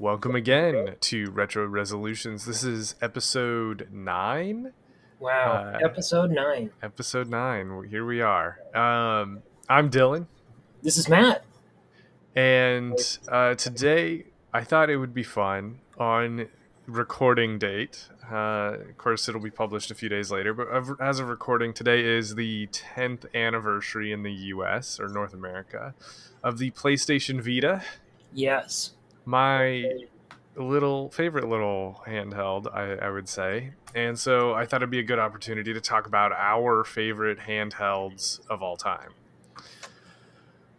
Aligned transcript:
Welcome 0.00 0.34
again 0.34 0.96
to 0.98 1.30
Retro 1.30 1.66
Resolutions. 1.66 2.46
This 2.46 2.64
is 2.64 2.94
episode 3.02 3.88
nine. 3.92 4.72
Wow, 5.18 5.52
Uh, 5.74 5.78
episode 5.84 6.30
nine. 6.30 6.70
Episode 6.82 7.28
nine. 7.28 7.84
Here 7.90 8.06
we 8.06 8.22
are. 8.22 8.58
Um, 8.74 9.42
I'm 9.68 9.90
Dylan, 9.90 10.26
This 10.82 10.96
is 10.96 11.06
Matt. 11.06 11.44
and 12.34 12.98
uh, 13.28 13.54
today 13.56 14.24
I 14.54 14.64
thought 14.64 14.88
it 14.88 14.96
would 14.96 15.12
be 15.12 15.22
fun 15.22 15.80
on 15.98 16.48
recording 16.86 17.58
date. 17.58 18.08
Uh, 18.32 18.76
of 18.88 18.96
course, 18.96 19.28
it'll 19.28 19.40
be 19.42 19.50
published 19.50 19.90
a 19.90 19.94
few 19.94 20.08
days 20.08 20.30
later, 20.30 20.54
but 20.54 20.66
as 20.98 21.18
of 21.20 21.28
recording, 21.28 21.74
today 21.74 22.02
is 22.02 22.36
the 22.36 22.68
10th 22.68 23.26
anniversary 23.34 24.12
in 24.12 24.22
the 24.22 24.32
U.S. 24.32 24.98
or 24.98 25.08
North 25.08 25.34
America 25.34 25.94
of 26.42 26.56
the 26.56 26.70
PlayStation 26.70 27.42
Vita. 27.42 27.82
Yes. 28.32 28.92
My 29.30 29.84
little 30.56 31.08
favorite 31.10 31.48
little 31.48 32.02
handheld, 32.06 32.66
I, 32.74 33.06
I 33.06 33.10
would 33.10 33.28
say. 33.28 33.72
And 33.94 34.18
so 34.18 34.54
I 34.54 34.66
thought 34.66 34.82
it'd 34.82 34.90
be 34.90 34.98
a 34.98 35.04
good 35.04 35.20
opportunity 35.20 35.72
to 35.72 35.80
talk 35.80 36.06
about 36.06 36.32
our 36.32 36.82
favorite 36.82 37.38
handhelds 37.38 38.40
of 38.50 38.60
all 38.60 38.76
time. 38.76 39.10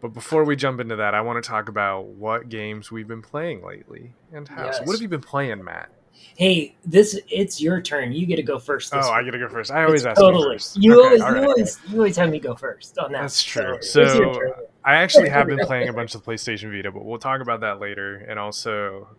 But 0.02 0.10
before 0.10 0.44
we 0.44 0.56
jump 0.56 0.82
into 0.82 0.98
that, 0.98 1.14
I 1.14 1.22
want 1.22 1.42
to 1.42 1.48
talk 1.48 1.70
about 1.70 2.08
what 2.08 2.50
games 2.50 2.92
we've 2.92 3.08
been 3.08 3.22
playing 3.22 3.64
lately 3.64 4.14
and 4.34 4.48
how. 4.48 4.72
So 4.72 4.84
what 4.84 4.94
have 4.94 5.02
you 5.02 5.08
been 5.08 5.22
playing, 5.22 5.64
Matt? 5.64 5.90
Hey, 6.36 6.76
this 6.86 7.20
it's 7.30 7.62
your 7.62 7.82
turn. 7.82 8.12
You 8.12 8.26
get 8.26 8.38
to 8.38 8.44
go 8.44 8.58
first. 8.60 8.92
This 8.92 9.06
Oh, 9.06 9.12
I 9.12 9.22
week. 9.22 9.32
gotta 9.32 9.40
go 9.46 9.50
first. 9.50 9.72
I 9.72 9.84
always 9.84 10.02
It's 10.02 10.08
ask 10.08 10.20
totally. 10.20 10.58
You 10.76 10.94
Okay, 10.94 11.06
always, 11.06 11.22
all 11.22 11.36
you 11.36 11.44
always, 11.44 11.80
you 11.90 11.98
always 11.98 12.18
have 12.18 12.30
me 12.30 12.40
go 12.40 12.56
first 12.56 12.98
on 12.98 13.12
that. 13.12 13.22
That's 13.22 13.44
true. 13.44 13.64
your 13.64 13.82
So. 13.82 14.42
I 14.84 14.96
actually 14.96 15.30
have 15.38 15.46
been 15.48 15.60
playing 15.60 15.90
a 15.90 15.94
bunch 15.94 16.16
of 16.16 16.24
PlayStation 16.24 16.72
Vita, 16.72 16.92
but 16.92 17.06
we'll 17.06 17.20
talk 17.20 17.42
about 17.42 17.60
that 17.62 17.80
later. 17.80 18.16
And 18.28 18.40
also, 18.40 19.10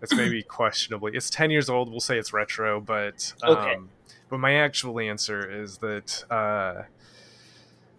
it's 0.00 0.16
maybe 0.16 0.42
questionably. 0.48 1.12
It's 1.14 1.28
ten 1.28 1.50
years 1.50 1.68
old. 1.68 1.90
We'll 1.90 2.00
say 2.00 2.16
it's 2.18 2.32
retro, 2.32 2.80
but 2.80 3.34
um, 3.42 3.56
Okay. 3.58 3.76
but 4.30 4.38
my 4.38 4.54
actual 4.54 4.98
answer 4.98 5.62
is 5.62 5.78
that 5.78 6.24
uh, 6.30 6.84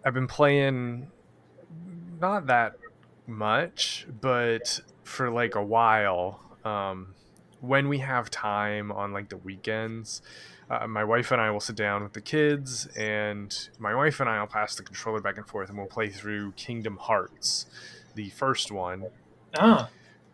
I've 0.04 0.14
been 0.14 0.26
playing 0.26 1.06
not 2.20 2.48
that 2.48 2.72
much, 3.28 4.06
but 4.20 4.80
for 5.04 5.30
like 5.30 5.54
a 5.54 5.62
while. 5.62 6.40
Um, 6.64 7.14
when 7.66 7.88
we 7.88 7.98
have 7.98 8.30
time 8.30 8.92
on 8.92 9.12
like 9.12 9.28
the 9.28 9.36
weekends, 9.36 10.22
uh, 10.70 10.86
my 10.86 11.04
wife 11.04 11.30
and 11.30 11.40
I 11.40 11.50
will 11.50 11.60
sit 11.60 11.76
down 11.76 12.02
with 12.02 12.12
the 12.12 12.20
kids, 12.20 12.86
and 12.96 13.68
my 13.78 13.94
wife 13.94 14.20
and 14.20 14.28
I 14.28 14.40
will 14.40 14.46
pass 14.46 14.74
the 14.74 14.82
controller 14.82 15.20
back 15.20 15.36
and 15.36 15.46
forth, 15.46 15.68
and 15.68 15.78
we'll 15.78 15.86
play 15.86 16.08
through 16.08 16.52
Kingdom 16.52 16.96
Hearts, 16.96 17.66
the 18.14 18.30
first 18.30 18.72
one, 18.72 19.06
ah, 19.58 19.88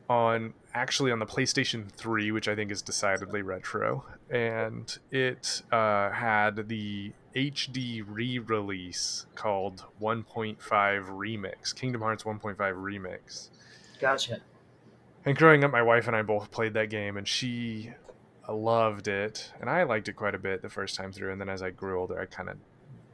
on 0.08 0.54
actually 0.72 1.10
on 1.10 1.18
the 1.18 1.26
PlayStation 1.26 1.90
3, 1.90 2.30
which 2.30 2.46
I 2.46 2.54
think 2.54 2.70
is 2.70 2.80
decidedly 2.82 3.42
retro, 3.42 4.04
and 4.28 4.96
it 5.10 5.62
uh, 5.72 6.10
had 6.10 6.68
the 6.68 7.12
HD 7.34 8.04
re-release 8.06 9.26
called 9.34 9.84
1.5 10.00 10.58
Remix, 10.58 11.74
Kingdom 11.74 12.02
Hearts 12.02 12.22
1.5 12.22 12.56
Remix. 12.56 13.50
gotcha. 14.00 14.40
And 15.24 15.36
growing 15.36 15.64
up, 15.64 15.70
my 15.70 15.82
wife 15.82 16.06
and 16.06 16.16
I 16.16 16.22
both 16.22 16.50
played 16.50 16.74
that 16.74 16.88
game, 16.90 17.16
and 17.16 17.28
she 17.28 17.92
loved 18.48 19.06
it, 19.06 19.52
and 19.60 19.68
I 19.68 19.82
liked 19.82 20.08
it 20.08 20.14
quite 20.14 20.34
a 20.34 20.38
bit 20.38 20.62
the 20.62 20.68
first 20.68 20.96
time 20.96 21.12
through. 21.12 21.32
And 21.32 21.40
then 21.40 21.48
as 21.48 21.62
I 21.62 21.70
grew 21.70 22.00
older, 22.00 22.18
I 22.18 22.26
kind 22.26 22.48
of 22.48 22.56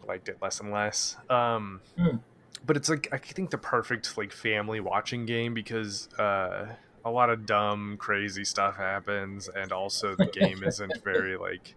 liked 0.07 0.29
it 0.29 0.39
less 0.41 0.61
and 0.61 0.71
less. 0.71 1.17
Um, 1.29 1.81
Hmm. 1.97 2.17
But 2.65 2.77
it's 2.77 2.89
like 2.89 3.09
I 3.13 3.19
think 3.19 3.51
the 3.51 3.59
perfect 3.59 4.17
like 4.19 4.33
family 4.33 4.81
watching 4.81 5.25
game 5.25 5.55
because 5.55 6.09
uh, 6.19 6.67
a 7.05 7.11
lot 7.11 7.31
of 7.31 7.47
dumb, 7.47 7.97
crazy 7.97 8.45
stuff 8.45 8.77
happens, 8.77 9.49
and 9.49 9.71
also 9.71 10.17
the 10.17 10.27
game 10.27 10.65
isn't 10.65 11.05
very 11.05 11.37
like. 11.37 11.75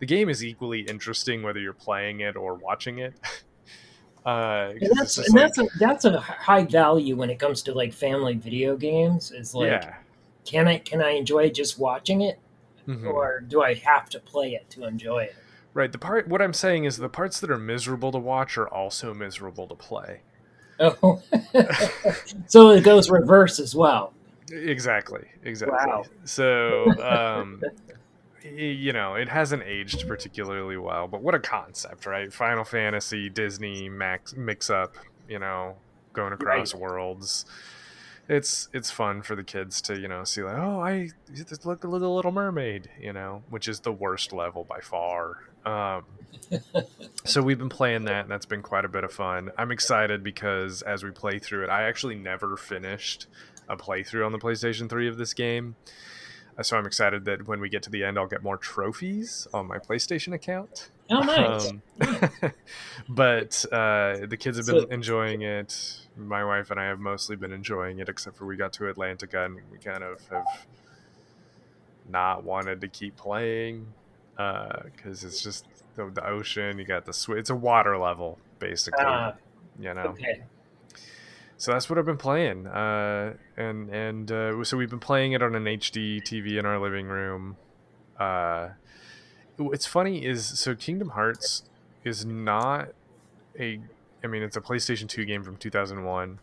The 0.00 0.06
game 0.06 0.28
is 0.28 0.44
equally 0.44 0.80
interesting 0.80 1.42
whether 1.42 1.60
you're 1.60 1.72
playing 1.72 2.20
it 2.20 2.36
or 2.36 2.54
watching 2.54 2.98
it. 2.98 3.14
Uh, 4.24 4.72
And 4.80 4.90
that's 4.96 5.18
and 5.18 5.28
like- 5.34 5.42
that's 5.54 5.58
a 5.58 5.78
that's 5.78 6.04
a 6.06 6.18
high 6.20 6.64
value 6.64 7.16
when 7.16 7.28
it 7.30 7.38
comes 7.38 7.62
to 7.64 7.74
like 7.74 7.92
family 7.92 8.34
video 8.34 8.76
games. 8.76 9.30
Is 9.32 9.54
like, 9.54 9.70
yeah. 9.70 9.94
can 10.46 10.66
I 10.68 10.78
can 10.78 11.02
I 11.02 11.10
enjoy 11.10 11.50
just 11.50 11.78
watching 11.78 12.22
it, 12.22 12.38
Mhm. 12.88 13.06
or 13.12 13.40
do 13.40 13.62
I 13.62 13.74
have 13.74 14.08
to 14.10 14.20
play 14.20 14.54
it 14.54 14.68
to 14.70 14.84
enjoy 14.84 15.24
it? 15.24 15.34
Right. 15.74 15.90
The 15.92 15.98
part 15.98 16.28
what 16.28 16.40
I'm 16.40 16.54
saying 16.54 16.84
is 16.84 16.96
the 16.96 17.08
parts 17.08 17.40
that 17.40 17.50
are 17.50 17.58
miserable 17.58 18.12
to 18.12 18.18
watch 18.18 18.56
are 18.56 18.68
also 18.68 19.12
miserable 19.12 19.66
to 19.66 19.74
play. 19.74 20.20
Oh, 20.80 21.20
so 22.46 22.70
it 22.70 22.82
goes 22.84 23.10
reverse 23.10 23.58
as 23.60 23.74
well. 23.74 24.12
Exactly. 24.50 25.24
Exactly. 25.44 25.76
Wow. 25.76 26.04
So, 26.24 26.84
um, 27.02 27.62
you 28.44 28.92
know, 28.92 29.14
it 29.14 29.28
hasn't 29.28 29.62
aged 29.64 30.06
particularly 30.06 30.76
well, 30.76 31.08
but 31.08 31.22
what 31.22 31.34
a 31.34 31.38
concept, 31.38 32.06
right? 32.06 32.32
Final 32.32 32.64
Fantasy, 32.64 33.28
Disney, 33.30 33.88
Max 33.88 34.36
mix 34.36 34.68
up, 34.70 34.96
you 35.28 35.38
know, 35.38 35.76
going 36.12 36.32
across 36.32 36.74
worlds. 36.74 37.46
It's 38.28 38.68
it's 38.72 38.90
fun 38.90 39.20
for 39.22 39.36
the 39.36 39.44
kids 39.44 39.82
to 39.82 40.00
you 40.00 40.08
know 40.08 40.24
see 40.24 40.42
like 40.42 40.56
oh 40.56 40.80
I 40.80 41.10
look 41.36 41.52
at 41.84 41.90
the 41.90 42.08
Little 42.08 42.32
Mermaid 42.32 42.88
you 42.98 43.12
know 43.12 43.42
which 43.50 43.68
is 43.68 43.80
the 43.80 43.92
worst 43.92 44.32
level 44.32 44.64
by 44.64 44.80
far. 44.80 45.40
Um, 45.66 46.04
so 47.24 47.42
we've 47.42 47.58
been 47.58 47.68
playing 47.68 48.04
that 48.04 48.22
and 48.22 48.30
that's 48.30 48.46
been 48.46 48.62
quite 48.62 48.84
a 48.84 48.88
bit 48.88 49.04
of 49.04 49.12
fun 49.12 49.50
i'm 49.56 49.70
excited 49.70 50.22
because 50.22 50.82
as 50.82 51.02
we 51.02 51.10
play 51.10 51.38
through 51.38 51.64
it 51.64 51.70
i 51.70 51.84
actually 51.84 52.14
never 52.14 52.56
finished 52.56 53.26
a 53.68 53.76
playthrough 53.76 54.26
on 54.26 54.32
the 54.32 54.38
playstation 54.38 54.88
3 54.88 55.08
of 55.08 55.16
this 55.16 55.32
game 55.32 55.74
so 56.62 56.76
i'm 56.76 56.86
excited 56.86 57.24
that 57.24 57.46
when 57.48 57.60
we 57.60 57.68
get 57.68 57.82
to 57.82 57.90
the 57.90 58.04
end 58.04 58.18
i'll 58.18 58.26
get 58.26 58.42
more 58.42 58.56
trophies 58.56 59.46
on 59.54 59.66
my 59.66 59.78
playstation 59.78 60.32
account 60.32 60.90
Oh, 61.10 61.20
nice. 61.20 61.70
um, 61.70 61.82
but 63.08 63.64
uh, 63.70 64.24
the 64.26 64.36
kids 64.38 64.56
have 64.56 64.66
been 64.66 64.80
So- 64.82 64.88
enjoying 64.88 65.42
it 65.42 65.98
my 66.16 66.44
wife 66.44 66.70
and 66.70 66.78
i 66.80 66.84
have 66.84 66.98
mostly 67.00 67.36
been 67.36 67.52
enjoying 67.52 67.98
it 67.98 68.08
except 68.08 68.36
for 68.36 68.46
we 68.46 68.56
got 68.56 68.72
to 68.74 68.84
atlantica 68.84 69.44
and 69.46 69.56
we 69.70 69.78
kind 69.78 70.02
of 70.04 70.20
have 70.28 70.66
not 72.08 72.44
wanted 72.44 72.80
to 72.82 72.88
keep 72.88 73.16
playing 73.16 73.86
because 74.36 75.24
it's 75.24 75.42
just 75.42 75.66
the, 75.96 76.10
the 76.10 76.26
ocean. 76.26 76.78
You 76.78 76.84
got 76.84 77.04
the 77.06 77.12
sw- 77.12 77.30
it's 77.30 77.50
a 77.50 77.54
water 77.54 77.96
level 77.96 78.38
basically. 78.58 79.04
Ah, 79.06 79.34
you 79.78 79.94
know, 79.94 80.02
okay. 80.08 80.42
So 81.64 81.72
that's 81.72 81.88
what 81.88 81.98
I've 81.98 82.04
been 82.04 82.18
playing. 82.18 82.66
Uh, 82.66 83.32
and 83.56 83.88
and 83.88 84.30
uh, 84.30 84.62
so 84.64 84.76
we've 84.76 84.90
been 84.90 85.00
playing 85.00 85.32
it 85.32 85.42
on 85.42 85.54
an 85.54 85.64
HD 85.64 86.20
TV 86.20 86.58
in 86.58 86.66
our 86.66 86.78
living 86.78 87.06
room. 87.06 87.56
Uh, 88.20 88.68
what's 89.56 89.86
funny 89.86 90.26
is 90.26 90.44
so 90.44 90.74
Kingdom 90.74 91.10
Hearts 91.10 91.62
is 92.04 92.26
not 92.26 92.88
a. 93.58 93.80
I 94.22 94.26
mean, 94.26 94.42
it's 94.42 94.58
a 94.58 94.60
PlayStation 94.60 95.08
2 95.08 95.24
game 95.24 95.42
from 95.42 95.56
2001, 95.56 96.38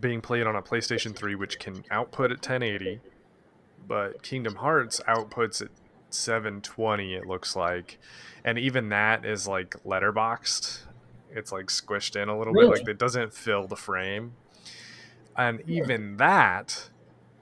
being 0.00 0.20
played 0.20 0.48
on 0.48 0.56
a 0.56 0.62
PlayStation 0.62 1.14
3, 1.14 1.36
which 1.36 1.60
can 1.60 1.84
output 1.88 2.32
at 2.32 2.38
1080, 2.38 2.98
but 3.86 4.24
Kingdom 4.24 4.56
Hearts 4.56 5.00
outputs 5.06 5.62
at 5.62 5.68
720. 6.10 7.14
It 7.14 7.26
looks 7.28 7.54
like, 7.54 8.00
and 8.44 8.58
even 8.58 8.88
that 8.88 9.24
is 9.24 9.46
like 9.46 9.76
letterboxed. 9.84 10.80
It's 11.34 11.52
like 11.52 11.66
squished 11.66 12.20
in 12.20 12.28
a 12.28 12.38
little 12.38 12.54
Really? 12.54 12.68
bit, 12.74 12.80
like 12.80 12.88
it 12.88 12.98
doesn't 12.98 13.34
fill 13.34 13.66
the 13.66 13.76
frame, 13.76 14.32
and 15.36 15.62
even 15.66 16.16
that 16.18 16.90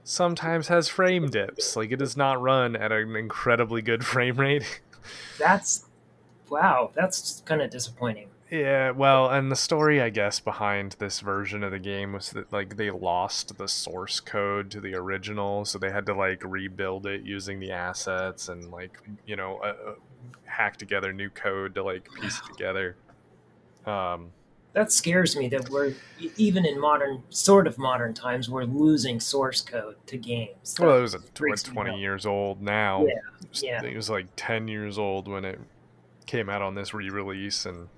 sometimes 0.04 0.68
has 0.68 0.88
frame 0.88 1.30
dips. 1.30 1.76
Like 1.76 1.90
it 1.92 1.98
does 1.98 2.16
not 2.16 2.40
run 2.40 2.76
at 2.76 2.92
an 2.92 3.16
incredibly 3.16 3.82
good 3.82 4.04
frame 4.12 4.36
rate. 4.36 4.80
That's 5.38 5.84
wow. 6.48 6.92
That's 6.94 7.42
kind 7.44 7.62
of 7.62 7.70
disappointing. 7.70 8.28
Yeah, 8.50 8.90
well, 8.90 9.30
and 9.30 9.50
the 9.50 9.56
story, 9.56 10.02
I 10.02 10.10
guess, 10.10 10.38
behind 10.38 10.96
this 10.98 11.20
version 11.20 11.64
of 11.64 11.70
the 11.70 11.78
game 11.78 12.12
was 12.12 12.30
that 12.32 12.52
like 12.52 12.76
they 12.76 12.90
lost 12.90 13.56
the 13.56 13.66
source 13.66 14.20
code 14.20 14.70
to 14.72 14.80
the 14.80 14.94
original, 14.94 15.64
so 15.64 15.78
they 15.78 15.90
had 15.90 16.04
to 16.06 16.14
like 16.14 16.42
rebuild 16.44 17.06
it 17.06 17.22
using 17.22 17.60
the 17.60 17.72
assets 17.72 18.48
and 18.50 18.70
like 18.70 18.98
you 19.24 19.36
know 19.36 19.58
uh, 19.64 19.68
uh, 19.92 19.94
hack 20.44 20.76
together 20.76 21.14
new 21.14 21.30
code 21.30 21.74
to 21.76 21.82
like 21.82 22.08
piece 22.20 22.38
it 22.40 22.44
together. 22.44 22.96
Um, 23.86 24.30
That 24.74 24.90
scares 24.92 25.36
me 25.36 25.48
that 25.48 25.68
we're 25.68 25.94
even 26.36 26.64
in 26.64 26.80
modern, 26.80 27.22
sort 27.30 27.66
of 27.66 27.76
modern 27.78 28.14
times, 28.14 28.48
we're 28.48 28.64
losing 28.64 29.20
source 29.20 29.60
code 29.60 29.96
to 30.06 30.16
games. 30.16 30.76
well, 30.78 30.96
it 30.96 31.02
was 31.02 31.14
a, 31.14 31.18
what, 31.38 31.62
twenty 31.62 31.98
years 32.00 32.24
old 32.26 32.62
now. 32.62 33.06
Yeah, 33.52 33.82
It 33.82 33.94
was 33.96 34.08
like 34.08 34.26
ten 34.36 34.68
years 34.68 34.98
old 34.98 35.28
when 35.28 35.44
it 35.44 35.60
came 36.26 36.48
out 36.48 36.62
on 36.62 36.74
this 36.74 36.94
re-release, 36.94 37.66
and 37.66 37.88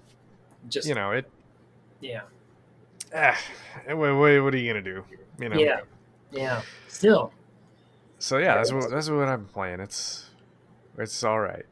Just 0.68 0.88
you 0.88 0.94
know 0.94 1.12
it. 1.12 1.30
yeah, 2.00 2.22
Ah, 3.14 3.38
what, 3.86 3.96
what, 4.16 4.42
what 4.42 4.54
are 4.54 4.56
you 4.56 4.68
gonna 4.72 4.82
do? 4.82 5.04
You 5.38 5.48
know. 5.50 5.56
yeah, 5.58 5.80
yeah. 6.32 6.62
Still, 6.88 7.32
So 8.18 8.38
yeah, 8.38 8.54
that's 8.56 8.72
what 8.72 8.90
that's 8.90 9.08
what 9.10 9.28
I'm 9.28 9.46
playing. 9.46 9.78
It's 9.80 10.30
it's 10.98 11.22
all 11.22 11.38
right. 11.38 11.66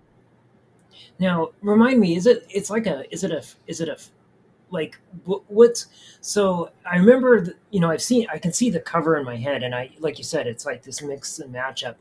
Now 1.18 1.50
remind 1.62 2.00
me: 2.00 2.16
is 2.16 2.26
it? 2.26 2.46
It's 2.50 2.70
like 2.70 2.86
a. 2.86 3.04
Is 3.12 3.24
it 3.24 3.30
a? 3.30 3.42
Is 3.66 3.80
it 3.80 3.88
a? 3.88 3.96
like 4.70 4.96
wh- 5.26 5.44
what's 5.50 5.88
so 6.22 6.70
I 6.90 6.96
remember 6.96 7.42
the, 7.42 7.54
you 7.70 7.78
know 7.78 7.90
I've 7.90 8.00
seen 8.00 8.26
I 8.32 8.38
can 8.38 8.54
see 8.54 8.70
the 8.70 8.80
cover 8.80 9.18
in 9.18 9.24
my 9.26 9.36
head 9.36 9.62
and 9.62 9.74
I 9.74 9.90
like 9.98 10.16
you 10.16 10.24
said 10.24 10.46
it's 10.46 10.64
like 10.64 10.82
this 10.82 11.02
mix 11.02 11.38
and 11.40 11.54
matchup. 11.54 11.96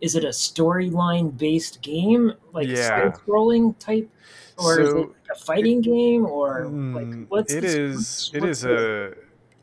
Is 0.00 0.14
it 0.14 0.22
a 0.22 0.28
storyline 0.28 1.36
based 1.36 1.82
game 1.82 2.32
like 2.52 2.68
Yeah. 2.68 3.10
scrolling 3.10 3.76
type, 3.80 4.08
or 4.56 4.78
is 4.80 4.88
it 4.90 4.92
So 4.92 5.14
a 5.32 5.34
fighting 5.34 5.80
game 5.80 6.24
or 6.24 6.66
like 6.66 7.06
mm, 7.06 7.26
what's 7.28 7.52
it 7.52 7.64
is 7.64 7.96
what's- 7.96 8.30
it 8.34 8.40
what's 8.42 8.58
is 8.58 8.62
the- 8.62 9.16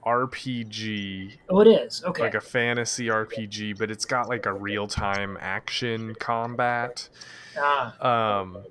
a 0.04 0.10
RPG 0.10 1.38
oh 1.50 1.62
it 1.62 1.68
is 1.70 2.04
okay 2.04 2.24
like 2.24 2.36
a 2.36 2.42
fantasy 2.42 3.08
RPG, 3.08 3.78
but 3.78 3.90
it's 3.90 4.04
got 4.06 4.28
like 4.28 4.46
a 4.46 4.54
real 4.54 4.86
time 4.88 5.38
action 5.40 6.14
combat. 6.16 7.08
ah 7.58 8.40
Um, 8.42 8.66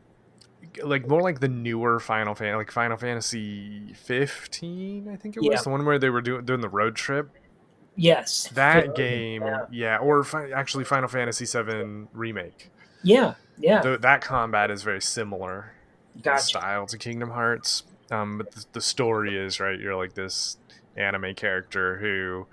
like 0.82 1.06
more 1.08 1.22
like 1.22 1.40
the 1.40 1.48
newer 1.48 1.98
Final 2.00 2.34
Fan, 2.34 2.56
like 2.56 2.70
Final 2.70 2.96
Fantasy 2.96 3.92
15, 3.94 5.08
I 5.08 5.16
think 5.16 5.36
it 5.36 5.40
was 5.40 5.48
Yeah. 5.50 5.62
the 5.62 5.70
one 5.70 5.84
where 5.84 5.98
they 5.98 6.10
were 6.10 6.20
doing 6.20 6.44
doing 6.44 6.60
the 6.60 6.68
road 6.68 6.94
trip. 6.96 7.30
yes 7.96 8.48
That 8.54 8.94
game, 8.94 9.42
yeah 9.42 9.66
yeah, 9.70 9.96
or 9.98 10.22
fi- 10.24 10.50
actually 10.52 10.84
Final 10.84 11.08
Fantasy 11.08 11.44
7 11.46 12.08
remake. 12.12 12.70
yeah, 13.02 13.34
yeah. 13.58 13.80
Tho- 13.82 13.96
that 13.96 14.20
combat 14.20 14.70
is 14.70 14.82
very 14.82 15.00
similar 15.02 15.72
gotcha 16.22 16.42
style 16.44 16.86
to 16.86 16.98
Kingdom 16.98 17.30
Hearts. 17.30 17.84
Um, 18.10 18.38
but 18.38 18.50
the, 18.52 18.64
the 18.74 18.80
story 18.80 19.36
is 19.36 19.60
right. 19.60 19.78
You're 19.78 19.96
like 19.96 20.14
this 20.14 20.56
anime 20.96 21.34
character 21.34 21.96
who 21.98 22.46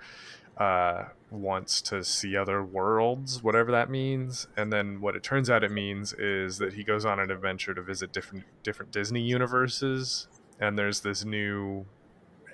uh, 0.62 1.04
wants 1.30 1.82
to 1.82 2.04
see 2.04 2.36
other 2.36 2.62
worlds, 2.62 3.42
whatever 3.42 3.72
that 3.72 3.90
means. 3.90 4.46
And 4.56 4.72
then 4.72 5.00
what 5.00 5.16
it 5.16 5.22
turns 5.22 5.50
out 5.50 5.64
it 5.64 5.72
means 5.72 6.12
is 6.12 6.58
that 6.58 6.74
he 6.74 6.84
goes 6.84 7.04
on 7.04 7.18
an 7.18 7.30
adventure 7.30 7.74
to 7.74 7.82
visit 7.82 8.12
different 8.12 8.44
different 8.62 8.92
Disney 8.92 9.22
universes. 9.22 10.28
And 10.60 10.78
there's 10.78 11.00
this 11.00 11.24
new 11.24 11.86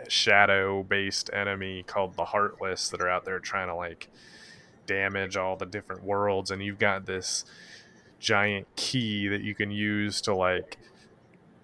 shadow-based 0.08 1.30
enemy 1.32 1.84
called 1.84 2.16
the 2.16 2.24
Heartless 2.24 2.88
that 2.88 3.00
are 3.00 3.08
out 3.08 3.24
there 3.24 3.38
trying 3.38 3.68
to 3.68 3.74
like 3.74 4.08
damage 4.86 5.36
all 5.36 5.56
the 5.56 5.66
different 5.66 6.02
worlds. 6.02 6.50
And 6.50 6.62
you've 6.62 6.78
got 6.78 7.06
this 7.06 7.44
giant 8.18 8.66
key 8.76 9.28
that 9.28 9.42
you 9.42 9.54
can 9.54 9.70
use 9.70 10.20
to 10.22 10.34
like 10.34 10.78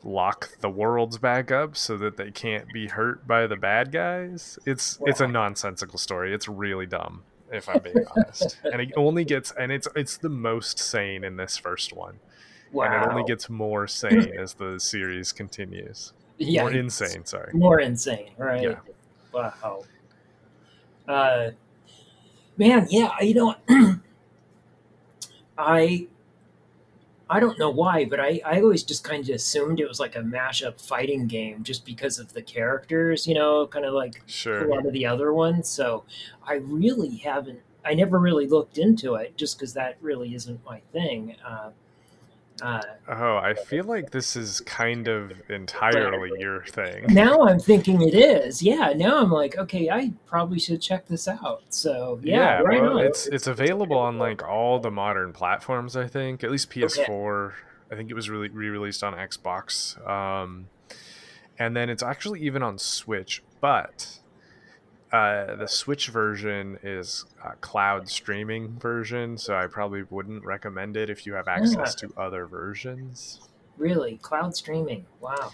lock 0.08 0.58
the 0.60 0.70
worlds 0.70 1.18
back 1.18 1.50
up 1.50 1.76
so 1.76 1.96
that 1.98 2.16
they 2.16 2.30
can't 2.30 2.66
be 2.72 2.88
hurt 2.88 3.26
by 3.26 3.46
the 3.46 3.56
bad 3.56 3.92
guys. 3.92 4.58
It's 4.66 4.98
it's 5.06 5.20
a 5.20 5.28
nonsensical 5.28 5.98
story. 5.98 6.32
It's 6.34 6.48
really 6.48 6.86
dumb 6.86 7.22
if 7.52 7.68
I'm 7.68 7.80
being 7.80 8.04
honest. 8.16 8.58
And 8.64 8.80
it 8.80 8.92
only 8.96 9.24
gets 9.24 9.52
and 9.52 9.70
it's 9.72 9.88
it's 9.96 10.16
the 10.16 10.28
most 10.28 10.78
sane 10.78 11.24
in 11.24 11.36
this 11.36 11.56
first 11.56 11.92
one. 11.92 12.18
wow 12.72 12.84
And 12.84 12.94
it 12.94 13.08
only 13.10 13.24
gets 13.24 13.48
more 13.48 13.86
sane 13.86 14.32
as 14.38 14.54
the 14.54 14.78
series 14.80 15.32
continues. 15.32 16.12
yeah, 16.38 16.62
more 16.62 16.72
insane, 16.72 17.24
sorry. 17.24 17.52
more 17.54 17.80
insane 17.80 18.32
right 18.38 18.62
Yeah. 18.62 18.78
wow 19.32 19.82
uh 21.08 21.50
man 22.56 22.86
yeah 22.90 23.12
you 23.20 23.34
know 23.34 23.54
i 25.58 26.06
i 27.30 27.38
don't 27.40 27.58
know 27.58 27.70
why 27.70 28.04
but 28.04 28.18
i 28.20 28.40
i 28.44 28.60
always 28.60 28.82
just 28.82 29.04
kind 29.04 29.28
of 29.28 29.34
assumed 29.34 29.80
it 29.80 29.88
was 29.88 30.00
like 30.00 30.16
a 30.16 30.20
mashup 30.20 30.80
fighting 30.80 31.26
game 31.26 31.62
just 31.62 31.84
because 31.84 32.18
of 32.18 32.32
the 32.32 32.42
characters 32.42 33.26
you 33.26 33.34
know 33.34 33.66
kind 33.66 33.84
of 33.84 33.94
like 33.94 34.22
a 34.62 34.66
lot 34.66 34.86
of 34.86 34.92
the 34.92 35.04
other 35.06 35.32
ones. 35.32 35.68
So 35.68 36.04
i 36.44 36.54
really 36.54 37.16
haven't 37.16 37.60
i 37.84 37.94
never 37.94 38.18
really 38.18 38.46
looked 38.46 38.78
into 38.78 39.14
it 39.14 39.36
just 39.36 39.58
because 39.58 39.74
that 39.74 39.96
really 40.00 40.34
isn't 40.34 40.64
my 40.64 40.80
thing 40.92 41.36
uh 41.46 41.70
uh, 42.62 42.82
Oh, 43.08 43.36
I 43.36 43.54
feel 43.54 43.84
like 43.84 44.10
this 44.10 44.36
is 44.36 44.60
kind 44.62 45.08
of 45.08 45.32
entirely 45.48 46.30
your 46.38 46.64
thing. 46.64 47.06
now 47.08 47.42
I'm 47.46 47.58
thinking 47.58 48.02
it 48.02 48.14
is. 48.14 48.62
Yeah, 48.62 48.92
now 48.94 49.18
I'm 49.18 49.30
like, 49.30 49.56
okay, 49.58 49.90
I 49.90 50.12
probably 50.26 50.58
should 50.58 50.80
check 50.80 51.06
this 51.06 51.28
out. 51.28 51.62
So 51.70 52.20
yeah, 52.22 52.60
right 52.60 52.80
well, 52.82 52.98
on. 52.98 53.04
it's 53.06 53.26
it's 53.26 53.46
available 53.46 53.98
on 53.98 54.18
like 54.18 54.42
all 54.42 54.78
the 54.78 54.90
modern 54.90 55.32
platforms. 55.32 55.96
I 55.96 56.06
think 56.06 56.42
at 56.44 56.50
least 56.50 56.70
PS4. 56.70 57.46
Okay. 57.46 57.54
I 57.90 57.94
think 57.96 58.10
it 58.10 58.14
was 58.14 58.28
really 58.28 58.48
re-released 58.50 59.02
on 59.02 59.14
Xbox, 59.14 59.96
um, 60.06 60.68
and 61.58 61.74
then 61.74 61.88
it's 61.88 62.02
actually 62.02 62.40
even 62.42 62.62
on 62.62 62.76
Switch. 62.76 63.42
But 63.62 64.18
uh, 65.12 65.56
the 65.56 65.66
Switch 65.66 66.08
version 66.08 66.78
is 66.82 67.24
a 67.44 67.52
cloud 67.56 68.08
streaming 68.08 68.78
version, 68.78 69.38
so 69.38 69.56
I 69.56 69.66
probably 69.66 70.02
wouldn't 70.04 70.44
recommend 70.44 70.96
it 70.96 71.08
if 71.10 71.26
you 71.26 71.34
have 71.34 71.48
access 71.48 71.94
to 71.96 72.12
other 72.16 72.46
versions. 72.46 73.40
really 73.76 74.18
cloud 74.18 74.54
streaming. 74.54 75.06
Wow. 75.20 75.52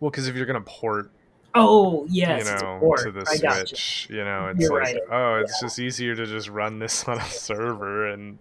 Well, 0.00 0.10
because 0.10 0.28
if 0.28 0.36
you're 0.36 0.46
gonna 0.46 0.60
port 0.60 1.10
Oh 1.58 2.06
yes, 2.10 2.46
you 2.46 2.68
know, 2.68 2.94
to 2.98 3.10
the 3.10 3.26
I 3.30 3.38
got 3.38 3.60
you. 3.60 3.66
Switch. 3.68 4.08
You 4.10 4.24
know, 4.24 4.48
it's 4.48 4.60
You're 4.60 4.74
like, 4.74 4.94
right. 4.94 5.02
oh, 5.10 5.40
it's 5.40 5.58
just 5.58 5.78
easier 5.78 6.14
to 6.14 6.26
just 6.26 6.48
run 6.48 6.78
this 6.78 7.04
on 7.08 7.18
a 7.18 7.24
server 7.24 8.08
and 8.08 8.38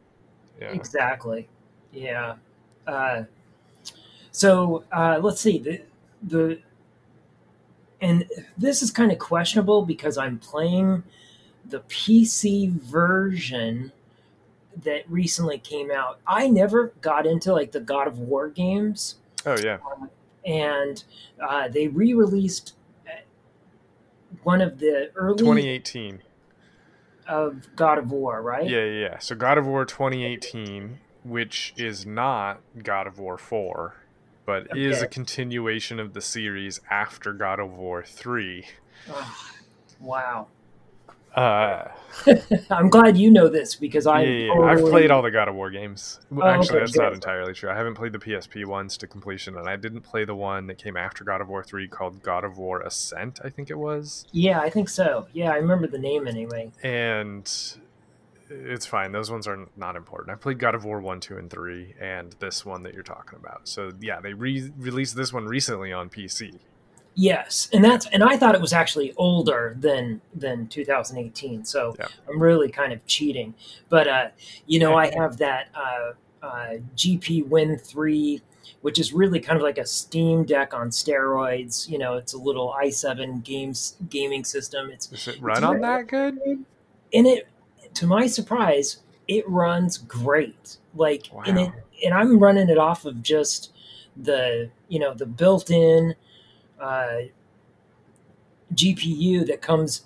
yeah. 0.60 0.72
Exactly. 0.72 1.48
Yeah. 1.94 2.36
Uh, 2.86 3.24
so 4.32 4.84
uh, 4.92 5.20
let's 5.24 5.40
see 5.40 5.60
the 5.60 5.82
the 6.24 6.60
and 8.06 8.26
this 8.58 8.82
is 8.82 8.92
kind 8.92 9.12
of 9.12 9.18
questionable 9.20 9.84
because 9.86 10.18
I'm 10.18 10.38
playing 10.40 11.04
the 11.68 11.80
PC 11.82 12.72
version 12.72 13.92
that 14.84 15.10
recently 15.10 15.58
came 15.58 15.90
out. 15.92 16.20
I 16.28 16.48
never 16.48 16.94
got 17.02 17.26
into 17.26 17.52
like 17.54 17.72
the 17.72 17.80
God 17.80 18.08
of 18.08 18.20
War 18.20 18.50
games, 18.50 19.16
Oh 19.46 19.58
yeah. 19.58 19.78
and 20.46 21.04
uh, 21.42 21.68
they 21.70 21.88
re-released 21.88 22.74
uh, 23.08 23.12
one 24.44 24.62
of 24.62 24.80
the 24.80 25.12
early 25.16 25.38
2018. 25.38 26.22
of 27.28 27.68
God 27.76 27.98
of 27.98 28.12
War, 28.12 28.42
right? 28.42 28.70
Yeah, 28.70 28.84
yeah, 28.86 29.00
yeah. 29.10 29.20
So 29.20 29.34
God 29.36 29.58
of 29.58 29.66
War 29.66 29.86
2018, 29.86 31.00
which 31.24 31.74
is 31.78 32.06
not 32.06 32.60
God 32.84 33.08
of 33.08 33.18
War 33.18 33.38
4, 33.38 33.96
but 34.46 34.76
is 34.76 35.02
a 35.02 35.08
continuation 35.08 36.00
of 36.00 36.14
the 36.14 36.22
series 36.22 36.80
after 36.90 37.34
God 37.34 37.60
of 37.60 37.72
War 37.72 38.04
3. 38.04 38.66
Ah, 39.10 39.56
wow. 40.00 40.48
Uh, 41.36 41.92
I'm 42.70 42.90
glad 42.90 43.18
you 43.18 43.30
know 43.30 43.50
this 43.50 43.76
because 43.76 44.08
I 44.08 44.22
yeah, 44.22 44.54
yeah, 44.54 44.62
I've 44.62 44.80
played 44.80 45.12
all 45.12 45.22
the 45.22 45.32
God 45.32 45.50
of 45.50 45.56
War 45.56 45.70
games. 45.70 46.22
Oh, 46.32 46.42
Actually, 46.42 46.78
okay, 46.78 46.80
that's 46.80 46.96
not 46.96 47.14
entirely 47.14 47.54
true. 47.54 47.70
I 47.70 47.76
haven't 47.76 47.96
played 47.96 48.14
the 48.14 48.20
PSP 48.20 48.66
ones 48.66 48.96
to 48.98 49.08
completion, 49.08 49.58
and 49.58 49.68
I 49.68 49.76
didn't 49.76 50.02
play 50.02 50.24
the 50.24 50.36
one 50.36 50.68
that 50.68 50.78
came 50.78 50.96
after 50.96 51.26
God 51.26 51.42
of 51.42 51.50
War 51.50 51.62
3 51.62 51.90
called 51.90 52.24
God 52.24 52.46
of 52.46 52.58
War 52.58 52.80
Ascent, 52.82 53.42
I 53.44 53.50
think 53.50 53.70
it 53.70 53.78
was. 53.78 54.26
Yeah, 54.32 54.62
I 54.62 54.70
think 54.70 54.88
so. 54.88 55.28
Yeah, 55.34 55.52
I 55.52 55.58
remember 55.58 55.88
the 55.88 56.00
name 56.00 56.26
anyway. 56.26 56.72
and 56.84 57.52
it's 58.50 58.86
fine. 58.86 59.12
Those 59.12 59.32
ones 59.32 59.48
are 59.48 59.68
not 59.76 59.96
important. 59.96 60.32
I 60.32 60.36
played 60.36 60.60
God 60.60 60.76
of 60.76 60.86
War 60.86 61.00
1, 61.00 61.20
2, 61.20 61.38
and 61.38 61.50
3, 61.50 61.96
and 62.00 62.36
this 62.40 62.66
one 62.66 62.84
that 62.84 62.94
you're 62.94 63.04
talking 63.04 63.40
about. 63.40 63.68
So, 63.68 63.92
yeah, 64.00 64.20
they 64.20 64.34
re 64.34 64.72
released 64.78 65.16
this 65.16 65.34
one 65.34 65.46
recently 65.46 65.92
on 65.92 66.10
PC. 66.10 66.60
Yes, 67.18 67.70
and 67.72 67.82
that's 67.84 68.06
and 68.08 68.22
I 68.24 68.36
thought 68.36 68.56
it 68.56 68.62
was 68.62 68.74
actually 68.74 69.14
older 69.16 69.78
than 69.80 70.20
than 70.34 70.68
2018. 70.68 71.64
So 71.64 71.96
Yeah. 71.98 72.08
I'm 72.28 72.42
really 72.42 72.70
kind 72.70 72.92
of 72.92 73.06
cheating. 73.08 73.54
But 73.88 74.08
uh, 74.10 74.28
you 74.68 74.80
know, 74.80 74.96
I 74.96 75.12
have 75.18 75.38
that 75.38 75.70
uh, 75.74 76.12
uh, 76.46 76.74
GPD 76.98 77.48
Win 77.48 77.78
three, 77.78 78.42
which 78.82 79.00
is 79.00 79.14
really 79.14 79.40
kind 79.40 79.56
of 79.56 79.64
like 79.64 79.78
a 79.78 79.86
Steam 79.86 80.44
Deck 80.44 80.74
on 80.74 80.90
steroids. 80.90 81.88
You 81.88 82.00
know, 82.00 82.16
it's 82.16 82.34
a 82.34 82.38
little 82.38 82.76
i7 82.84 83.42
games 83.46 83.96
gaming 84.10 84.44
system. 84.44 84.90
It's 84.92 85.08
Does 85.08 85.30
it 85.30 85.42
run 85.42 85.64
on 85.64 85.80
that 85.80 86.08
good? 86.08 86.38
and 87.14 87.28
it 87.28 87.48
to 87.96 88.06
my 88.08 88.28
surprise 88.28 88.98
it 89.28 89.48
runs 89.50 89.98
great 89.98 90.78
like 90.96 91.26
and 91.48 91.58
it 91.60 91.72
and 92.06 92.14
i'm 92.14 92.38
running 92.40 92.70
it 92.70 92.78
off 92.78 93.06
of 93.06 93.22
just 93.24 93.72
the 94.18 94.70
you 94.88 95.00
know 95.00 95.14
the 95.14 95.26
built-in 95.26 96.14
uh, 96.80 97.18
gpu 98.74 99.46
that 99.46 99.62
comes 99.62 100.04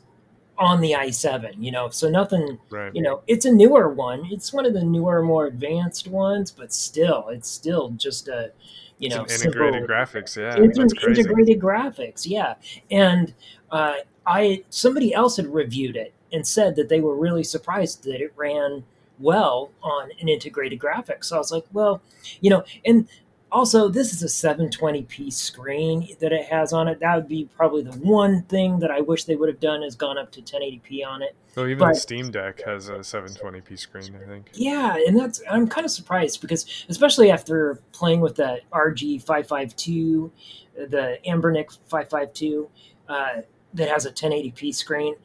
on 0.58 0.81
the 0.81 0.91
i7 0.91 1.53
you 1.58 1.72
know 1.72 1.89
so 1.89 2.10
nothing 2.10 2.60
Right. 2.69 2.93
you 2.93 3.01
know 3.01 3.22
it's 3.27 3.46
a 3.46 3.51
newer 3.51 3.89
one 3.89 4.25
it's 4.31 4.51
one 4.51 4.65
of 4.65 4.74
the 4.74 4.84
newer 4.84 5.22
more 5.24 5.46
advanced 5.48 6.08
ones 6.08 6.51
but 6.51 6.74
still 6.74 7.29
it's 7.29 7.50
still 7.50 7.91
just 7.91 8.27
a 8.27 8.51
you 8.98 9.08
know 9.10 9.22
integrated 9.22 9.74
simple- 9.75 9.88
graphics, 9.88 10.36
yeah. 10.36 10.55
it's 10.62 10.77
That's 10.77 10.91
an 10.93 11.00
crazy. 11.00 11.22
integrated 11.22 11.60
graphics 11.62 12.27
yeah 12.27 12.55
and 12.91 13.34
uh, 13.72 13.96
i 14.27 14.62
somebody 14.69 15.13
else 15.13 15.38
had 15.38 15.48
reviewed 15.48 15.96
it 15.96 16.13
and 16.31 16.48
said 16.48 16.75
that 16.75 16.89
they 16.89 17.00
were 17.00 17.15
really 17.15 17.43
surprised 17.43 18.03
that 18.03 18.21
it 18.21 18.33
ran 18.36 18.83
well 19.19 19.71
on 19.81 20.09
an 20.21 20.29
integrated 20.29 20.79
graphics 20.79 21.25
so 21.25 21.36
i 21.36 21.39
was 21.39 21.51
like 21.51 21.65
well 21.74 22.01
you 22.41 22.50
know 22.50 22.63
and 22.86 23.07
also, 23.51 23.88
this 23.89 24.13
is 24.13 24.21
a 24.21 24.27
720p 24.27 25.31
screen 25.33 26.15
that 26.19 26.31
it 26.31 26.45
has 26.45 26.71
on 26.71 26.88
it. 26.88 27.00
That 27.00 27.15
would 27.15 27.27
be 27.27 27.50
probably 27.55 27.81
the 27.81 27.98
one 27.98 28.43
thing 28.43 28.79
that 28.79 28.91
I 28.91 29.01
wish 29.01 29.24
they 29.24 29.36
would 29.36 29.50
have 29.50 29.59
done 29.59 29.81
is 29.81 29.95
gone 29.95 30.17
up 30.17 30.31
to 30.33 30.41
1080p 30.41 31.05
on 31.05 31.21
it. 31.21 31.36
Well, 31.55 31.65
even 31.65 31.79
But- 31.79 31.93
the 31.95 32.00
Steam 32.00 32.31
Deck 32.31 32.62
has 32.65 32.89
a 32.89 33.00
720p 33.00 33.77
screen, 33.77 34.15
I 34.21 34.27
think. 34.27 34.51
Yeah, 34.53 34.95
and 35.07 35.17
that's 35.17 35.41
I'm 35.50 35.67
kind 35.67 35.86
of 35.86 35.91
surprised 35.91 36.41
because 36.41 36.86
especially 36.89 37.31
after 37.31 37.79
playing 37.91 38.21
with 38.21 38.36
the 38.36 38.62
RG 38.71 39.24
552, 39.24 40.31
the 40.75 41.17
Anbernic 41.25 41.77
552 41.88 42.69
uh, 43.07 43.41
that 43.74 43.89
has 43.89 44.05
a 44.05 44.12
1080p 44.12 44.74
screen, 44.74 45.15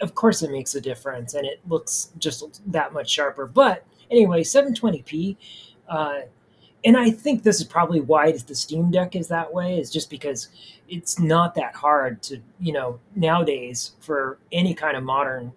of 0.00 0.14
course 0.14 0.42
it 0.42 0.50
makes 0.50 0.74
a 0.74 0.80
difference 0.80 1.34
and 1.34 1.46
it 1.46 1.60
looks 1.68 2.10
just 2.18 2.60
that 2.70 2.92
much 2.92 3.10
sharper. 3.10 3.46
But 3.46 3.84
anyway, 4.10 4.42
720p. 4.42 5.36
Uh, 5.88 6.20
and 6.84 6.96
I 6.96 7.10
think 7.10 7.42
this 7.42 7.60
is 7.60 7.66
probably 7.66 8.00
why 8.00 8.32
the 8.32 8.54
Steam 8.54 8.90
Deck 8.90 9.14
is 9.14 9.28
that 9.28 9.52
way, 9.52 9.78
is 9.78 9.90
just 9.90 10.10
because 10.10 10.48
it's 10.88 11.18
not 11.18 11.54
that 11.54 11.74
hard 11.74 12.22
to, 12.24 12.40
you 12.58 12.72
know, 12.72 12.98
nowadays 13.14 13.92
for 14.00 14.38
any 14.50 14.74
kind 14.74 14.96
of 14.96 15.04
modern 15.04 15.52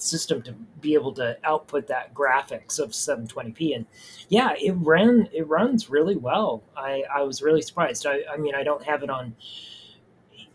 system 0.00 0.42
to 0.42 0.52
be 0.80 0.94
able 0.94 1.12
to 1.12 1.36
output 1.44 1.86
that 1.88 2.14
graphics 2.14 2.78
of 2.78 2.90
720p 2.90 3.74
and 3.74 3.86
yeah 4.28 4.54
it 4.60 4.70
ran 4.76 5.28
it 5.32 5.46
runs 5.48 5.90
really 5.90 6.16
well 6.16 6.62
i 6.76 7.02
i 7.12 7.20
was 7.22 7.42
really 7.42 7.62
surprised 7.62 8.06
i, 8.06 8.20
I 8.32 8.36
mean 8.36 8.54
i 8.54 8.62
don't 8.62 8.84
have 8.84 9.02
it 9.02 9.10
on 9.10 9.34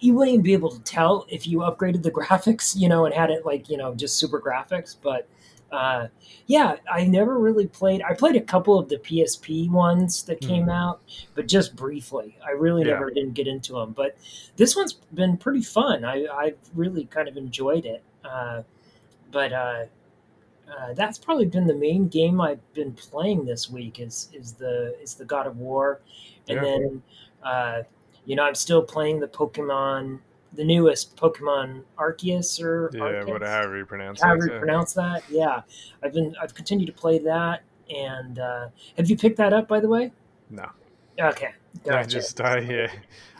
you 0.03 0.13
wouldn't 0.13 0.33
even 0.33 0.43
be 0.43 0.53
able 0.53 0.69
to 0.69 0.79
tell 0.83 1.25
if 1.29 1.47
you 1.47 1.59
upgraded 1.59 2.03
the 2.03 2.11
graphics 2.19 2.75
you 2.75 2.87
know 2.89 3.05
and 3.05 3.13
had 3.13 3.29
it 3.29 3.45
like 3.45 3.69
you 3.69 3.77
know 3.77 3.93
just 3.95 4.17
super 4.17 4.39
graphics 4.39 4.95
but 5.01 5.27
uh, 5.71 6.07
yeah 6.47 6.75
i 6.91 7.03
never 7.03 7.39
really 7.39 7.65
played 7.67 8.01
i 8.03 8.13
played 8.13 8.35
a 8.35 8.41
couple 8.41 8.77
of 8.77 8.89
the 8.89 8.97
psp 8.97 9.69
ones 9.71 10.23
that 10.23 10.39
came 10.41 10.65
Mhm. 10.65 10.69
out 10.69 11.01
but 11.35 11.47
just 11.47 11.75
briefly 11.75 12.37
i 12.45 12.51
really 12.51 12.83
Yeah. 12.83 12.91
never 12.91 13.09
didn't 13.09 13.33
get 13.33 13.47
into 13.47 13.73
them 13.73 13.91
but 13.93 14.15
this 14.55 14.75
one's 14.75 14.93
been 14.93 15.35
pretty 15.37 15.61
fun 15.63 16.05
i 16.05 16.25
i've 16.27 16.57
really 16.75 17.05
kind 17.05 17.27
of 17.27 17.37
enjoyed 17.37 17.85
it 17.85 18.03
uh, 18.23 18.61
but 19.31 19.51
uh, 19.51 19.85
uh, 20.69 20.93
that's 20.93 21.17
probably 21.17 21.45
been 21.45 21.67
the 21.67 21.75
main 21.75 22.07
game 22.07 22.39
I've 22.39 22.73
been 22.73 22.93
playing 22.93 23.45
this 23.45 23.69
week 23.69 23.99
is 23.99 24.29
is 24.33 24.53
the 24.53 24.95
is 25.01 25.15
the 25.15 25.25
God 25.25 25.45
of 25.45 25.57
War, 25.57 26.01
and 26.47 26.57
Yeah. 26.57 26.63
then 26.63 27.03
uh, 27.43 27.81
you 28.25 28.35
know 28.35 28.43
I'm 28.43 28.55
still 28.55 28.81
playing 28.83 29.19
the 29.19 29.27
Pokemon, 29.27 30.19
the 30.53 30.63
newest 30.63 31.15
Pokemon 31.17 31.83
Arceus 31.97 32.61
or 32.63 32.89
Yeah, 32.93 32.99
Arceus? 33.01 33.27
whatever 33.27 33.45
however 33.51 33.77
you 33.77 33.85
pronounce 33.85 34.19
that. 34.21 34.27
however 34.27 34.45
you 34.47 34.53
yeah. 34.53 34.59
pronounce 34.59 34.93
that. 34.93 35.23
Yeah, 35.29 35.61
I've 36.03 36.13
been 36.13 36.35
I've 36.41 36.53
continued 36.53 36.87
to 36.87 36.93
play 36.93 37.19
that, 37.19 37.63
and 37.89 38.39
uh, 38.39 38.67
have 38.97 39.09
you 39.09 39.17
picked 39.17 39.37
that 39.37 39.53
up 39.53 39.67
by 39.67 39.79
the 39.79 39.87
way? 39.89 40.11
No. 40.49 40.69
Okay, 41.19 41.51
Gotcha. 41.85 41.99
I 41.99 42.03
just, 42.03 42.41
I, 42.41 42.57
yeah. 42.59 42.91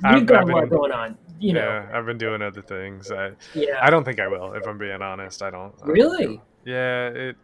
I've- 0.04 0.26
got 0.26 0.44
I've 0.44 0.50
a 0.50 0.52
lot 0.52 0.60
been- 0.62 0.70
going 0.78 0.92
on, 0.92 1.18
you 1.40 1.54
know. 1.54 1.62
yeah, 1.62 1.90
I've 1.92 2.06
been 2.06 2.20
doing 2.20 2.42
other 2.44 2.62
things. 2.62 3.12
I, 3.12 3.32
Yeah, 3.56 3.80
I 3.82 3.90
don't 3.90 4.04
think 4.04 4.20
I 4.20 4.28
will, 4.28 4.54
if 4.54 4.68
I'm 4.68 4.78
being 4.78 5.02
honest. 5.02 5.42
I 5.42 5.50
don't. 5.50 5.74
I 5.82 5.86
don't 5.86 5.90
Really? 5.90 6.40
Yeah, 6.66 7.08
it. 7.10 7.36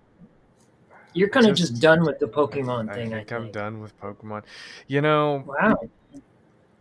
you're 1.14 1.30
kind 1.30 1.48
of 1.48 1.56
just- 1.56 1.72
just 1.72 1.82
done 1.82 2.04
with 2.06 2.20
the 2.20 2.28
Pokemon 2.28 2.92
I 2.92 2.94
thing. 2.94 3.14
I 3.14 3.18
think 3.18 3.32
I 3.32 3.36
I'm 3.38 3.52
done 3.52 3.82
with 3.82 4.00
Pokemon. 4.00 4.44
You 4.88 5.02
know, 5.02 5.44
Wow. 5.48 5.78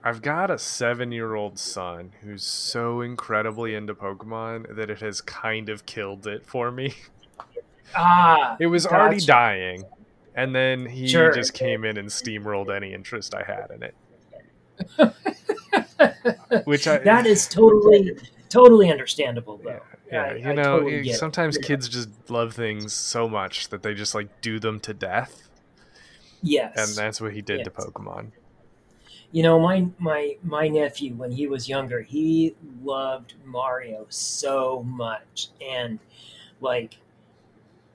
I've 0.09 0.23
got 0.23 0.50
a 0.50 0.57
seven 0.59 1.12
year 1.12 1.35
old 1.35 1.59
son 1.59 2.12
who's 2.23 2.43
so 2.43 3.03
incredibly 3.03 3.75
into 3.75 3.95
Pokemon 3.95 4.75
that 4.77 4.88
it 4.88 5.00
has 5.00 5.21
kind 5.21 5.69
of 5.69 5.85
killed 5.85 6.27
it 6.27 6.47
for 6.47 6.71
me. 6.71 6.95
Ah, 7.95 8.57
It 8.59 8.69
was 8.69 8.87
already 8.87 9.21
dying, 9.21 9.85
and 10.35 10.55
then 10.55 10.87
he 10.87 11.09
Sure. 11.09 11.31
just 11.31 11.53
came 11.53 11.85
in 11.85 11.99
and 11.99 12.09
steamrolled 12.09 12.75
any 12.75 12.95
interest 12.95 13.35
I 13.35 13.43
had 13.43 13.71
in 13.71 13.83
it. 13.83 13.95
Which 16.65 16.87
I 16.88 16.99
that 16.99 17.27
is 17.27 17.47
totally 17.47 18.17
totally 18.49 18.91
understandable 18.91 19.59
though. 19.62 19.83
yeah, 20.11 20.23
I- 20.23 20.35
you 20.37 20.49
I 20.49 20.55
know, 20.55 20.79
totally 20.81 21.11
it- 21.11 21.17
sometimes 21.17 21.59
kids 21.59 21.87
just 21.87 22.09
love 22.31 22.55
things 22.55 22.95
so 22.95 23.29
much 23.29 23.69
that 23.69 23.83
they 23.83 23.93
just 23.93 24.15
like 24.15 24.41
do 24.41 24.59
them 24.59 24.81
to 24.81 24.95
death, 24.95 25.49
Yes. 26.43 26.73
and 26.79 26.97
that's 26.97 27.21
what 27.21 27.35
he 27.35 27.43
did 27.43 27.62
to 27.65 27.71
Pokemon. 27.71 28.33
You 29.31 29.43
know, 29.43 29.59
my 29.59 29.87
my 29.99 30.37
my 30.43 30.69
nephew 30.69 31.15
when 31.15 31.33
he 31.33 31.47
was 31.47 31.69
younger, 31.69 32.01
he 32.03 32.55
loved 32.83 33.35
Mario 33.45 34.07
so 34.09 34.83
much, 34.87 35.49
and 35.61 35.99
like, 36.61 36.99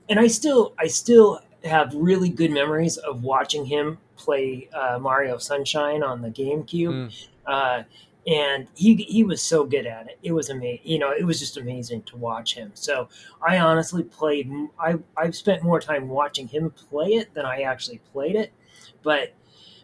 and 0.08 0.20
I 0.20 0.28
still 0.28 0.74
I 0.78 0.86
still 0.86 1.40
have 1.64 1.94
really 1.94 2.28
good 2.28 2.50
memories 2.50 2.96
of 2.98 3.24
watching 3.24 3.64
him 3.64 3.98
play 4.16 4.68
uh, 4.72 4.98
Mario 4.98 5.38
Sunshine 5.38 6.02
on 6.02 6.22
the 6.22 6.30
GameCube. 6.30 7.10
Mm. 7.10 7.26
Uh, 7.46 7.82
and 8.26 8.68
he 8.74 8.94
he 8.94 9.22
was 9.22 9.42
so 9.42 9.64
good 9.64 9.86
at 9.86 10.06
it. 10.06 10.18
It 10.22 10.32
was 10.32 10.48
amazing. 10.48 10.80
You 10.84 10.98
know, 10.98 11.10
it 11.10 11.24
was 11.24 11.38
just 11.38 11.56
amazing 11.58 12.02
to 12.04 12.16
watch 12.16 12.54
him. 12.54 12.70
So 12.74 13.08
I 13.46 13.58
honestly 13.58 14.02
played. 14.02 14.50
I 14.78 14.94
I've 15.16 15.36
spent 15.36 15.62
more 15.62 15.80
time 15.80 16.08
watching 16.08 16.48
him 16.48 16.70
play 16.70 17.14
it 17.14 17.34
than 17.34 17.44
I 17.44 17.62
actually 17.62 18.00
played 18.12 18.36
it. 18.36 18.52
But 19.02 19.34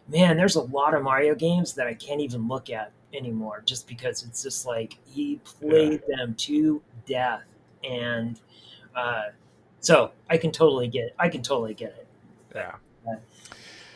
man, 0.07 0.37
there's 0.37 0.55
a 0.55 0.61
lot 0.61 0.93
of 0.93 1.03
Mario 1.03 1.35
games 1.35 1.73
that 1.73 1.87
I 1.87 1.93
can't 1.93 2.21
even 2.21 2.47
look 2.47 2.69
at 2.69 2.91
anymore, 3.13 3.63
just 3.65 3.87
because 3.87 4.23
it's 4.23 4.43
just 4.43 4.65
like 4.65 4.97
he 5.05 5.39
played 5.43 6.01
them 6.07 6.35
to 6.35 6.81
death, 7.05 7.43
and 7.83 8.39
uh, 8.95 9.29
so 9.79 10.11
I 10.29 10.37
can 10.37 10.51
totally 10.51 10.87
get. 10.87 11.07
It. 11.07 11.15
I 11.19 11.29
can 11.29 11.41
totally 11.41 11.73
get 11.73 11.89
it 11.89 12.07
Yeah, 12.55 12.75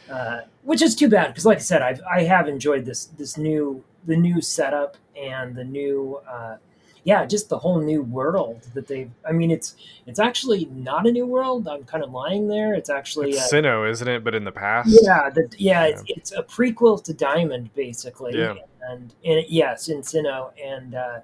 uh, 0.09 0.41
which 0.63 0.81
is 0.81 0.95
too 0.95 1.09
bad 1.09 1.27
because, 1.27 1.45
like 1.45 1.57
I 1.57 1.61
said, 1.61 1.81
I've 1.81 2.01
I 2.09 2.23
have 2.23 2.47
enjoyed 2.47 2.85
this 2.85 3.05
this 3.05 3.37
new 3.37 3.83
the 4.05 4.15
new 4.15 4.41
setup 4.41 4.97
and 5.19 5.55
the 5.55 5.63
new 5.63 6.21
uh, 6.29 6.57
yeah 7.05 7.23
just 7.23 7.47
the 7.47 7.57
whole 7.57 7.79
new 7.79 8.01
world 8.01 8.67
that 8.73 8.87
they. 8.87 9.09
I 9.25 9.31
mean, 9.31 9.51
it's 9.51 9.75
it's 10.05 10.19
actually 10.19 10.65
not 10.65 11.07
a 11.07 11.11
new 11.11 11.25
world. 11.25 11.67
I'm 11.67 11.85
kind 11.85 12.03
of 12.03 12.11
lying 12.11 12.49
there. 12.49 12.73
It's 12.73 12.89
actually 12.89 13.31
it's 13.31 13.53
uh, 13.53 13.55
Sinnoh, 13.55 13.89
isn't 13.89 14.07
it? 14.07 14.23
But 14.25 14.35
in 14.35 14.43
the 14.43 14.51
past. 14.51 14.89
yeah 15.01 15.29
the, 15.29 15.49
yeah 15.57 15.85
it's, 15.85 16.03
it's 16.07 16.31
a 16.33 16.43
prequel 16.43 17.01
to 17.05 17.13
Diamond 17.13 17.73
basically. 17.73 18.37
Yeah. 18.37 18.55
And, 18.89 19.13
and 19.23 19.45
yes, 19.47 19.87
in 19.87 20.01
Sinnoh 20.01 20.51
and. 20.61 20.95
Uh, 20.95 21.19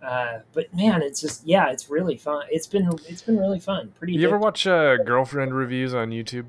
uh, 0.00 0.38
but 0.52 0.72
man, 0.72 1.02
it's 1.02 1.20
just 1.20 1.44
yeah, 1.44 1.70
it's 1.70 1.90
really 1.90 2.16
fun. 2.16 2.46
It's 2.50 2.68
been 2.68 2.88
it's 3.08 3.22
been 3.22 3.36
really 3.36 3.58
fun. 3.58 3.92
Pretty. 3.98 4.12
You 4.12 4.28
ever 4.28 4.38
watch 4.38 4.64
uh, 4.64 4.96
girlfriend 4.98 5.52
reviews 5.52 5.92
on 5.92 6.10
YouTube? 6.10 6.46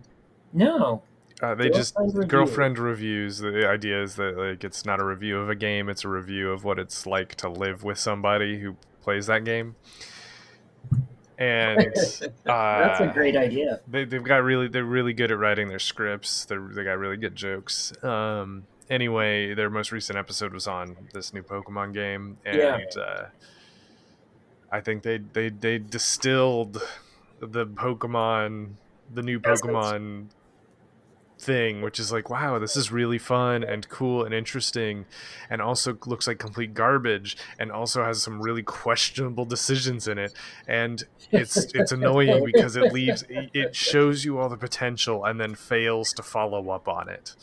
No. 0.53 1.01
Uh, 1.41 1.55
they 1.55 1.69
just 1.69 1.95
Girlfriend 1.95 2.15
review. 2.17 2.27
girlfriend 2.29 2.79
reviews. 2.79 3.37
The 3.39 3.67
idea 3.67 4.03
is 4.03 4.15
that 4.15 4.37
like 4.37 4.63
it's 4.63 4.85
not 4.85 4.99
a 4.99 5.05
review 5.05 5.39
of 5.39 5.49
a 5.49 5.55
game; 5.55 5.87
it's 5.89 6.03
a 6.03 6.09
review 6.09 6.51
of 6.51 6.63
what 6.65 6.77
it's 6.79 7.05
like 7.05 7.35
to 7.35 7.49
live 7.49 7.83
with 7.83 7.97
somebody 7.97 8.59
who 8.59 8.75
plays 9.01 9.27
that 9.27 9.45
game. 9.45 9.75
And 11.37 11.79
That's 11.95 12.21
a 12.21 12.51
uh, 12.51 13.13
great 13.13 13.37
idea. 13.37 13.79
they 13.87 14.03
they've 14.03 14.23
got 14.23 14.43
really 14.43 14.67
they're 14.67 14.83
really 14.83 15.13
good 15.13 15.31
at 15.31 15.37
writing 15.39 15.69
their 15.69 15.79
scripts. 15.79 16.43
They 16.45 16.57
they 16.57 16.83
got 16.83 16.97
really 16.97 17.15
good 17.15 17.35
jokes. 17.37 17.93
Um, 18.03 18.63
anyway, 18.89 19.53
their 19.53 19.69
most 19.69 19.93
recent 19.93 20.17
episode 20.19 20.51
was 20.53 20.67
on 20.67 20.97
this 21.13 21.33
new 21.33 21.41
Pokemon 21.43 21.93
game, 21.93 22.37
and 22.45 22.57
Yeah. 22.57 23.01
uh, 23.01 23.25
I 24.69 24.81
think 24.81 25.03
they 25.03 25.19
they 25.19 25.47
they 25.47 25.77
distilled 25.77 26.81
the 27.39 27.65
Pokemon 27.65 28.71
the 29.13 29.21
new 29.23 29.39
Essence. 29.45 29.61
Pokemon 29.61 30.25
thing, 31.39 31.81
which 31.81 31.99
is 31.99 32.11
like, 32.11 32.29
wow, 32.29 32.59
this 32.59 32.75
is 32.75 32.91
really 32.91 33.17
fun 33.17 33.63
and 33.63 33.87
cool 33.89 34.23
and 34.23 34.33
interesting, 34.33 35.05
and 35.49 35.61
also 35.61 35.97
looks 36.05 36.27
like 36.27 36.37
complete 36.39 36.73
garbage, 36.73 37.37
and 37.57 37.71
also 37.71 38.03
has 38.03 38.21
some 38.21 38.41
really 38.41 38.63
questionable 38.63 39.45
decisions 39.45 40.07
in 40.07 40.17
it, 40.17 40.33
and 40.67 41.03
it's 41.31 41.55
it's 41.73 41.91
annoying 41.91 42.43
because 42.45 42.75
it 42.75 42.91
leaves 42.91 43.23
it 43.29 43.75
shows 43.75 44.25
you 44.25 44.37
all 44.39 44.49
the 44.49 44.57
potential 44.57 45.25
and 45.25 45.39
then 45.39 45.55
fails 45.55 46.11
to 46.13 46.23
follow 46.23 46.69
up 46.69 46.87
on 46.87 47.07
it. 47.09 47.35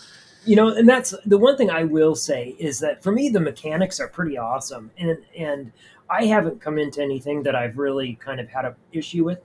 you 0.45 0.57
know 0.57 0.69
and 0.69 0.89
that's 0.89 1.15
the 1.25 1.39
one 1.39 1.57
thing 1.57 1.71
i 1.71 1.83
will 1.85 2.15
say 2.15 2.55
is 2.59 2.81
that 2.81 3.03
for 3.03 3.13
me 3.13 3.29
the 3.29 3.41
mechanics 3.41 3.99
are 4.01 4.09
pretty 4.09 4.37
awesome. 4.39 4.91
And 4.99 5.19
and 5.37 5.73
i 6.11 6.25
haven't 6.27 6.61
come 6.61 6.79
into 6.79 7.03
anything 7.03 7.43
that 7.45 7.55
i've 7.55 7.79
really 7.79 8.15
kind 8.15 8.41
of 8.41 8.49
had 8.49 8.65
a 8.65 8.77
issue 8.93 9.25
with 9.25 9.41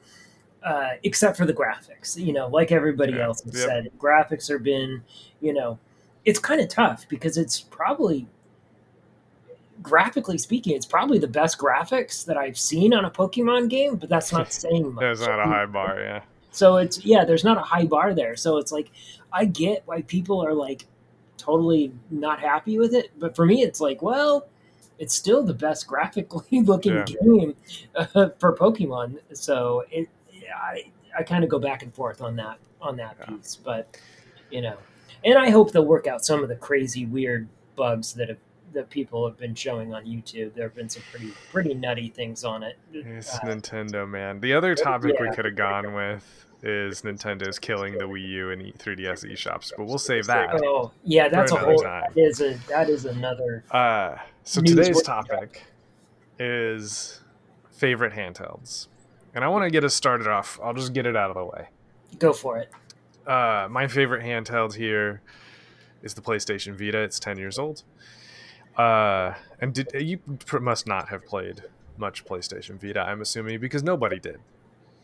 uh, 0.63 0.89
except 1.03 1.37
for 1.37 1.45
the 1.45 1.53
graphics 1.53 2.15
you 2.17 2.33
know 2.33 2.47
like 2.47 2.71
everybody 2.71 3.13
Yeah. 3.13 3.25
else 3.25 3.41
has 3.43 3.53
Yep. 3.55 3.67
said 3.67 3.91
graphics 3.97 4.47
have 4.49 4.63
been 4.63 5.01
you 5.41 5.53
know 5.53 5.79
it's 6.25 6.39
kind 6.39 6.61
of 6.61 6.67
tough 6.69 7.05
because 7.09 7.37
it's 7.37 7.59
probably 7.61 8.27
graphically 9.81 10.37
speaking 10.37 10.75
it's 10.75 10.85
probably 10.85 11.17
the 11.17 11.27
best 11.27 11.57
graphics 11.57 12.23
that 12.25 12.37
i've 12.37 12.57
seen 12.57 12.93
on 12.93 13.05
a 13.05 13.09
pokemon 13.09 13.67
game 13.69 13.95
but 13.95 14.09
that's 14.09 14.31
not 14.31 14.53
saying 14.63 14.93
much 14.93 15.01
There's 15.01 15.21
not 15.21 15.39
a 15.39 15.45
high 15.45 15.65
bar, 15.65 15.99
yeah. 15.99 16.21
so 16.51 16.77
it's 16.77 17.03
yeah, 17.03 17.25
there's 17.25 17.43
not 17.43 17.57
a 17.57 17.61
high 17.61 17.85
bar 17.85 18.13
there. 18.13 18.35
So 18.35 18.57
it's 18.57 18.71
like 18.71 18.91
I 19.33 19.45
get 19.45 19.81
why 19.85 20.01
people 20.03 20.43
are 20.45 20.53
like 20.53 20.85
totally 21.37 21.91
not 22.11 22.39
happy 22.39 22.77
with 22.77 22.93
it, 22.93 23.09
but 23.17 23.35
for 23.35 23.45
me, 23.45 23.63
it's 23.63 23.81
like 23.81 24.01
well, 24.03 24.47
it's 24.99 25.15
still 25.15 25.43
the 25.43 25.53
best 25.53 25.87
graphically 25.87 26.61
looking 26.71 26.97
Yeah. 26.97 27.05
game 27.23 27.55
uh, 27.95 28.05
for 28.37 28.55
Pokemon. 28.55 29.17
So 29.33 29.85
it, 29.89 30.07
I 30.55 30.91
I 31.17 31.23
kind 31.23 31.43
of 31.43 31.49
go 31.49 31.59
back 31.59 31.83
and 31.83 31.93
forth 31.93 32.21
on 32.21 32.35
that 32.37 32.57
on 32.81 32.95
that 32.97 33.15
Yeah. 33.19 33.25
piece, 33.25 33.55
but 33.55 33.97
you 34.49 34.61
know. 34.61 34.77
and 35.23 35.37
I 35.37 35.49
hope 35.51 35.71
they'll 35.71 35.85
work 35.85 36.07
out 36.07 36.25
some 36.25 36.41
of 36.41 36.49
the 36.49 36.55
crazy, 36.55 37.05
weird 37.05 37.47
bugs 37.75 38.13
that 38.13 38.29
have 38.29 38.37
that 38.73 38.89
people 38.89 39.27
have 39.27 39.37
been 39.37 39.53
showing 39.53 39.93
on 39.93 40.05
YouTube. 40.05 40.53
There 40.53 40.63
have 40.63 40.73
been 40.75 40.89
some 40.89 41.03
pretty 41.11 41.31
pretty 41.51 41.73
nutty 41.73 42.09
things 42.09 42.43
on 42.45 42.63
it. 42.63 42.77
It's 42.93 43.35
Uh, 43.35 43.41
Nintendo, 43.41 44.07
man. 44.09 44.39
The 44.39 44.53
other 44.53 44.73
topic 44.75 45.19
we 45.19 45.29
could 45.31 45.43
have 45.45 45.55
gone 45.57 45.93
with 45.93 46.45
is 46.63 47.01
Nintendo's 47.01 47.59
killing 47.59 47.97
the 47.97 48.05
Wii 48.05 48.27
U 48.29 48.51
and 48.51 48.61
E- 48.61 48.73
3DS 48.77 49.25
eShops, 49.25 49.71
but 49.75 49.85
we'll 49.87 49.97
save 49.97 50.25
that. 50.27 50.61
oh 50.63 50.91
yeah, 51.03 51.27
that's 51.27 51.51
a 51.51 51.55
whole. 51.57 51.77
time. 51.79 52.11
That 52.15 52.21
is 52.21 52.39
a 52.41 52.53
that 52.69 52.87
is 52.89 53.05
another. 53.05 53.63
Uh, 53.71 54.15
so 54.43 54.61
today's 54.61 55.01
topic 55.01 55.63
is 56.39 57.21
favorite 57.71 58.13
handhelds, 58.13 58.87
and 59.33 59.43
I 59.43 59.47
want 59.47 59.63
to 59.65 59.69
get 59.71 59.83
us 59.83 59.93
started 59.93 60.27
off. 60.27 60.59
I'll 60.63 60.73
just 60.73 60.93
get 60.93 61.05
it 61.05 61.15
out 61.15 61.29
of 61.29 61.35
the 61.35 61.45
way. 61.45 61.67
Go 62.19 62.33
for 62.33 62.57
it. 62.57 62.69
Uh, 63.25 63.67
my 63.69 63.87
favorite 63.87 64.23
handheld 64.23 64.73
here 64.75 65.21
is 66.03 66.13
the 66.13 66.21
PlayStation 66.21 66.73
Vita. 66.77 66.99
It's 66.99 67.19
ten 67.19 67.37
years 67.37 67.59
old. 67.59 67.83
Uh, 68.77 69.33
and 69.59 69.73
did 69.73 69.89
you 69.95 70.19
must 70.59 70.87
not 70.87 71.09
have 71.09 71.25
played 71.25 71.63
much 71.97 72.25
PlayStation 72.25 72.79
Vita? 72.81 73.01
I'm 73.01 73.21
assuming 73.21 73.59
because 73.59 73.83
nobody 73.83 74.19
did. 74.19 74.39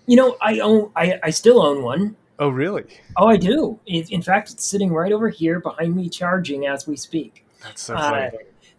You 0.06 0.16
know, 0.16 0.38
I 0.42 0.60
own. 0.60 0.92
I 0.96 1.20
I 1.24 1.30
still 1.32 1.62
own 1.62 1.84
one. 1.84 2.16
Oh, 2.40 2.50
really? 2.50 2.86
Oh, 3.18 3.28
I 3.28 3.36
do. 3.38 3.80
It, 3.88 4.12
in 4.12 4.22
fact, 4.22 4.52
it's 4.52 4.64
sitting 4.64 4.94
right 4.94 5.12
over 5.12 5.28
here 5.28 5.60
behind 5.60 5.96
me, 5.96 6.08
charging 6.08 6.68
as 6.68 6.86
we 6.88 6.96
speak. 6.96 7.44
That's 7.64 7.82
so 7.82 7.96
Uh, 7.96 8.30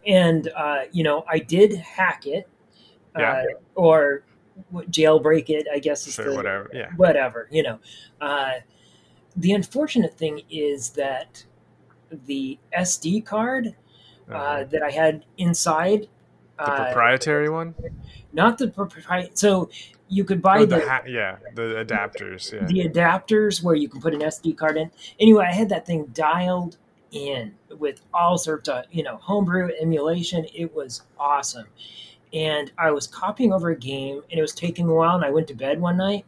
and 0.06 0.48
uh, 0.56 0.82
you 0.92 1.02
know, 1.02 1.24
I 1.28 1.40
did 1.40 1.74
hack 1.74 2.26
it, 2.26 2.48
Yeah. 3.18 3.32
uh, 3.32 3.44
or 3.74 4.22
jailbreak 4.90 5.48
it. 5.50 5.66
I 5.72 5.78
guess 5.78 6.06
is 6.06 6.14
Sure, 6.14 6.30
the 6.30 6.34
whatever. 6.36 6.70
Yeah. 6.72 6.90
whatever. 6.96 7.48
You 7.50 7.62
know, 7.62 7.78
uh, 8.20 8.52
the 9.36 9.52
unfortunate 9.52 10.14
thing 10.16 10.42
is 10.50 10.90
that 10.90 11.44
the 12.10 12.58
SD 12.76 13.24
card 13.24 13.74
uh, 14.30 14.32
Uh-huh. 14.34 14.64
that 14.70 14.82
I 14.82 14.90
had 14.90 15.24
inside, 15.38 16.08
the 16.58 16.64
uh, 16.70 16.84
proprietary 16.86 17.48
one. 17.48 17.74
not 18.32 18.58
the 18.58 18.68
proprietary. 18.68 19.30
So 19.34 19.70
you 20.08 20.24
could 20.24 20.40
buy 20.42 20.58
Oh, 20.60 20.66
the 20.66 20.76
the 20.80 20.88
ha- 20.88 21.02
yeah, 21.06 21.36
the 21.54 21.84
adapters. 21.84 22.52
Yeah. 22.52 22.66
the 22.66 22.88
adapters 22.88 23.62
where 23.62 23.74
you 23.74 23.88
can 23.88 24.00
put 24.00 24.12
an 24.14 24.20
SD 24.22 24.56
card 24.56 24.76
in. 24.76 24.90
Anyway, 25.20 25.44
I 25.48 25.52
had 25.52 25.68
that 25.68 25.86
thing 25.86 26.06
dialed 26.12 26.76
in 27.10 27.54
with 27.78 28.00
all 28.12 28.36
sorts 28.38 28.68
of, 28.68 28.84
you 28.90 29.02
know, 29.02 29.16
homebrew 29.16 29.70
emulation. 29.80 30.46
It 30.54 30.74
was 30.74 31.02
awesome. 31.18 31.66
And 32.32 32.70
I 32.78 32.90
was 32.90 33.06
copying 33.06 33.52
over 33.52 33.70
a 33.70 33.76
game 33.76 34.22
and 34.30 34.38
it 34.38 34.42
was 34.42 34.54
taking 34.54 34.88
a 34.88 34.94
while. 34.94 35.16
And 35.16 35.24
I 35.24 35.30
went 35.30 35.48
to 35.48 35.54
bed 35.54 35.80
one 35.80 35.96
night, 35.96 36.24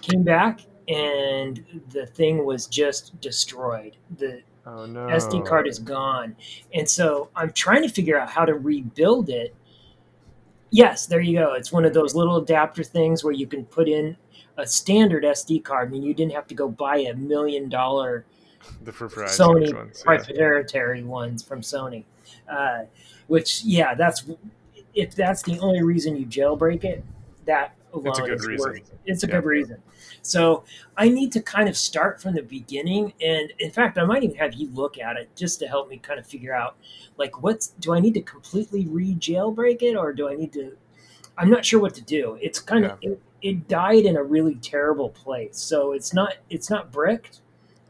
came 0.00 0.22
back, 0.22 0.60
and 0.88 1.64
the 1.90 2.06
thing 2.06 2.44
was 2.44 2.66
just 2.66 3.18
destroyed. 3.20 3.96
The 4.18 4.42
oh 4.66 4.86
no. 4.86 5.06
SD 5.06 5.46
card 5.46 5.68
is 5.68 5.78
gone. 5.78 6.34
And 6.74 6.88
so 6.88 7.28
I'm 7.36 7.52
trying 7.52 7.82
to 7.82 7.88
figure 7.88 8.18
out 8.18 8.28
how 8.28 8.44
to 8.44 8.54
rebuild 8.54 9.28
it. 9.30 9.54
Yes, 10.70 11.06
there 11.06 11.20
you 11.20 11.38
go. 11.38 11.54
It's 11.54 11.72
one 11.72 11.84
of 11.84 11.94
those 11.94 12.14
little 12.14 12.36
adapter 12.36 12.84
things 12.84 13.24
where 13.24 13.32
you 13.32 13.46
can 13.46 13.64
put 13.64 13.88
in 13.88 14.16
a 14.56 14.66
standard 14.66 15.24
SD 15.24 15.64
card. 15.64 15.88
I 15.88 15.90
mean, 15.90 16.02
you 16.02 16.14
didn't 16.14 16.32
have 16.32 16.46
to 16.48 16.54
go 16.54 16.68
buy 16.68 16.98
a 16.98 17.14
million 17.14 17.68
dollar 17.68 18.24
the 18.84 18.92
proprietary 18.92 19.36
Sony 19.36 19.74
ones. 19.74 20.04
yeah. 20.06 20.16
proprietary 20.16 21.02
ones 21.02 21.42
from 21.42 21.60
Sony. 21.60 22.04
Uh, 22.48 22.84
which, 23.26 23.62
yeah, 23.62 23.94
that's 23.94 24.26
if 24.94 25.14
that's 25.14 25.42
the 25.42 25.58
only 25.60 25.82
reason 25.82 26.16
you 26.16 26.26
jailbreak 26.26 26.84
it, 26.84 27.04
that 27.46 27.74
alone 27.92 28.08
It's 28.08 28.18
a 28.18 28.22
good 28.22 28.38
is 28.40 28.46
reason. 28.46 28.70
worth. 28.72 28.92
It's 29.06 29.24
a 29.24 29.26
Yeah. 29.26 29.36
good 29.36 29.44
reason. 29.44 29.82
So 30.22 30.64
I 30.96 31.08
need 31.08 31.32
to 31.32 31.40
kind 31.42 31.68
of 31.68 31.76
start 31.76 32.20
from 32.20 32.34
the 32.34 32.42
beginning, 32.42 33.12
and 33.20 33.52
in 33.58 33.70
fact, 33.70 33.98
I 33.98 34.04
might 34.04 34.22
even 34.22 34.36
have 34.36 34.54
you 34.54 34.68
look 34.70 34.98
at 34.98 35.16
it 35.16 35.34
just 35.34 35.58
to 35.60 35.66
help 35.66 35.88
me 35.88 35.98
kind 35.98 36.18
of 36.20 36.26
figure 36.26 36.54
out, 36.54 36.76
like, 37.16 37.42
what's 37.42 37.68
do 37.68 37.94
I 37.94 38.00
need 38.00 38.14
to 38.14 38.22
completely 38.22 38.86
re-jailbreak 38.86 39.82
it, 39.82 39.96
or 39.96 40.12
do 40.12 40.28
I 40.28 40.34
need 40.34 40.52
to? 40.54 40.76
I'm 41.38 41.48
not 41.48 41.64
sure 41.64 41.80
what 41.80 41.94
to 41.94 42.02
do. 42.02 42.38
It's 42.40 42.58
kind 42.60 42.84
of 42.84 42.98
it, 43.00 43.20
it 43.40 43.66
died 43.68 44.04
in 44.04 44.16
a 44.16 44.22
really 44.22 44.56
terrible 44.56 45.08
place, 45.08 45.56
so 45.56 45.92
it's 45.92 46.12
not 46.12 46.34
it's 46.50 46.68
not 46.68 46.92
bricked. 46.92 47.40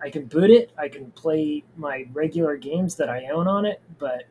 I 0.02 0.08
can 0.08 0.24
boot 0.26 0.50
it. 0.50 0.70
I 0.78 0.88
can 0.88 1.10
play 1.10 1.64
my 1.76 2.06
regular 2.12 2.56
games 2.56 2.94
that 2.96 3.10
I 3.10 3.26
own 3.26 3.46
on 3.48 3.66
it, 3.66 3.80
but 3.98 4.24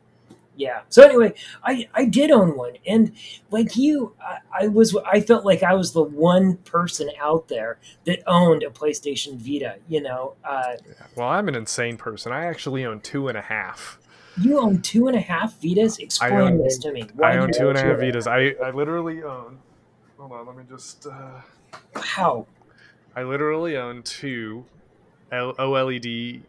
yeah. 0.60 0.82
So 0.90 1.02
anyway, 1.04 1.34
I 1.64 1.88
I 1.96 2.06
did 2.06 2.30
own 2.32 2.56
one, 2.58 2.74
and 2.86 3.14
like 3.50 3.76
you, 3.78 4.14
I, 4.22 4.66
I 4.66 4.68
was 4.68 4.96
I 5.12 5.22
felt 5.22 5.46
like 5.46 5.64
I 5.64 5.74
was 5.74 5.94
the 5.94 6.04
one 6.04 6.58
person 6.58 7.10
out 7.20 7.48
there 7.48 7.80
that 8.06 8.20
owned 8.28 8.62
a 8.64 8.70
PlayStation 8.70 9.38
Vita. 9.38 9.78
You 9.88 10.02
know, 10.02 10.36
uh, 10.44 10.74
Well, 11.16 11.30
I'm 11.30 11.48
an 11.48 11.56
insane 11.56 11.96
person. 11.98 12.32
I 12.34 12.46
actually 12.46 12.86
own 12.86 13.00
two 13.00 13.30
and 13.30 13.38
a 13.38 13.42
half. 13.42 13.98
you 14.42 14.60
own 14.60 14.82
two 14.82 15.08
and 15.08 15.16
a 15.16 15.22
half 15.22 15.60
Vitas. 15.62 15.98
Explain 16.00 16.34
own- 16.34 16.58
this 16.64 16.78
to 16.80 16.92
me. 16.92 17.04
I 17.24 17.34
do 17.34 17.40
own 17.40 17.52
two 17.54 17.70
and 17.70 17.78
a 17.78 17.82
half? 17.82 17.98
Vitas. 17.98 18.28
I, 18.28 18.56
I 18.64 18.72
literally 18.72 19.24
own. 19.24 19.60
Hold 20.18 20.34
on, 20.34 20.46
let 20.46 20.58
me 20.58 20.64
just. 20.70 21.08
Uh, 21.08 21.40
How? 21.96 22.46
I 23.16 23.24
literally 23.24 23.78
own 23.78 24.04
two 24.04 24.66
L- 25.32 25.56
OLED 25.56 26.42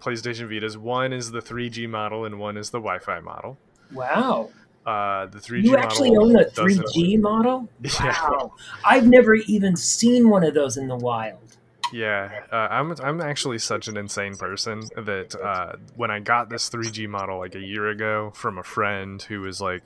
PlayStation 0.00 0.48
Vitas. 0.48 0.76
One 0.76 1.12
is 1.12 1.30
the 1.30 1.40
3G 1.40 1.88
model, 1.88 2.24
and 2.24 2.38
one 2.38 2.56
is 2.56 2.70
the 2.70 2.78
Wi-Fi 2.78 3.20
model. 3.20 3.56
Wow. 3.92 4.50
Uh, 4.86 5.26
the 5.26 5.38
3G 5.38 5.64
You 5.64 5.76
actually 5.76 6.16
own 6.16 6.36
a 6.36 6.44
3G 6.44 7.20
model? 7.20 7.68
Yeah. 7.82 8.20
Wow. 8.22 8.54
I've 8.84 9.06
never 9.06 9.34
even 9.34 9.76
seen 9.76 10.28
one 10.28 10.44
of 10.44 10.54
those 10.54 10.76
in 10.76 10.88
the 10.88 10.96
wild. 10.96 11.56
Yeah, 11.92 12.42
uh, 12.52 12.68
I'm 12.70 12.94
I'm 13.02 13.20
actually 13.20 13.58
such 13.58 13.88
an 13.88 13.96
insane 13.96 14.36
person 14.36 14.82
that 14.96 15.34
uh, 15.34 15.72
when 15.96 16.10
I 16.10 16.20
got 16.20 16.48
this 16.48 16.70
3G 16.70 17.08
model 17.08 17.38
like 17.38 17.54
a 17.54 17.60
year 17.60 17.88
ago 17.88 18.30
from 18.34 18.58
a 18.58 18.62
friend 18.62 19.20
who 19.22 19.40
was 19.40 19.60
like 19.60 19.82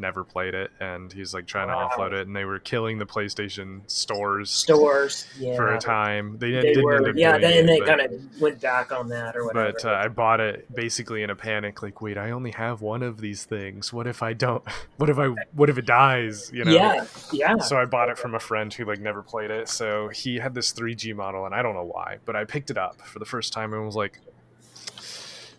never 0.00 0.24
played 0.24 0.54
it 0.54 0.70
and 0.80 1.12
he's 1.12 1.32
like 1.34 1.46
trying 1.46 1.68
Wow. 1.68 1.88
to 1.88 1.94
offload 1.94 2.12
it 2.12 2.26
and 2.26 2.34
they 2.34 2.44
were 2.44 2.58
killing 2.58 2.98
the 2.98 3.06
PlayStation 3.06 3.82
stores 3.90 4.50
Stores. 4.50 5.26
Yeah. 5.38 5.56
for 5.56 5.74
a 5.74 5.78
time. 5.78 6.38
They, 6.38 6.50
They 6.52 6.60
didn't 6.62 6.76
end 6.78 6.84
were, 6.84 7.08
up 7.10 7.16
yeah, 7.16 7.38
then 7.38 7.66
they 7.66 7.80
kind 7.80 8.00
of 8.00 8.40
went 8.40 8.60
back 8.60 8.90
on 8.92 9.08
that 9.10 9.36
or 9.36 9.44
whatever. 9.46 9.72
but 9.72 9.84
uh, 9.84 9.92
I 9.92 10.08
bought 10.08 10.40
it 10.40 10.72
basically 10.74 11.22
in 11.22 11.30
a 11.30 11.36
panic. 11.36 11.82
Like, 11.82 12.00
wait, 12.00 12.16
I 12.18 12.30
only 12.30 12.50
have 12.52 12.80
one 12.80 13.02
of 13.02 13.20
these 13.20 13.44
things. 13.44 13.92
What 13.92 14.06
if 14.06 14.22
I 14.22 14.32
don't? 14.32 14.64
What 14.96 15.08
if 15.08 15.18
I? 15.18 15.28
What 15.54 15.70
if 15.70 15.78
it 15.78 15.86
dies? 15.86 16.50
You 16.52 16.64
know? 16.64 16.72
yeah, 16.72 17.06
yeah. 17.32 17.56
So 17.58 17.78
I 17.78 17.86
bought 17.86 18.10
it 18.10 18.18
from 18.18 18.34
a 18.34 18.40
friend 18.40 18.72
who 18.74 18.84
like 18.84 19.00
never 19.00 19.22
played 19.22 19.50
it. 19.50 19.68
So 19.68 20.08
he 20.08 20.36
had 20.36 20.54
this 20.54 20.72
3G 20.74 21.14
model, 21.14 21.46
and 21.46 21.54
I 21.54 21.62
don't 21.62 21.74
know 21.74 21.84
why, 21.84 22.18
but 22.26 22.36
I 22.36 22.44
picked 22.44 22.70
it 22.70 22.76
up 22.76 23.00
for 23.00 23.18
the 23.18 23.24
first 23.24 23.52
time 23.52 23.72
and 23.72 23.86
was 23.86 23.96
like, 23.96 24.20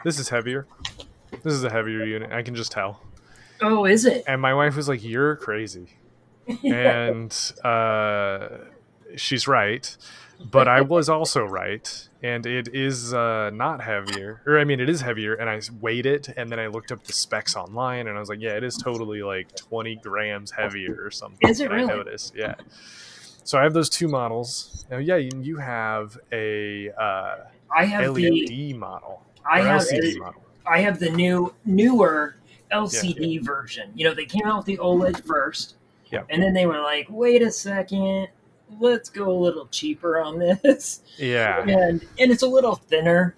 "This 0.03 0.19
is 0.19 0.29
heavier. 0.29 0.67
This 1.43 1.53
is 1.53 1.63
a 1.63 1.69
heavier 1.69 2.03
unit. 2.05 2.31
I 2.31 2.43
can 2.43 2.53
just 2.55 2.71
tell." 2.71 3.01
Oh, 3.61 3.85
is 3.85 4.05
it? 4.05 4.23
And 4.27 4.41
my 4.41 4.53
wife 4.53 4.75
was 4.75 4.87
like, 4.87 5.03
"You're 5.03 5.35
crazy," 5.35 5.87
and 6.63 7.35
uh, 7.63 8.47
she's 9.15 9.47
right. 9.47 9.95
But 10.43 10.67
I 10.67 10.81
was 10.81 11.07
also 11.17 11.45
right, 11.45 12.09
and 12.23 12.45
it 12.45 12.69
is 12.73 13.13
uh, 13.13 13.51
not 13.51 13.81
heavier, 13.81 14.41
or 14.45 14.59
I 14.59 14.63
mean, 14.63 14.79
it 14.79 14.89
is 14.89 15.01
heavier. 15.01 15.35
And 15.35 15.49
I 15.49 15.61
weighed 15.79 16.05
it, 16.05 16.29
and 16.35 16.51
then 16.51 16.59
I 16.59 16.67
looked 16.67 16.91
up 16.91 17.03
the 17.03 17.13
specs 17.13 17.55
online, 17.55 18.07
and 18.07 18.17
I 18.17 18.19
was 18.19 18.29
like, 18.29 18.41
"Yeah, 18.41 18.57
it 18.57 18.63
is 18.63 18.75
totally 18.77 19.21
like 19.23 19.55
20 19.55 19.95
grams 19.97 20.51
heavier 20.51 20.97
or 21.03 21.11
something." 21.11 21.47
Is 21.47 21.59
it 21.59 21.69
really? 21.69 21.83
I 21.83 21.95
noticed, 21.95 22.33
yeah. 22.35 22.55
So 23.43 23.57
I 23.57 23.63
have 23.63 23.73
those 23.73 23.89
two 23.89 24.07
models. 24.07 24.85
Now, 24.89 24.97
yeah, 24.97 25.15
you, 25.15 25.57
have 25.57 26.17
a 26.31 26.89
uh, 26.91 27.35
I 27.75 27.85
have 27.85 28.15
LED 28.15 28.47
the 28.47 28.73
model, 28.73 29.23
I 29.49 29.61
have 29.61 29.81
LCD 29.81 30.19
model. 30.19 30.43
I 30.65 30.79
have 30.81 30.99
the 30.99 31.09
new 31.09 31.53
newer 31.65 32.35
LCD 32.71 33.43
version. 33.43 33.91
You 33.95 34.05
know, 34.07 34.13
they 34.13 34.25
came 34.25 34.45
out 34.45 34.57
with 34.57 34.65
the 34.65 34.77
OLED 34.77 35.25
first, 35.25 35.75
Yeah. 36.11 36.23
and 36.29 36.41
then 36.41 36.53
they 36.53 36.65
were 36.65 36.79
like, 36.79 37.07
"Wait 37.09 37.41
a 37.41 37.51
second, 37.51 38.27
let's 38.79 39.09
go 39.09 39.29
a 39.29 39.37
little 39.39 39.67
cheaper 39.67 40.19
on 40.19 40.39
this," 40.39 41.01
Yeah, 41.17 41.59
and 41.67 42.01
and 42.19 42.31
it's 42.31 42.43
a 42.43 42.47
little 42.47 42.75
thinner. 42.75 43.35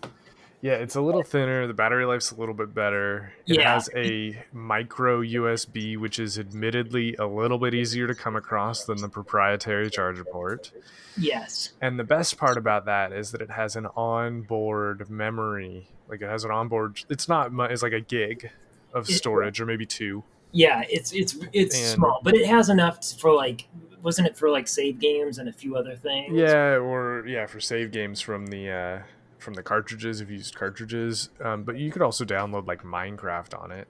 Yeah, 0.62 0.76
it's 0.76 0.96
a 0.96 1.02
little 1.02 1.24
thinner. 1.24 1.68
The 1.68 1.74
battery 1.74 2.06
life's 2.06 2.32
a 2.32 2.36
little 2.36 2.56
bit 2.56 2.74
better. 2.74 3.34
It 3.46 3.58
Yeah. 3.58 3.74
has 3.74 3.90
a 3.94 4.42
micro 4.54 5.22
USB, 5.22 5.98
which 5.98 6.20
is 6.20 6.40
admittedly 6.40 7.16
a 7.18 7.26
little 7.28 7.58
bit 7.58 7.74
easier 7.74 8.08
to 8.08 8.16
come 8.16 8.38
across 8.38 8.86
than 8.86 9.02
the 9.02 9.10
proprietary 9.10 9.90
charger 9.90 10.24
port. 10.24 10.72
Yes, 11.18 11.74
And 11.82 12.00
the 12.00 12.06
best 12.06 12.38
part 12.38 12.56
about 12.58 12.86
that 12.86 13.12
is 13.12 13.32
that 13.34 13.42
it 13.42 13.52
has 13.52 13.76
an 13.76 13.88
onboard 13.96 15.10
memory. 15.10 15.90
Like 16.08 16.22
it 16.22 16.30
has 16.30 16.46
an 16.46 16.52
onboard. 16.52 17.02
It's 17.10 17.28
not. 17.28 17.52
It's 17.70 17.84
like 17.84 17.92
a 17.94 18.00
gig 18.00 18.50
of 18.94 19.08
storage, 19.08 19.60
or 19.62 19.66
maybe 19.66 19.86
two. 19.86 20.24
yeah, 20.52 20.84
it's 20.90 21.12
it's 21.14 21.36
it's 21.52 21.76
And- 21.76 21.86
small, 21.96 22.20
but 22.24 22.36
it 22.36 22.46
has 22.48 22.70
enough 22.70 23.04
for 23.20 23.34
like, 23.34 23.68
wasn't 24.02 24.28
it 24.28 24.38
for 24.38 24.50
like 24.50 24.68
save 24.68 25.00
games 25.00 25.38
and 25.40 25.50
a 25.50 25.54
few 25.54 25.76
other 25.76 25.96
things? 25.96 26.34
Yeah, 26.34 26.78
or 26.78 27.26
yeah, 27.28 27.46
for 27.48 27.60
save 27.60 27.92
games 27.92 28.22
from 28.22 28.48
the 28.48 28.70
uh, 28.70 29.00
from 29.40 29.56
the 29.56 29.64
cartridges 29.64 30.22
if 30.22 30.30
you 30.30 30.38
used 30.38 30.56
cartridges. 30.56 31.30
Um, 31.42 31.64
but 31.64 31.78
you 31.78 31.92
could 31.92 32.02
also 32.02 32.24
download 32.24 32.68
like 32.68 32.84
Minecraft 32.84 33.60
on 33.60 33.72
it. 33.72 33.88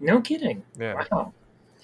No 0.00 0.20
kidding. 0.20 0.62
Yeah. 0.78 1.04
Wow. 1.10 1.32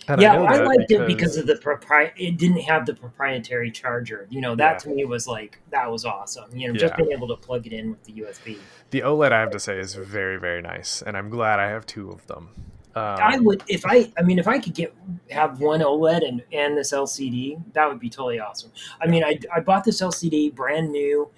Yeah, 0.09 0.43
I, 0.43 0.57
that 0.59 0.67
liked 0.67 0.91
it 0.91 1.07
because 1.07 1.37
of 1.37 1.47
the 1.47 1.55
propri- 1.55 2.13
It 2.17 2.37
didn't 2.37 2.63
have 2.63 2.85
the 2.87 2.95
proprietary 2.95 3.71
charger. 3.71 4.27
You 4.31 4.41
know, 4.41 4.57
that 4.57 4.73
Yeah. 4.73 4.79
to 4.79 4.89
me 4.91 5.05
was 5.05 5.27
like 5.29 5.61
that 5.71 5.91
was 5.91 6.05
awesome. 6.05 6.55
You 6.57 6.69
know, 6.73 6.75
just 6.79 6.97
being 6.97 7.13
able 7.13 7.29
to 7.29 7.37
plug 7.37 7.67
it 7.67 7.73
in 7.73 7.91
with 7.91 8.03
the 8.05 8.13
USB. 8.15 8.59
the 8.91 9.03
OLED. 9.03 9.33
I 9.33 9.41
have 9.41 9.51
to 9.51 9.61
say 9.61 9.79
is 9.79 9.95
very 9.95 10.39
very 10.39 10.63
nice, 10.63 11.03
and 11.03 11.17
I'm 11.17 11.31
glad 11.31 11.61
I 11.61 11.69
have 11.69 11.87
two 11.87 12.11
of 12.11 12.27
them. 12.27 12.49
Um, 12.97 13.05
I 13.05 13.39
would 13.39 13.63
if 13.69 13.85
I 13.87 14.11
I 14.19 14.23
mean 14.23 14.41
if 14.41 14.49
I 14.49 14.59
could 14.59 14.75
get 14.75 14.93
have 15.31 15.61
one 15.61 15.79
OLED 15.81 16.27
and 16.27 16.43
and 16.53 16.77
this 16.77 16.93
LCD, 16.93 17.63
that 17.75 17.89
would 17.89 18.01
be 18.01 18.11
totally 18.11 18.41
awesome. 18.41 18.73
I 19.01 19.07
mean, 19.07 19.23
I 19.23 19.39
I 19.55 19.61
bought 19.61 19.85
this 19.85 20.01
LCD 20.03 20.53
brand 20.55 20.91
new. 20.91 21.31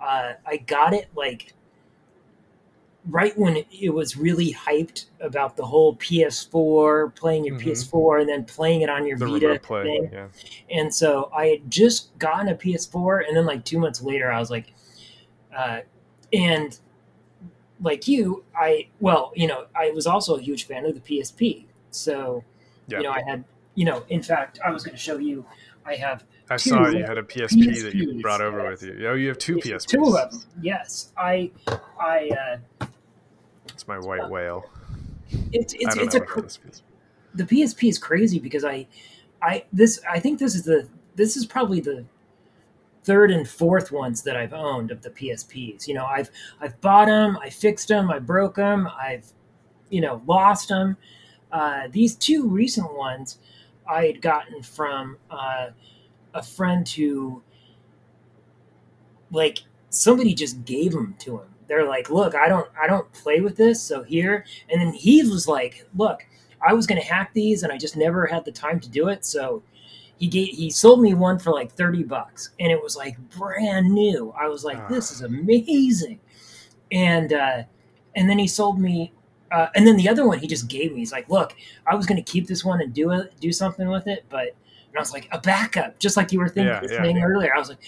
Uh, 0.00 0.34
I 0.46 0.58
got 0.58 0.94
it 0.94 1.08
like 1.16 1.52
right 3.08 3.36
when 3.38 3.56
it, 3.56 3.94
was 3.94 4.16
really 4.16 4.52
hyped 4.52 5.06
about 5.20 5.56
the 5.56 5.64
whole 5.64 5.96
PS4 5.96 7.14
playing 7.14 7.44
your 7.44 7.56
Mhm. 7.58 7.62
PS4 7.62 8.20
and 8.20 8.28
then 8.28 8.44
playing 8.44 8.82
it 8.82 8.90
on 8.90 9.06
your 9.06 9.16
the 9.18 9.26
Vita 9.26 9.58
play. 9.62 9.84
thing. 9.84 10.10
Yeah. 10.12 10.28
And 10.70 10.94
so 10.94 11.30
I 11.34 11.46
had 11.46 11.70
just 11.70 12.16
gotten 12.18 12.48
a 12.48 12.54
PS4, 12.54 13.26
and 13.26 13.36
then 13.36 13.46
like 13.46 13.64
two 13.64 13.78
months 13.78 14.02
later, 14.02 14.30
I 14.30 14.38
was 14.38 14.50
like, 14.50 14.72
uh, 15.56 15.80
and 16.32 16.78
like 17.82 18.06
you, 18.06 18.44
I 18.54 18.88
well, 19.00 19.32
you 19.34 19.46
know, 19.46 19.66
I 19.74 19.90
was 19.90 20.06
also 20.06 20.36
a 20.36 20.40
huge 20.40 20.64
fan 20.66 20.84
of 20.84 20.94
the 20.94 21.00
PSP. 21.00 21.64
So 21.90 22.44
Yeah. 22.86 22.98
you 22.98 23.04
know, 23.04 23.12
I 23.12 23.22
had, 23.26 23.44
you 23.74 23.86
know, 23.86 24.04
in 24.10 24.22
fact, 24.22 24.60
I 24.64 24.70
was 24.70 24.84
going 24.84 24.94
to 24.94 25.00
show 25.00 25.16
you, 25.16 25.44
I 25.86 25.94
have 25.94 26.24
I 26.50 26.56
two 26.56 26.70
saw 26.70 26.88
you 26.88 27.04
had 27.04 27.16
a 27.16 27.22
PSP 27.22 27.82
that 27.82 27.94
you 27.94 28.20
brought 28.20 28.40
over 28.42 28.60
yes. 28.70 28.82
with 28.82 28.98
you. 29.00 29.06
Oh, 29.08 29.14
you 29.14 29.28
have 29.28 29.38
two 29.38 29.56
PSPs. 29.56 29.86
two 29.86 30.04
of 30.18 30.30
them. 30.32 30.42
Yes, 30.60 31.12
I, 31.16 31.50
I, 31.98 32.58
uh, 32.80 32.86
It's 33.80 33.88
my 33.88 33.98
white 33.98 34.28
whale. 34.28 34.68
it's 35.52 35.72
it's 35.72 35.96
it's 35.96 36.14
a 36.14 36.20
the 37.34 37.44
PSP 37.44 37.88
is 37.88 37.98
crazy 37.98 38.38
because 38.38 38.62
I, 38.62 38.86
I 39.40 39.64
this 39.72 40.02
I 40.06 40.20
think 40.20 40.38
this 40.38 40.54
is 40.54 40.64
the 40.64 40.86
this 41.14 41.34
is 41.34 41.46
probably 41.46 41.80
the 41.80 42.04
third 43.04 43.30
and 43.30 43.48
fourth 43.48 43.90
ones 43.90 44.22
that 44.24 44.36
I've 44.36 44.52
owned 44.52 44.90
of 44.90 45.00
the 45.00 45.08
PSPs. 45.08 45.88
You 45.88 45.94
know, 45.94 46.04
I've 46.04 46.30
I've 46.60 46.78
bought 46.82 47.06
them, 47.06 47.38
I 47.40 47.48
fixed 47.48 47.88
them, 47.88 48.10
I 48.10 48.18
broke 48.18 48.56
them, 48.56 48.86
I've 48.86 49.32
you 49.88 50.02
know 50.02 50.20
lost 50.26 50.68
them. 50.68 50.98
Uh, 51.50 51.88
these 51.90 52.16
two 52.16 52.46
recent 52.46 52.94
ones 52.94 53.38
I 53.90 54.04
had 54.04 54.20
gotten 54.20 54.62
from 54.62 55.16
uh, 55.30 55.68
a 56.34 56.42
friend 56.42 56.86
who 56.86 57.42
like 59.32 59.60
somebody 59.88 60.34
just 60.34 60.66
gave 60.66 60.92
them 60.92 61.14
to 61.20 61.38
him. 61.38 61.49
They're 61.70 61.86
like, 61.86 62.10
"Look, 62.10 62.34
I 62.34 62.48
don't 62.48 62.68
I 62.76 62.88
don't 62.88 63.10
play 63.12 63.40
with 63.40 63.56
this, 63.56 63.80
so 63.80 64.02
here." 64.02 64.44
And 64.68 64.80
then 64.80 64.92
he 64.92 65.22
was 65.22 65.46
like, 65.46 65.86
"Look, 65.96 66.26
I 66.60 66.72
was 66.74 66.84
going 66.84 67.00
to 67.00 67.06
hack 67.06 67.30
these 67.32 67.62
and 67.62 67.72
I 67.72 67.78
just 67.78 67.96
never 67.96 68.26
had 68.26 68.44
the 68.44 68.50
time 68.50 68.80
to 68.80 68.88
do 68.90 69.06
it, 69.08 69.24
so 69.24 69.62
he 70.18 70.26
gave, 70.26 70.48
he 70.48 70.68
sold 70.68 71.00
me 71.00 71.14
one 71.14 71.38
for 71.38 71.52
like 71.52 71.72
30 71.72 72.02
bucks 72.02 72.50
and 72.58 72.72
it 72.72 72.82
was 72.82 72.96
like 72.96 73.16
brand 73.30 73.90
new. 73.94 74.34
I 74.38 74.48
was 74.48 74.64
like, 74.64 74.88
this 74.88 75.12
is 75.12 75.22
amazing. 75.22 76.18
And 76.90 77.32
uh 77.32 77.62
and 78.16 78.28
then 78.28 78.40
he 78.40 78.48
sold 78.48 78.80
me 78.80 79.12
uh, 79.52 79.68
and 79.76 79.86
then 79.86 79.96
the 79.96 80.08
other 80.08 80.26
one 80.26 80.40
he 80.40 80.48
just 80.48 80.68
gave 80.68 80.92
me. 80.92 80.98
He's 80.98 81.12
like, 81.12 81.28
"Look, 81.28 81.54
I 81.86 81.94
was 81.94 82.06
going 82.06 82.22
to 82.22 82.32
keep 82.32 82.46
this 82.48 82.64
one 82.64 82.80
and 82.80 82.92
do 82.92 83.12
it, 83.12 83.32
do 83.40 83.52
something 83.52 83.88
with 83.88 84.08
it, 84.08 84.24
but 84.28 84.48
and 84.90 84.96
I 84.96 85.00
was 85.00 85.12
like, 85.12 85.28
a 85.30 85.40
backup, 85.40 85.98
just 86.00 86.16
like 86.16 86.32
you 86.32 86.40
were 86.40 86.48
thinking 86.48 86.66
Yeah, 86.66 86.80
yeah, 86.82 87.02
saying 87.02 87.16
yeah. 87.16 87.24
earlier. 87.24 87.54
I 87.54 87.58
was 87.58 87.68
like, 87.68 87.78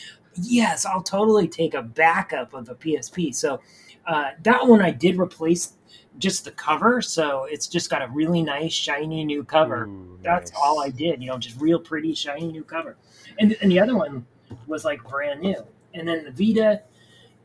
yes, 0.41 0.85
I'll 0.87 1.03
totally 1.03 1.49
take 1.49 1.75
a 1.75 1.83
backup 1.83 2.55
of 2.55 2.67
the 2.67 2.75
PSP. 2.75 3.35
So 3.35 3.61
uh, 4.07 4.31
that 4.43 4.67
one 4.67 4.81
I 4.83 4.91
did 4.91 5.19
replace 5.19 5.75
just 6.19 6.45
the 6.45 6.51
cover, 6.53 7.01
so 7.01 7.45
it's 7.45 7.67
just 7.67 7.89
got 7.89 8.03
a 8.03 8.09
really 8.09 8.43
nice 8.43 8.73
shiny 8.73 9.25
new 9.25 9.45
cover. 9.45 9.87
Ooh, 9.87 10.19
That's 10.23 10.53
nice. 10.53 10.61
all 10.63 10.81
I 10.83 10.91
did, 10.91 11.23
you 11.23 11.29
know, 11.29 11.39
just 11.39 11.61
real 11.61 11.79
pretty 11.79 12.15
shiny 12.15 12.53
new 12.53 12.65
cover. 12.65 12.97
And 13.39 13.57
and 13.63 13.71
the 13.71 13.81
other 13.81 13.97
one 13.97 14.27
was 14.67 14.85
like 14.85 15.03
brand 15.05 15.41
new. 15.41 15.65
And 15.95 16.07
then 16.07 16.25
the 16.25 16.31
Vita 16.31 16.83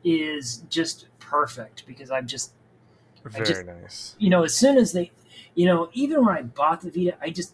is 0.03 0.63
just 0.69 1.07
perfect 1.19 1.85
because 1.87 2.11
I've 2.11 2.25
just 2.25 2.53
Very 3.23 3.45
just- 3.45 3.65
nice. 3.65 4.15
you 4.19 4.29
know, 4.29 4.43
as 4.43 4.53
soon 4.55 4.77
as 4.77 4.91
they, 4.93 5.11
you 5.55 5.65
know, 5.65 5.89
even 5.93 6.25
when 6.25 6.35
I 6.37 6.41
bought 6.43 6.81
the 6.81 6.89
Vita, 6.91 7.17
I 7.21 7.29
just, 7.29 7.53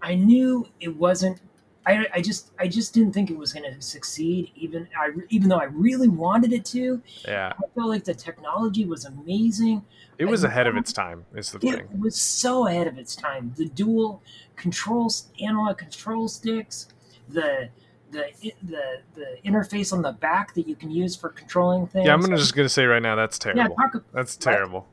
I 0.00 0.14
knew 0.14 0.66
it 0.80 0.96
wasn't. 0.96 1.40
I, 1.86 2.06
I 2.12 2.20
just, 2.20 2.50
I 2.58 2.68
just 2.68 2.92
didn't 2.92 3.12
think 3.12 3.30
it 3.30 3.38
was 3.38 3.52
going 3.52 3.72
to 3.72 3.80
succeed. 3.80 4.50
Even 4.54 4.88
I, 4.98 5.10
even 5.30 5.48
though 5.48 5.58
I 5.58 5.64
really 5.64 6.08
wanted 6.08 6.52
it 6.52 6.64
to, 6.66 7.00
Yeah, 7.26 7.52
I 7.56 7.62
felt 7.74 7.88
like 7.88 8.04
the 8.04 8.14
technology 8.14 8.84
was 8.84 9.04
amazing. 9.06 9.82
it 10.18 10.26
was 10.26 10.44
I 10.44 10.48
ahead 10.48 10.66
of 10.66 10.76
its 10.76 10.92
time. 10.92 11.24
Is 11.34 11.52
the 11.52 11.58
It 11.58 11.76
thing. 11.76 11.88
It 11.92 11.98
was 11.98 12.16
so 12.16 12.66
ahead 12.66 12.86
of 12.88 12.98
its 12.98 13.16
time. 13.16 13.54
The 13.56 13.66
dual 13.70 14.22
control 14.56 15.10
analog 15.40 15.78
control 15.78 16.28
sticks, 16.28 16.88
the 17.28 17.70
the 18.10 18.24
the 18.62 19.00
the 19.14 19.36
interface 19.44 19.92
on 19.92 20.02
the 20.02 20.12
back 20.12 20.54
that 20.54 20.66
you 20.66 20.74
can 20.74 20.90
use 20.90 21.14
for 21.16 21.28
controlling 21.30 21.86
things. 21.86 22.06
Yeah, 22.06 22.12
I'm 22.14 22.20
gonna 22.20 22.36
just 22.36 22.54
gonna 22.54 22.68
say 22.68 22.84
right 22.84 23.02
now 23.02 23.14
that's 23.16 23.38
yeah, 23.46 23.52
terrible. 23.54 23.76
talk, 23.76 24.04
That's 24.12 24.36
terrible. 24.36 24.86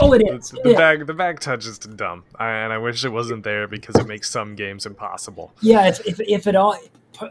Oh, 0.00 0.12
it 0.12 0.22
is. 0.22 0.50
The, 0.50 0.60
the 0.64 0.74
back 0.74 1.06
the 1.06 1.14
back 1.14 1.40
touch 1.40 1.66
is 1.66 1.78
dumb, 1.78 2.24
I, 2.36 2.48
and 2.50 2.72
I 2.72 2.78
wish 2.78 3.04
it 3.04 3.10
wasn't 3.10 3.44
there 3.44 3.66
because 3.66 3.96
it 3.96 4.06
makes 4.06 4.28
some 4.30 4.54
games 4.54 4.86
impossible. 4.86 5.52
Yeah, 5.60 5.88
if, 5.88 6.06
if, 6.06 6.20
if 6.20 6.46
it 6.46 6.56
all 6.56 6.76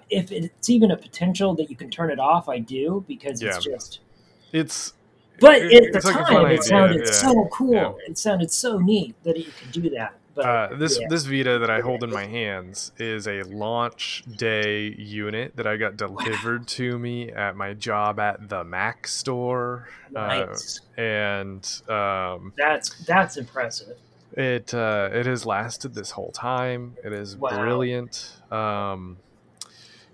if 0.09 0.31
it's 0.31 0.69
even 0.69 0.91
a 0.91 0.97
potential 0.97 1.55
that 1.55 1.69
you 1.69 1.75
can 1.75 1.89
turn 1.89 2.11
it 2.11 2.19
off, 2.19 2.49
I 2.49 2.59
do 2.59 3.03
because 3.07 3.41
it's 3.41 3.65
Yeah. 3.65 3.71
just. 3.73 3.99
It's 4.51 4.93
But 5.39 5.61
it- 5.61 5.95
at 5.95 6.01
the 6.01 6.07
like 6.11 6.27
time, 6.27 6.51
it 6.51 6.63
sounded 6.63 7.05
yeah. 7.05 7.11
so 7.11 7.47
cool. 7.51 7.73
Yeah. 7.73 7.91
It 8.07 8.17
sounded 8.17 8.51
so 8.51 8.77
neat 8.77 9.15
that 9.23 9.37
you 9.37 9.51
could 9.59 9.71
do 9.71 9.89
that. 9.91 10.15
But 10.43 10.45
uh, 10.73 10.75
this 10.77 10.97
yeah. 10.99 11.07
this 11.09 11.25
Vita 11.25 11.59
that 11.59 11.69
I 11.69 11.81
hold 11.81 12.03
in 12.03 12.11
my 12.11 12.25
hands 12.25 12.91
is 12.97 13.27
a 13.27 13.43
launch 13.43 14.23
day 14.37 14.87
unit 14.97 15.55
that 15.57 15.67
I 15.67 15.75
got 15.77 15.97
delivered 15.97 16.67
to 16.69 16.97
me 16.97 17.31
at 17.31 17.55
my 17.57 17.73
job 17.73 18.19
at 18.19 18.47
the 18.47 18.63
Mac 18.63 19.05
store, 19.07 19.89
nice. 20.11 20.79
uh, 20.97 21.01
and 21.01 21.81
um, 21.89 22.53
that's 22.57 23.03
that's 23.05 23.35
impressive. 23.37 23.97
It 24.33 24.73
uh, 24.73 25.09
it 25.11 25.25
has 25.25 25.45
lasted 25.45 25.93
this 25.95 26.11
whole 26.11 26.31
time. 26.31 26.95
It 27.03 27.11
is 27.11 27.35
Wow. 27.35 27.49
brilliant. 27.61 28.37
Um, 28.51 29.17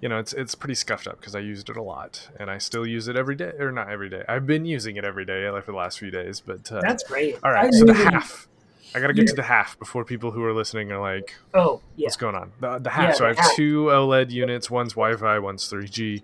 you 0.01 0.09
know, 0.09 0.19
it's 0.19 0.33
it's 0.33 0.55
pretty 0.55 0.75
scuffed 0.75 1.07
up 1.07 1.19
because 1.19 1.35
I 1.35 1.39
used 1.39 1.69
it 1.69 1.77
a 1.77 1.81
lot, 1.83 2.29
and 2.39 2.49
I 2.49 2.57
still 2.57 2.85
use 2.85 3.07
it 3.07 3.15
every 3.15 3.35
day, 3.35 3.51
or 3.59 3.71
not 3.71 3.89
every 3.89 4.09
day. 4.09 4.23
I've 4.27 4.45
been 4.47 4.65
using 4.65 4.95
it 4.97 5.05
every 5.05 5.25
day 5.25 5.49
like 5.49 5.63
for 5.65 5.71
the 5.71 5.77
last 5.77 5.99
few 5.99 6.11
days. 6.11 6.41
But 6.41 6.71
uh, 6.71 6.81
That's 6.81 7.03
great. 7.03 7.37
all 7.43 7.51
right. 7.51 7.67
I 7.67 7.69
So 7.71 7.85
the 7.85 7.93
half. 7.93 8.47
I 8.95 8.99
gotta 9.01 9.13
get 9.13 9.23
Yeah. 9.23 9.29
to 9.31 9.35
the 9.35 9.43
half 9.43 9.77
before 9.77 10.05
people 10.05 10.31
who 10.31 10.43
are 10.43 10.53
listening 10.53 10.91
are 10.91 10.99
like, 11.01 11.35
Oh 11.53 11.81
yeah, 11.95 12.05
"What's 12.05 12.15
going 12.17 12.35
on?" 12.35 12.51
The, 12.59 12.79
the 12.79 12.89
half. 12.89 13.03
Yeah, 13.09 13.11
so 13.13 13.25
I 13.25 13.27
have 13.29 13.39
half. 13.39 13.55
two 13.55 13.85
OLED 13.85 14.31
units. 14.31 14.71
One's 14.71 14.93
Wi-Fi. 14.93 15.39
One's 15.39 15.69
3G. 15.69 16.21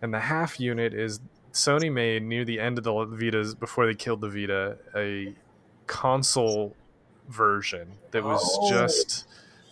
And 0.00 0.12
the 0.12 0.20
half 0.20 0.58
unit 0.58 0.94
is 0.94 1.20
Sony 1.52 1.92
made 1.92 2.22
near 2.22 2.44
the 2.44 2.58
end 2.58 2.78
of 2.78 2.84
the 2.84 2.90
Vitas 2.92 3.58
before 3.58 3.86
they 3.86 3.94
killed 3.94 4.20
the 4.22 4.28
Vita 4.28 4.78
a 4.96 5.34
console 5.86 6.74
version 7.28 7.92
that 8.10 8.24
was 8.24 8.42
Oh. 8.60 8.70
just 8.70 9.26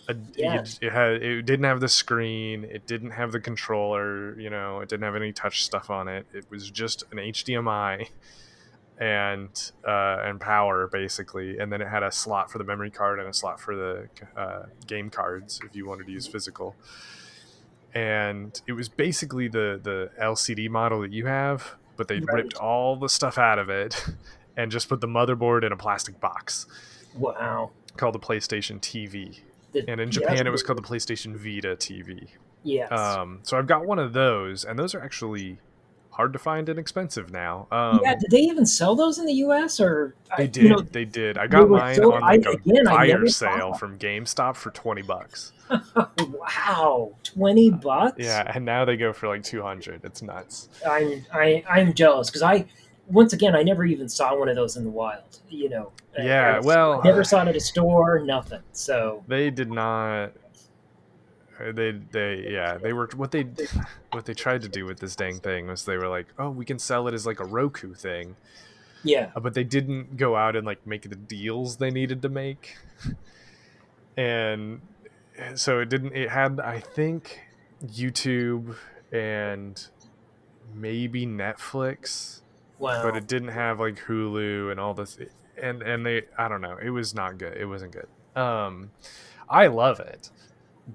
a, 0.09 0.16
Yeah. 0.37 0.61
it, 0.61 0.78
it 0.83 0.92
had 0.92 1.12
it 1.22 1.42
didn't 1.46 1.64
have 1.64 1.80
the 1.80 1.88
screen 1.88 2.64
it 2.64 2.87
didn't 2.87 3.12
have 3.12 3.33
the 3.33 3.40
controller 3.40 4.38
you 4.38 4.50
know 4.50 4.80
it 4.80 4.88
didn't 4.88 5.04
have 5.04 5.16
any 5.16 5.33
touch 5.33 5.64
stuff 5.64 5.88
on 5.90 6.09
it 6.09 6.26
it 6.33 6.44
was 6.50 6.70
just 6.70 7.04
an 7.12 7.18
HDMI 7.18 8.09
and 9.00 9.72
uh, 9.88 10.18
and 10.22 10.38
power 10.40 10.86
basically 10.86 11.58
and 11.58 11.72
then 11.72 11.80
it 11.80 11.88
had 11.88 12.02
a 12.02 12.12
slot 12.12 12.50
for 12.50 12.58
the 12.58 12.64
memory 12.64 12.90
card 12.90 13.18
and 13.18 13.26
a 13.26 13.32
slot 13.32 13.58
for 13.58 13.74
the 13.74 14.08
uh, 14.36 14.64
game 14.86 15.08
cards 15.08 15.58
if 15.64 15.74
you 15.74 15.86
wanted 15.88 16.04
to 16.04 16.12
use 16.12 16.26
physical 16.26 16.76
and 17.94 18.60
it 18.66 18.72
was 18.72 18.88
basically 18.88 19.48
the 19.48 19.80
the 19.82 20.10
LCD 20.22 20.68
model 20.68 21.00
that 21.00 21.12
you 21.12 21.26
have 21.26 21.74
but 21.96 22.08
they 22.08 22.20
Right. 22.20 22.34
ripped 22.44 22.54
all 22.54 22.96
the 22.96 23.08
stuff 23.08 23.38
out 23.38 23.58
of 23.58 23.68
it 23.70 24.04
and 24.56 24.70
just 24.70 24.88
put 24.88 25.00
the 25.00 25.08
motherboard 25.08 25.64
in 25.64 25.72
a 25.72 25.76
plastic 25.76 26.20
box 26.20 26.66
wow. 27.16 27.70
called 27.96 28.14
the 28.14 28.18
PlayStation 28.20 28.80
TV 28.80 29.40
The- 29.72 29.88
and 29.88 30.00
in 30.00 30.10
Japan 30.10 30.46
it 30.46 30.50
was 30.50 30.62
called 30.62 30.78
the 30.78 30.82
PlayStation 30.86 31.34
Vita 31.36 31.74
TV 31.74 32.28
yes. 32.62 32.92
um, 32.92 33.40
so 33.42 33.56
I've 33.56 33.66
got 33.66 33.86
one 33.86 33.98
of 33.98 34.12
those 34.12 34.62
and 34.64 34.78
those 34.78 34.94
are 34.94 35.00
actually 35.02 35.58
hard 36.20 36.33
to 36.35 36.38
find 36.38 36.68
and 36.68 36.78
expensive 36.78 37.30
now 37.33 37.66
um, 37.72 37.98
yeah, 38.02 38.14
did 38.14 38.30
they 38.30 38.40
even 38.40 38.66
sell 38.66 38.94
those 38.94 39.18
in 39.18 39.24
the 39.24 39.33
U.S. 39.46 39.80
or 39.80 40.14
They 40.37 40.44
I- 40.44 40.46
did. 40.46 40.62
You 40.64 40.68
know, 40.68 40.80
they 40.80 41.06
did. 41.06 41.38
I 41.38 41.46
got 41.46 41.68
mine 41.70 41.94
so- 41.96 42.12
on 42.14 42.20
like 42.20 42.46
I- 42.46 42.50
a 42.50 43.04
again, 43.16 43.28
sale 43.28 43.72
from 43.74 43.98
GameStop 43.98 44.56
for 44.56 44.70
twenty 44.72 45.00
bucks. 45.02 45.52
wow, 46.18 47.12
twenty 47.24 47.70
bucks. 47.70 48.16
Yeah, 48.18 48.50
and 48.54 48.64
now 48.64 48.85
they 48.85 48.96
go 48.96 49.12
for 49.12 49.28
like 49.28 49.42
two 49.42 49.62
hundred. 49.62 50.04
It's 50.04 50.22
nuts. 50.22 50.68
I'm 50.88 51.24
I, 51.33 51.64
I'm 51.68 51.94
jealous 51.94 52.28
because 52.28 52.42
I 52.42 52.66
once 53.09 53.33
again 53.33 53.54
I 53.56 53.62
never 53.62 53.85
even 53.85 54.09
saw 54.09 54.37
one 54.38 54.48
of 54.48 54.56
those 54.56 54.76
in 54.76 54.85
the 54.85 54.90
wild. 54.90 55.38
You 55.48 55.68
know. 55.70 55.92
Uh, 56.18 56.22
Yeah, 56.22 56.56
I 56.56 56.61
well- 56.61 57.00
I 57.02 57.06
never 57.09 57.24
saw 57.24 57.42
it 57.42 57.48
at 57.48 57.56
a 57.56 57.61
store. 57.61 58.20
Nothing. 58.20 58.61
So 58.72 59.24
They 59.28 59.50
did 59.50 59.70
not. 59.70 60.33
Uh, 61.68 61.72
They 61.72 61.92
they 61.92 62.46
yeah 62.50 62.78
they 62.78 62.92
were 62.92 63.08
what 63.16 63.30
they 63.30 63.46
what 64.12 64.24
they 64.26 64.34
tried 64.34 64.62
to 64.62 64.68
do 64.68 64.84
with 64.86 65.00
this 65.00 65.14
dang 65.16 65.38
thing 65.40 65.66
was 65.66 65.84
they 65.84 65.96
were 65.96 66.08
like 66.08 66.26
oh 66.38 66.50
we 66.50 66.64
can 66.64 66.78
sell 66.78 67.06
it 67.08 67.14
as 67.14 67.26
like 67.26 67.40
a 67.40 67.44
Roku 67.44 67.94
thing 67.94 68.36
yeah, 69.02 69.30
Uh, 69.34 69.40
but 69.40 69.54
they 69.54 69.64
didn't 69.64 70.18
go 70.18 70.36
out 70.36 70.56
and 70.56 70.66
like 70.66 70.86
make 70.86 71.08
the 71.08 71.16
deals 71.16 71.76
they 71.78 71.90
needed 71.90 72.20
to 72.22 72.28
make 72.28 72.76
and 74.16 74.80
so 75.54 75.80
it 75.80 75.88
didn't. 75.88 76.14
It 76.14 76.28
had, 76.28 76.60
I 76.60 76.80
think, 76.80 77.40
YouTube 77.86 78.76
and 79.12 79.82
maybe 80.74 81.26
Netflix, 81.26 82.40
Wow. 82.78 83.02
but 83.02 83.16
it 83.16 83.26
didn't 83.26 83.48
have 83.48 83.80
like 83.80 83.98
Hulu 84.06 84.70
and 84.70 84.78
all 84.78 84.92
this. 84.94 85.18
And 85.60 85.82
and 85.82 86.04
they, 86.04 86.22
I 86.36 86.48
don't 86.48 86.60
know. 86.60 86.76
It 86.82 86.90
was 86.90 87.14
not 87.14 87.38
good. 87.38 87.56
It 87.56 87.66
wasn't 87.66 87.92
good. 87.92 88.08
Um, 88.40 88.90
I 89.48 89.66
love 89.68 89.98
it, 90.00 90.30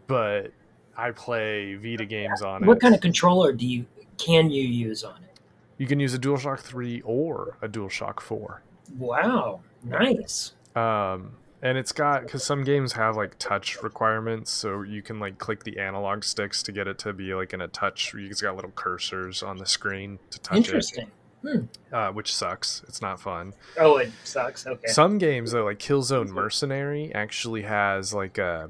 but 0.08 0.52
I 0.98 1.12
play 1.12 1.76
Vita 1.76 2.06
games 2.06 2.42
on 2.42 2.64
it. 2.64 2.68
what 2.68 2.80
kind 2.80 2.96
of 2.96 3.02
controller 3.02 3.52
do 3.52 3.66
you 3.66 3.86
can 4.18 4.50
you 4.50 4.64
use 4.64 5.04
on 5.04 5.24
it? 5.24 5.40
You 5.78 5.88
can 5.88 6.00
use 6.00 6.14
a 6.14 6.20
DualShock 6.20 6.60
3 6.60 7.02
or 7.02 7.58
a 7.62 7.68
DualShock 7.68 8.22
4. 8.22 8.62
Wow, 8.98 9.62
nice. 9.84 10.54
Um, 10.76 11.34
and 11.62 11.78
it's 11.78 11.92
got 11.92 12.24
because 12.24 12.44
some 12.44 12.64
games 12.64 12.94
have 12.94 13.18
like 13.18 13.38
touch 13.40 13.82
requirements, 13.82 14.52
so 14.52 14.84
you 14.84 15.02
can 15.02 15.20
like 15.20 15.38
click 15.38 15.64
the 15.64 15.80
analog 15.80 16.24
sticks 16.24 16.62
to 16.64 16.72
get 16.72 16.88
it 16.88 17.00
to 17.00 17.14
be 17.14 17.34
like 17.34 17.54
in 17.54 17.62
a 17.62 17.68
touch. 17.68 18.14
It's 18.16 18.42
got 18.42 18.56
little 18.56 18.72
cursors 18.72 19.46
on 19.46 19.58
the 19.58 19.66
screen 19.66 20.20
to 20.30 20.40
touch 20.40 20.58
Interesting. 20.58 21.12
it, 21.44 21.68
uh, 21.92 22.12
which 22.12 22.34
sucks. 22.34 22.84
It's 22.88 23.02
not 23.02 23.20
fun. 23.20 23.54
Oh, 23.80 23.98
it 23.98 24.12
sucks. 24.24 24.68
Okay. 24.68 24.88
Some 24.88 25.18
games 25.18 25.52
though, 25.52 25.66
like 25.66 25.80
Killzone 25.80 26.30
Mercenary, 26.30 27.14
actually 27.16 27.64
has 27.64 28.14
like 28.14 28.38
a 28.38 28.70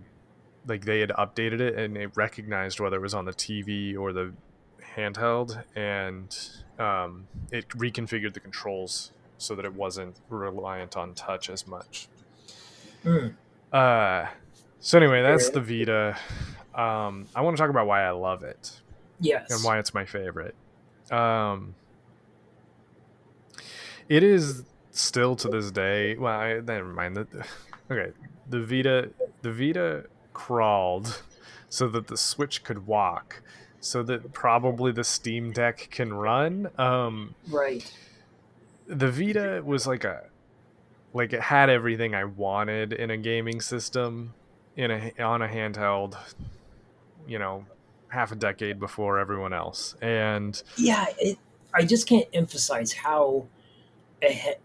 like 0.67 0.85
they 0.85 0.99
had 0.99 1.09
updated 1.11 1.59
it 1.59 1.75
and 1.77 1.97
it 1.97 2.11
recognized 2.15 2.79
whether 2.79 2.97
it 2.97 3.01
was 3.01 3.13
on 3.13 3.25
the 3.25 3.33
TV 3.33 3.97
or 3.97 4.13
the 4.13 4.33
handheld, 4.95 5.61
and 5.75 6.35
um, 6.79 7.27
it 7.51 7.67
reconfigured 7.69 8.33
the 8.33 8.39
controls 8.39 9.11
so 9.37 9.53
that 9.55 9.65
it 9.65 9.73
wasn't 9.73 10.15
reliant 10.29 10.95
on 10.95 11.13
touch 11.13 11.49
as 11.49 11.67
much. 11.67 12.07
Hmm. 13.03 13.27
Uh, 13.71 14.27
so 14.79 14.97
anyway, 14.97 15.21
that's 15.21 15.49
the 15.49 15.59
Vita. 15.61 16.17
Um, 16.73 17.27
I 17.35 17.41
want 17.41 17.55
to 17.57 17.61
talk 17.61 17.69
about 17.69 17.87
why 17.87 18.03
I 18.03 18.11
love 18.11 18.43
it 18.43 18.79
Yes. 19.19 19.51
and 19.51 19.63
why 19.63 19.79
it's 19.79 19.93
my 19.93 20.05
favorite. 20.05 20.55
Um, 21.11 21.75
it 24.09 24.23
is 24.23 24.63
still 24.91 25.35
to 25.37 25.49
this 25.49 25.71
day. 25.71 26.15
Well, 26.15 26.33
I, 26.33 26.59
never 26.59 26.85
mind. 26.85 27.15
The, 27.17 27.27
okay, 27.91 28.11
the 28.49 28.61
Vita, 28.61 29.09
the 29.41 29.51
Vita 29.51 30.05
crawled 30.35 31.23
so 31.69 31.87
that 31.89 32.07
the 32.07 32.17
Switch 32.17 32.63
could 32.63 32.85
walk, 32.85 33.41
so 33.79 34.03
that 34.03 34.31
probably 34.33 34.91
the 34.91 35.03
Steam 35.03 35.51
Deck 35.51 35.87
can 35.89 36.13
run. 36.13 36.69
Um, 36.77 37.33
Right. 37.49 37.91
the 38.87 39.09
Vita 39.09 39.63
was 39.65 39.87
like 39.87 40.03
a 40.03 40.25
like 41.13 41.33
it 41.33 41.41
had 41.41 41.69
everything 41.69 42.13
I 42.13 42.25
wanted 42.25 42.93
in 42.93 43.09
a 43.09 43.17
gaming 43.17 43.61
system 43.61 44.33
in 44.75 44.91
a 44.91 45.11
on 45.19 45.41
a 45.41 45.47
handheld, 45.47 46.17
you 47.27 47.39
know, 47.39 47.65
half 48.09 48.31
a 48.31 48.35
decade 48.35 48.79
before 48.79 49.17
everyone 49.17 49.53
else. 49.53 49.95
And 50.01 50.61
Yeah. 50.77 51.05
It. 51.19 51.39
I 51.73 51.83
just 51.83 52.07
can't 52.07 52.27
emphasize 52.33 52.93
how 52.93 53.47
ahead 54.21 54.57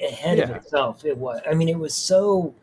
ahead 0.00 0.38
of 0.38 0.50
itself 0.50 1.04
it 1.04 1.16
was. 1.18 1.40
I 1.48 1.54
mean, 1.54 1.68
it 1.68 1.78
was 1.78 1.94
so. 1.94 2.54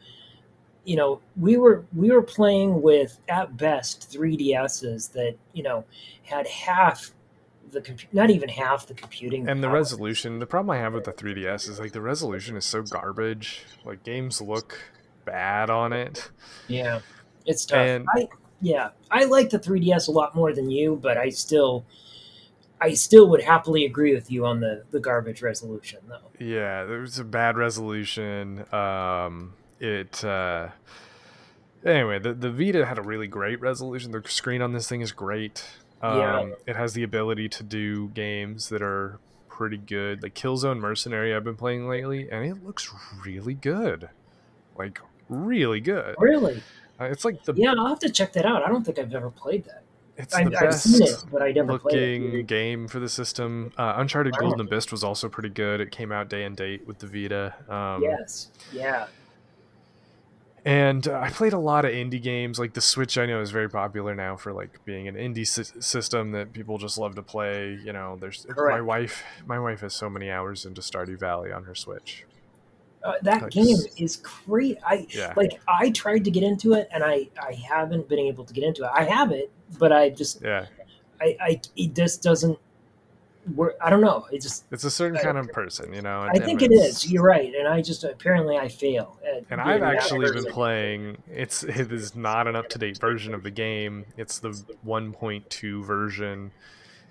You 0.84 0.96
know, 0.96 1.22
we 1.40 1.58
were 1.58 1.86
we 1.96 2.12
were 2.12 2.24
playing 2.24 2.82
with 2.82 3.20
at 3.28 3.56
best 3.56 4.12
3DSs 4.12 5.12
that 5.14 5.36
you 5.54 5.64
know 5.64 5.86
had 6.24 6.48
half 6.48 7.12
the 7.72 7.82
compu- 7.82 8.12
not 8.12 8.30
even 8.30 8.50
half 8.50 8.88
the 8.88 8.94
computing 8.94 9.48
and 9.48 9.64
the 9.64 9.70
resolution, 9.70 10.40
the 10.40 10.46
problem 10.46 10.72
I 10.72 10.80
have 10.80 10.94
with 10.94 11.06
the 11.06 11.14
3DS 11.14 11.70
is 11.70 11.80
like 11.80 11.92
the 11.94 12.02
resolution 12.02 12.58
is 12.58 12.66
so 12.66 12.82
garbage. 12.82 13.64
Like 13.86 14.04
games 14.04 14.42
look 14.42 14.78
bad 15.24 15.70
on 15.70 15.94
it. 15.94 16.32
Yeah, 16.68 17.00
it's 17.46 17.66
tough. 17.66 17.80
And- 17.80 18.08
I 18.16 18.28
yeah, 18.64 18.90
I 19.10 19.24
like 19.26 19.50
the 19.50 19.60
3DS 19.60 20.08
a 20.08 20.12
lot 20.12 20.36
more 20.36 20.54
than 20.54 20.70
you, 20.70 20.96
but 21.02 21.18
I 21.18 21.30
still, 21.30 21.84
I 22.80 22.94
still 22.94 23.28
would 23.30 23.42
happily 23.42 23.86
agree 23.86 24.14
with 24.14 24.30
you 24.32 24.46
on 24.46 24.60
the 24.60 24.84
the 24.92 25.00
garbage 25.00 25.42
resolution 25.42 26.00
though. 26.08 26.30
Yeah, 26.40 26.84
there 26.86 27.00
was 27.00 27.18
a 27.20 27.24
bad 27.24 27.56
resolution. 27.58 28.66
Um, 28.74 29.54
it 29.82 30.24
uh, 30.24 30.70
anyway, 31.86 32.20
the 32.20 32.34
the 32.34 32.52
Vita 32.52 32.86
had 32.86 32.98
a 32.98 33.02
really 33.02 33.28
great 33.28 33.60
resolution. 33.60 34.12
The 34.12 34.22
screen 34.28 34.62
on 34.62 34.74
this 34.74 34.88
thing 34.88 35.02
is 35.02 35.12
great. 35.12 35.66
Um, 36.02 36.18
Yeah. 36.18 36.50
It 36.68 36.76
has 36.76 36.94
the 36.94 37.04
ability 37.04 37.50
to 37.50 37.64
do 37.64 38.10
games 38.10 38.70
that 38.70 38.82
are 38.82 39.20
pretty 39.50 39.78
good. 39.78 40.24
Like 40.24 40.34
Killzone 40.34 40.80
Mercenary, 40.80 41.36
I've 41.36 41.44
been 41.44 41.56
playing 41.56 41.88
lately, 41.88 42.30
and 42.32 42.46
it 42.46 42.66
looks 42.66 42.92
really 43.26 43.54
good. 43.54 44.10
Like 44.78 45.00
really 45.30 45.80
good. 45.82 46.16
Really? 46.18 46.64
Uh, 47.00 47.06
it's 47.06 47.26
like 47.26 47.44
the 47.44 47.54
Yeah, 47.56 47.74
I'll 47.78 47.88
have 47.88 48.00
to 48.00 48.10
check 48.10 48.34
that 48.34 48.46
out. 48.46 48.64
I 48.64 48.70
don't 48.70 48.84
think 48.84 49.00
I've 49.00 49.14
ever 49.14 49.30
played 49.30 49.66
that. 49.66 49.84
it's 50.18 50.34
I, 50.36 50.44
the 50.44 50.58
I've 50.58 50.74
seen 50.74 51.00
best 51.00 51.26
it, 51.26 51.32
but 51.32 51.42
I 51.42 51.52
never 51.52 51.80
played 51.80 52.22
looking 52.22 52.46
game 52.46 52.88
for 52.88 53.00
the 53.00 53.10
system. 53.10 53.72
Uh, 53.78 53.94
Uncharted 53.98 54.34
Wow. 54.34 54.50
Golden 54.50 54.62
Abyss 54.68 54.92
was 54.92 55.04
also 55.04 55.28
pretty 55.30 55.50
good. 55.50 55.82
It 55.82 55.92
came 55.92 56.12
out 56.12 56.30
day 56.30 56.44
and 56.44 56.56
date 56.56 56.86
with 56.88 57.00
the 57.00 57.08
Vita. 57.08 57.54
Um, 57.70 58.04
Yes. 58.04 58.50
Yeah. 58.72 59.08
And 60.64 61.08
uh, 61.08 61.20
I 61.20 61.30
played 61.30 61.54
a 61.54 61.58
lot 61.60 61.86
of 61.86 61.92
indie 61.92 62.22
games. 62.22 62.60
Like 62.60 62.74
the 62.74 62.82
Switch, 62.82 63.18
I 63.18 63.26
know 63.26 63.42
is 63.42 63.52
very 63.52 63.70
popular 63.70 64.14
now 64.16 64.36
for 64.36 64.54
like 64.54 64.84
being 64.86 65.08
an 65.08 65.16
indie 65.16 65.48
sy- 65.48 65.80
system 65.80 66.32
that 66.34 66.54
people 66.54 66.78
just 66.78 66.98
love 66.98 67.16
to 67.16 67.24
play. 67.24 67.80
You 67.84 67.94
know, 67.94 68.18
there's 68.20 68.46
my 68.58 68.82
wife. 68.82 69.24
My 69.46 69.60
wife 69.60 69.82
has 69.82 69.96
so 69.96 70.10
many 70.10 70.30
hours 70.30 70.66
into 70.66 70.82
Stardew 70.82 71.20
Valley 71.20 71.52
on 71.52 71.64
her 71.64 71.76
Switch. 71.76 72.26
Uh, 73.04 73.14
that 73.24 73.42
Like, 73.42 73.52
game 73.52 73.78
is 73.98 74.18
great. 74.18 74.78
I 74.86 75.08
Yeah, 75.10 75.34
like. 75.36 75.60
I 75.68 75.90
tried 75.90 76.24
to 76.26 76.32
get 76.32 76.44
into 76.44 76.74
it, 76.74 76.88
and 76.92 77.04
I 77.04 77.30
I 77.42 77.54
haven't 77.54 78.08
been 78.08 78.20
able 78.20 78.46
to 78.46 78.54
get 78.54 78.64
into 78.64 78.84
it. 78.84 78.92
I 78.94 79.06
have 79.06 79.32
it, 79.32 79.52
but 79.80 79.92
I 79.92 80.10
just 80.10 80.42
yeah. 80.44 80.68
I 81.20 81.36
I 81.42 81.62
it 81.76 81.96
just 81.96 82.22
doesn't 82.22 82.60
work. 83.56 83.76
I 83.82 83.90
don't 83.90 84.02
know. 84.02 84.28
It 84.32 84.42
just 84.42 84.66
It's 84.72 84.84
a 84.84 84.92
certain 84.92 85.18
I- 85.18 85.24
kind 85.24 85.38
of 85.38 85.52
person, 85.52 85.94
you 85.94 86.02
know. 86.02 86.22
I 86.22 86.38
think 86.40 86.62
it's- 86.62 87.10
You're 87.10 87.24
right, 87.24 87.54
and 87.54 87.68
I 87.68 87.82
just 87.82 88.04
apparently 88.04 88.58
I 88.58 88.68
fail. 88.68 89.18
At 89.26 89.44
And 89.50 89.60
I've 89.62 89.82
actually 89.84 90.26
been 90.26 90.36
person. 90.36 90.52
playing. 90.52 91.18
It's 91.30 91.64
it 91.64 91.92
is 91.92 92.16
not 92.16 92.48
an 92.48 92.56
up 92.56 92.70
to 92.70 92.80
date 92.80 92.98
version 93.00 93.34
of 93.34 93.44
the 93.44 93.52
game. 93.52 94.06
It's 94.18 94.40
the 94.40 94.50
1.2 94.86 95.84
version, 95.84 96.52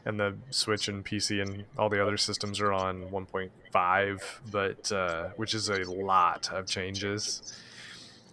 and 0.04 0.18
the 0.20 0.34
Switch 0.50 0.88
and 0.88 1.04
PC 1.04 1.40
and 1.42 1.64
all 1.76 1.88
the 1.88 2.00
other 2.02 2.16
systems 2.16 2.60
are 2.60 2.72
on 2.72 3.10
1.5, 3.10 4.40
but 4.50 4.90
uh, 4.92 5.28
which 5.36 5.54
is 5.54 5.68
a 5.68 5.82
lot 5.90 6.50
of 6.52 6.66
changes. 6.66 7.42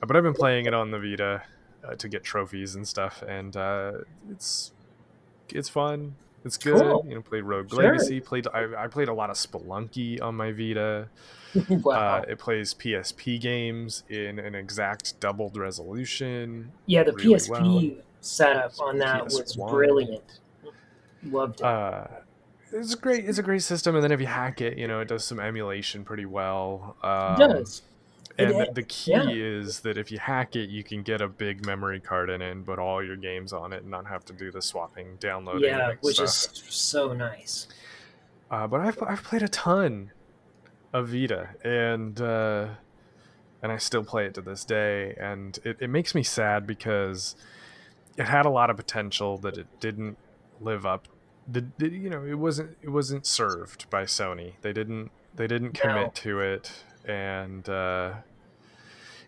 Uh, 0.01 0.05
But 0.05 0.15
I've 0.15 0.23
been 0.23 0.33
playing 0.33 0.65
it 0.67 0.73
on 0.73 0.91
the 0.91 0.99
Vita 0.99 1.41
uh, 1.83 1.95
to 1.95 2.07
get 2.07 2.23
trophies 2.23 2.75
and 2.75 2.87
stuff, 2.87 3.23
and 3.27 3.55
uh, 3.57 3.91
it's 4.31 4.71
it's 5.49 5.69
fun. 5.69 6.15
It's 6.47 6.57
good. 6.57 6.81
Cool. 6.81 7.05
You 7.07 7.15
know, 7.15 7.21
played 7.21 7.43
Rogue 7.43 7.69
Sure. 7.69 7.83
Legacy. 7.83 8.19
Played 8.19 8.47
I, 8.53 8.85
I 8.85 8.87
played 8.87 9.07
a 9.09 9.13
lot 9.13 9.29
of 9.29 9.35
Spelunky 9.35 10.21
on 10.21 10.35
my 10.35 10.51
Vita. 10.51 11.09
wow. 11.69 11.91
Uh, 11.93 12.25
it 12.27 12.39
plays 12.39 12.73
PSP 12.73 13.39
games 13.39 14.03
in 14.09 14.39
an 14.39 14.55
exact 14.55 15.19
doubled 15.19 15.57
resolution. 15.57 16.71
yeah, 16.85 17.03
the 17.03 17.13
really 17.13 17.35
PSP 17.35 17.49
well. 17.95 18.03
setup 18.21 18.79
on 18.79 18.97
that 18.99 19.25
was 19.25 19.55
PS1. 19.55 19.69
brilliant. 19.69 20.39
Loved 21.23 21.59
it. 21.59 21.65
Uh, 21.65 22.07
it's 22.71 22.95
great. 22.95 23.25
It's 23.27 23.37
a 23.37 23.43
great 23.43 23.61
system, 23.61 23.95
and 23.95 24.03
then 24.03 24.11
if 24.11 24.19
you 24.19 24.27
hack 24.27 24.61
it, 24.61 24.77
you 24.77 24.87
know 24.87 24.99
it 24.99 25.07
does 25.07 25.23
some 25.23 25.39
emulation 25.39 26.03
pretty 26.03 26.25
well. 26.25 26.97
Um, 27.01 27.41
it 27.41 27.47
does. 27.47 27.81
And 28.39 28.51
It- 28.51 28.75
the, 28.75 28.83
key 28.83 29.11
yeah. 29.11 29.29
is 29.29 29.79
that 29.79 29.97
if 29.97 30.11
you 30.11 30.19
hack 30.19 30.55
it, 30.55 30.69
you 30.69 30.83
can 30.83 31.01
get 31.01 31.21
a 31.21 31.27
big 31.27 31.65
memory 31.65 31.99
card 31.99 32.29
in 32.29 32.41
it 32.41 32.51
and 32.51 32.65
put 32.65 32.77
all 32.77 33.03
your 33.03 33.15
games 33.15 33.51
on 33.51 33.73
it, 33.73 33.81
and 33.81 33.89
not 33.89 34.05
have 34.05 34.23
to 34.25 34.33
do 34.33 34.51
the 34.51 34.61
swapping, 34.61 35.15
downloading. 35.19 35.63
Yeah, 35.69 35.93
which 36.01 36.17
stuff. 36.17 36.53
is 36.53 36.63
so 36.69 37.13
nice. 37.13 37.67
Uh, 38.51 38.67
but 38.67 38.79
I've 38.81 39.01
I've 39.01 39.23
played 39.23 39.41
a 39.41 39.47
ton 39.47 40.11
of 40.93 41.09
Vita, 41.09 41.49
and 41.63 42.21
uh, 42.21 42.67
and 43.63 43.71
I 43.71 43.77
still 43.77 44.03
play 44.03 44.25
it 44.27 44.35
to 44.35 44.41
this 44.41 44.63
day, 44.63 45.15
and 45.19 45.57
it, 45.65 45.77
it 45.81 45.89
makes 45.89 46.13
me 46.13 46.21
sad 46.23 46.67
because 46.67 47.35
it 48.17 48.25
had 48.25 48.45
a 48.45 48.49
lot 48.49 48.69
of 48.69 48.77
potential 48.77 49.37
that 49.39 49.57
it 49.57 49.67
didn't 49.79 50.17
live 50.61 50.85
up. 50.85 51.07
The, 51.47 51.65
the 51.77 51.89
you 51.89 52.09
know 52.09 52.23
it 52.23 52.35
wasn't 52.37 52.77
it 52.81 52.89
wasn't 52.89 53.25
served 53.25 53.89
by 53.89 54.03
Sony. 54.03 54.53
They 54.61 54.73
didn't 54.73 55.11
they 55.35 55.47
didn't 55.47 55.71
commit 55.73 55.95
No. 56.05 56.11
to 56.13 56.39
it, 56.39 56.71
and 57.07 57.67
uh, 57.67 58.13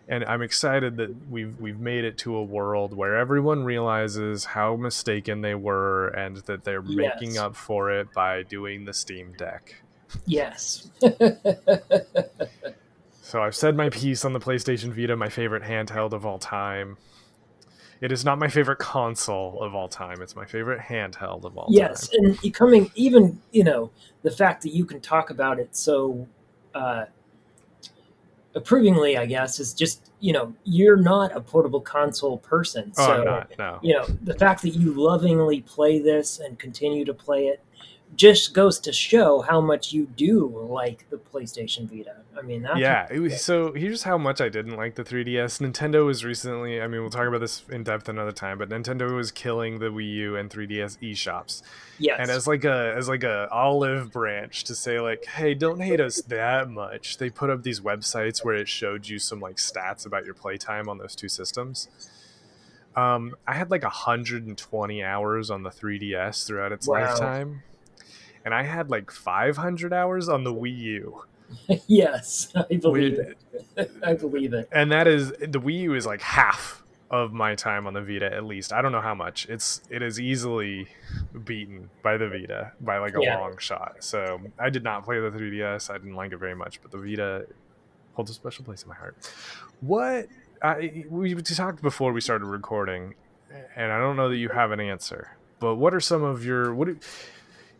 and 0.08 0.24
I'm 0.24 0.42
excited 0.42 0.96
that 0.98 1.30
we've 1.30 1.58
we've 1.60 1.80
made 1.80 2.04
it 2.04 2.18
to 2.18 2.36
a 2.36 2.42
world 2.42 2.94
where 2.94 3.16
everyone 3.16 3.64
realizes 3.64 4.44
how 4.44 4.76
mistaken 4.76 5.40
they 5.40 5.54
were 5.54 6.08
and 6.08 6.38
that 6.38 6.64
they're 6.64 6.82
making 6.82 7.38
up 7.38 7.56
for 7.56 7.90
it 7.90 8.12
by 8.12 8.42
doing 8.42 8.84
the 8.84 8.94
Steam 8.94 9.34
Deck. 9.38 9.82
Yes. 10.26 10.90
So 13.30 13.40
I've 13.40 13.54
said 13.54 13.76
my 13.76 13.90
piece 13.90 14.24
on 14.24 14.32
the 14.32 14.40
PlayStation 14.40 14.92
Vita, 14.92 15.14
my 15.14 15.28
favorite 15.28 15.62
handheld 15.62 16.14
of 16.14 16.26
all 16.26 16.40
time. 16.40 16.96
It 18.00 18.10
is 18.10 18.24
not 18.24 18.40
my 18.40 18.48
favorite 18.48 18.80
console 18.80 19.62
of 19.62 19.72
all 19.72 19.86
time. 19.86 20.20
It's 20.20 20.34
my 20.34 20.46
favorite 20.46 20.80
handheld 20.80 21.44
of 21.44 21.56
all 21.56 21.68
yes, 21.70 22.08
time. 22.08 22.24
Yes, 22.24 22.42
and 22.42 22.52
coming 22.52 22.90
even 22.96 23.40
you 23.52 23.62
know 23.62 23.92
the 24.22 24.32
fact 24.32 24.62
that 24.62 24.70
you 24.70 24.84
can 24.84 25.00
talk 25.00 25.30
about 25.30 25.60
it 25.60 25.76
so 25.76 26.26
uh, 26.74 27.04
approvingly, 28.54 29.16
I 29.16 29.26
guess, 29.26 29.60
is 29.60 29.74
just 29.74 30.10
you 30.20 30.32
know 30.32 30.54
you're 30.64 30.96
not 30.96 31.34
a 31.36 31.40
portable 31.40 31.80
console 31.80 32.38
person. 32.38 32.92
Oh, 32.96 33.06
so 33.06 33.12
I'm 33.12 33.24
not. 33.24 33.52
No. 33.58 33.78
you 33.82 33.94
know 33.94 34.04
the 34.22 34.34
fact 34.34 34.62
that 34.62 34.70
you 34.70 34.92
lovingly 34.92 35.60
play 35.62 35.98
this 35.98 36.38
and 36.38 36.58
continue 36.58 37.04
to 37.04 37.14
play 37.14 37.46
it 37.46 37.62
just 38.16 38.52
goes 38.54 38.78
to 38.80 38.92
show 38.92 39.40
how 39.40 39.60
much 39.60 39.92
you 39.92 40.06
do 40.16 40.48
like 40.68 41.08
the 41.10 41.16
PlayStation 41.16 41.88
Vita. 41.88 42.16
I 42.36 42.42
mean, 42.42 42.62
that's 42.62 42.78
yeah. 42.78 43.12
Was, 43.18 43.42
so 43.42 43.72
here's 43.72 44.02
how 44.02 44.18
much 44.18 44.40
I 44.40 44.48
didn't 44.48 44.76
like 44.76 44.94
the 44.94 45.04
3DS. 45.04 45.60
Nintendo 45.60 46.04
was 46.06 46.24
recently. 46.24 46.80
I 46.80 46.86
mean, 46.86 47.00
we'll 47.02 47.10
talk 47.10 47.26
about 47.26 47.40
this 47.40 47.62
in 47.70 47.84
depth 47.84 48.08
another 48.08 48.32
time. 48.32 48.58
But 48.58 48.68
Nintendo 48.68 49.14
was 49.14 49.30
killing 49.30 49.78
the 49.78 49.86
Wii 49.86 50.12
U 50.14 50.36
and 50.36 50.50
3DS 50.50 50.98
eShops. 51.00 51.62
yes, 51.98 52.16
and 52.20 52.30
as 52.30 52.46
like 52.46 52.64
a 52.64 52.94
as 52.96 53.08
like 53.08 53.22
a 53.24 53.48
olive 53.50 54.10
branch 54.12 54.64
to 54.64 54.74
say 54.74 55.00
like 55.00 55.24
hey 55.26 55.54
don't 55.54 55.80
hate 55.80 56.00
us 56.00 56.22
that 56.22 56.68
much 56.70 57.18
they 57.18 57.30
put 57.30 57.50
up 57.50 57.62
these 57.62 57.80
websites 57.80 58.44
where 58.44 58.54
it 58.54 58.68
showed 58.68 59.06
you 59.08 59.18
some 59.18 59.40
like 59.40 59.56
stats 59.56 60.04
about 60.06 60.24
your 60.24 60.34
playtime 60.34 60.88
on 60.88 60.98
those 60.98 61.14
two 61.14 61.28
systems 61.28 61.88
um 62.96 63.34
i 63.46 63.54
had 63.54 63.70
like 63.70 63.82
120 63.82 65.02
hours 65.04 65.50
on 65.50 65.62
the 65.62 65.70
3ds 65.70 66.46
throughout 66.46 66.72
its 66.72 66.86
Wow. 66.88 67.00
lifetime 67.00 67.62
and 68.44 68.54
i 68.54 68.62
had 68.62 68.90
like 68.90 69.10
500 69.10 69.92
hours 69.92 70.28
on 70.28 70.44
the 70.44 70.52
wii 70.52 70.78
u 70.78 71.22
yes, 71.88 72.52
I 72.54 72.76
believe 72.76 73.18
We- 73.18 73.82
it. 73.82 73.90
I 74.04 74.14
believe 74.14 74.52
it. 74.52 74.68
and 74.70 74.92
that 74.92 75.06
is 75.08 75.30
the 75.30 75.60
wii 75.60 75.80
u 75.82 75.94
is 75.94 76.06
like 76.06 76.20
half 76.22 76.82
of 77.10 77.32
my 77.32 77.56
time 77.56 77.88
on 77.88 77.94
the 77.94 78.00
vita 78.00 78.32
at 78.32 78.44
least 78.44 78.72
i 78.72 78.80
don't 78.80 78.92
know 78.92 79.00
how 79.00 79.16
much 79.16 79.46
it's 79.48 79.82
it 79.90 80.00
is 80.00 80.20
easily 80.20 80.86
beaten 81.44 81.90
by 82.04 82.16
the 82.16 82.28
vita 82.28 82.70
by 82.80 82.98
like 82.98 83.14
a 83.16 83.18
Yeah. 83.20 83.40
long 83.40 83.56
shot 83.58 83.96
so 83.98 84.40
i 84.60 84.70
did 84.70 84.84
not 84.84 85.04
play 85.04 85.18
the 85.18 85.30
3ds 85.30 85.90
i 85.90 85.94
didn't 85.98 86.14
like 86.14 86.30
it 86.32 86.36
very 86.38 86.54
much 86.54 86.80
but 86.82 86.92
the 86.92 86.98
vita 86.98 87.46
holds 88.14 88.30
a 88.30 88.34
special 88.34 88.64
place 88.64 88.84
in 88.84 88.88
my 88.88 88.94
heart 88.94 89.16
what 89.80 90.28
I, 90.62 91.04
we 91.10 91.34
talked 91.34 91.82
before 91.82 92.12
we 92.12 92.20
started 92.20 92.44
recording 92.44 93.14
and 93.74 93.90
i 93.90 93.98
don't 93.98 94.14
know 94.16 94.28
that 94.28 94.36
you 94.36 94.50
have 94.50 94.70
an 94.70 94.78
answer 94.80 95.36
but 95.58 95.74
what 95.76 95.92
are 95.94 96.00
some 96.00 96.22
of 96.22 96.44
your 96.44 96.72
what 96.74 96.86
do, 96.86 96.98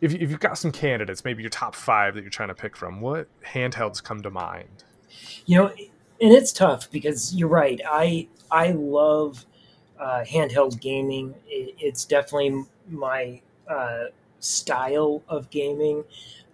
if, 0.01 0.13
if 0.13 0.29
you've 0.31 0.39
got 0.39 0.57
some 0.57 0.71
candidates 0.71 1.23
maybe 1.23 1.43
your 1.43 1.49
top 1.49 1.75
five 1.75 2.15
that 2.15 2.21
you're 2.21 2.29
trying 2.29 2.49
to 2.49 2.55
pick 2.55 2.75
from 2.75 3.01
what 3.01 3.27
handhelds 3.53 4.03
come 4.03 4.21
to 4.21 4.29
mind 4.31 4.83
You 5.45 5.57
know, 5.57 5.67
and 5.67 6.33
it's 6.33 6.51
tough 6.51 6.89
because 6.91 7.33
you're 7.35 7.49
right. 7.49 7.81
I 7.85 8.27
I 8.49 8.71
love 8.71 9.45
uh, 9.99 10.23
handheld 10.27 10.79
gaming. 10.79 11.35
It, 11.47 11.75
it's 11.79 12.05
definitely 12.05 12.65
my 12.89 13.41
uh, 13.67 14.05
style 14.39 15.23
of 15.27 15.49
gaming. 15.49 16.03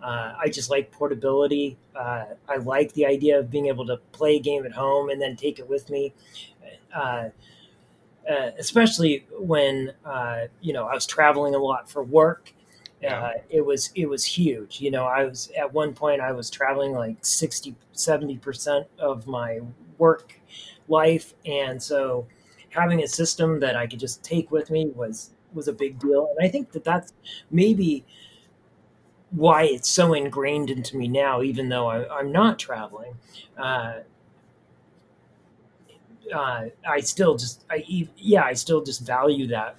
Uh, 0.02 0.34
I 0.40 0.50
just 0.50 0.70
like 0.70 0.92
portability. 0.92 1.78
Uh, 1.96 2.26
I 2.48 2.58
like 2.58 2.94
the 2.94 3.06
idea 3.06 3.40
of 3.40 3.50
being 3.50 3.68
able 3.68 3.86
to 3.88 3.98
play 4.12 4.38
a 4.38 4.40
game 4.40 4.66
at 4.66 4.74
home 4.74 5.10
and 5.10 5.22
then 5.22 5.36
take 5.36 5.60
it 5.60 5.68
with 5.68 5.90
me. 5.90 6.14
Uh, 6.96 7.30
uh, 8.30 8.52
especially 8.60 9.26
when 9.40 9.94
uh, 10.06 10.48
you 10.62 10.74
know 10.74 10.86
I 10.86 10.94
was 10.94 11.06
traveling 11.06 11.56
a 11.56 11.60
lot 11.60 11.90
for 11.90 12.04
work. 12.04 12.54
Yeah. 13.02 13.22
Uh, 13.22 13.32
it 13.50 13.62
was 13.66 13.92
it 13.96 14.08
was 14.10 14.24
huge. 14.26 14.82
You 14.82 14.90
know, 14.92 15.06
I 15.06 15.26
was 15.26 15.52
at 15.58 15.72
one 15.72 15.94
point 15.94 16.20
I 16.22 16.32
was 16.32 16.50
traveling 16.50 16.94
like 16.94 17.18
60 17.24 17.76
70 17.92 18.38
percent 18.38 18.88
of 19.00 19.28
my 19.28 19.60
work 19.98 20.40
life, 20.88 21.34
and 21.46 21.82
so 21.82 22.26
having 22.70 23.04
a 23.04 23.08
system 23.08 23.60
that 23.60 23.76
I 23.76 23.86
could 23.88 24.00
just 24.00 24.24
take 24.24 24.52
with 24.52 24.72
me 24.72 24.88
was 24.96 25.32
was 25.54 25.68
a 25.68 25.74
big 25.74 26.00
deal. 26.00 26.28
And 26.38 26.46
I 26.48 26.50
think 26.50 26.72
that 26.72 26.84
that's 26.84 27.14
maybe 27.52 28.04
why 29.32 29.64
it's 29.64 29.90
so 29.90 30.14
ingrained 30.14 30.70
into 30.70 30.96
me 30.98 31.08
now, 31.08 31.42
even 31.42 31.70
though 31.70 31.88
I, 31.88 32.20
I'm 32.20 32.32
not 32.32 32.58
traveling. 32.60 33.16
Uh, 33.58 34.00
uh, 36.34 36.66
I 36.88 37.00
still 37.02 37.38
just, 37.38 37.64
I 37.70 37.84
yeah, 38.18 38.44
I 38.44 38.54
still 38.54 38.84
just 38.84 39.02
value 39.06 39.48
that. 39.48 39.76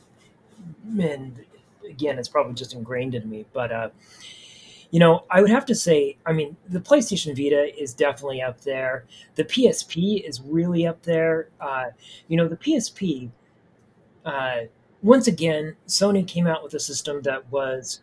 And 1.01 1.45
again, 1.89 2.19
it's 2.19 2.29
probably 2.29 2.55
just 2.55 2.75
ingrained 2.75 3.15
in 3.15 3.29
me. 3.29 3.47
But 3.53 3.73
uh, 3.73 3.91
you 4.91 5.01
know, 5.01 5.25
I 5.31 5.41
would 5.43 5.51
have 5.51 5.67
to 5.67 5.75
say, 5.75 6.17
I 6.25 6.33
mean, 6.33 6.57
the 6.69 6.81
PlayStation 6.81 7.37
Vita 7.37 7.79
is 7.81 7.93
definitely 7.93 8.41
up 8.41 8.61
there. 8.63 9.05
The 9.35 9.45
PSP 9.45 10.27
is 10.27 10.41
really 10.41 10.87
up 10.87 11.03
there. 11.03 11.49
Uh, 11.61 11.87
you 12.29 12.37
know, 12.37 12.49
the 12.49 12.57
PSP. 12.57 13.31
Uh, 14.25 14.61
once 15.03 15.27
again, 15.29 15.77
Sony 15.87 16.27
came 16.27 16.47
out 16.47 16.63
with 16.65 16.75
a 16.75 16.81
system 16.81 17.23
that 17.23 17.51
was 17.53 18.01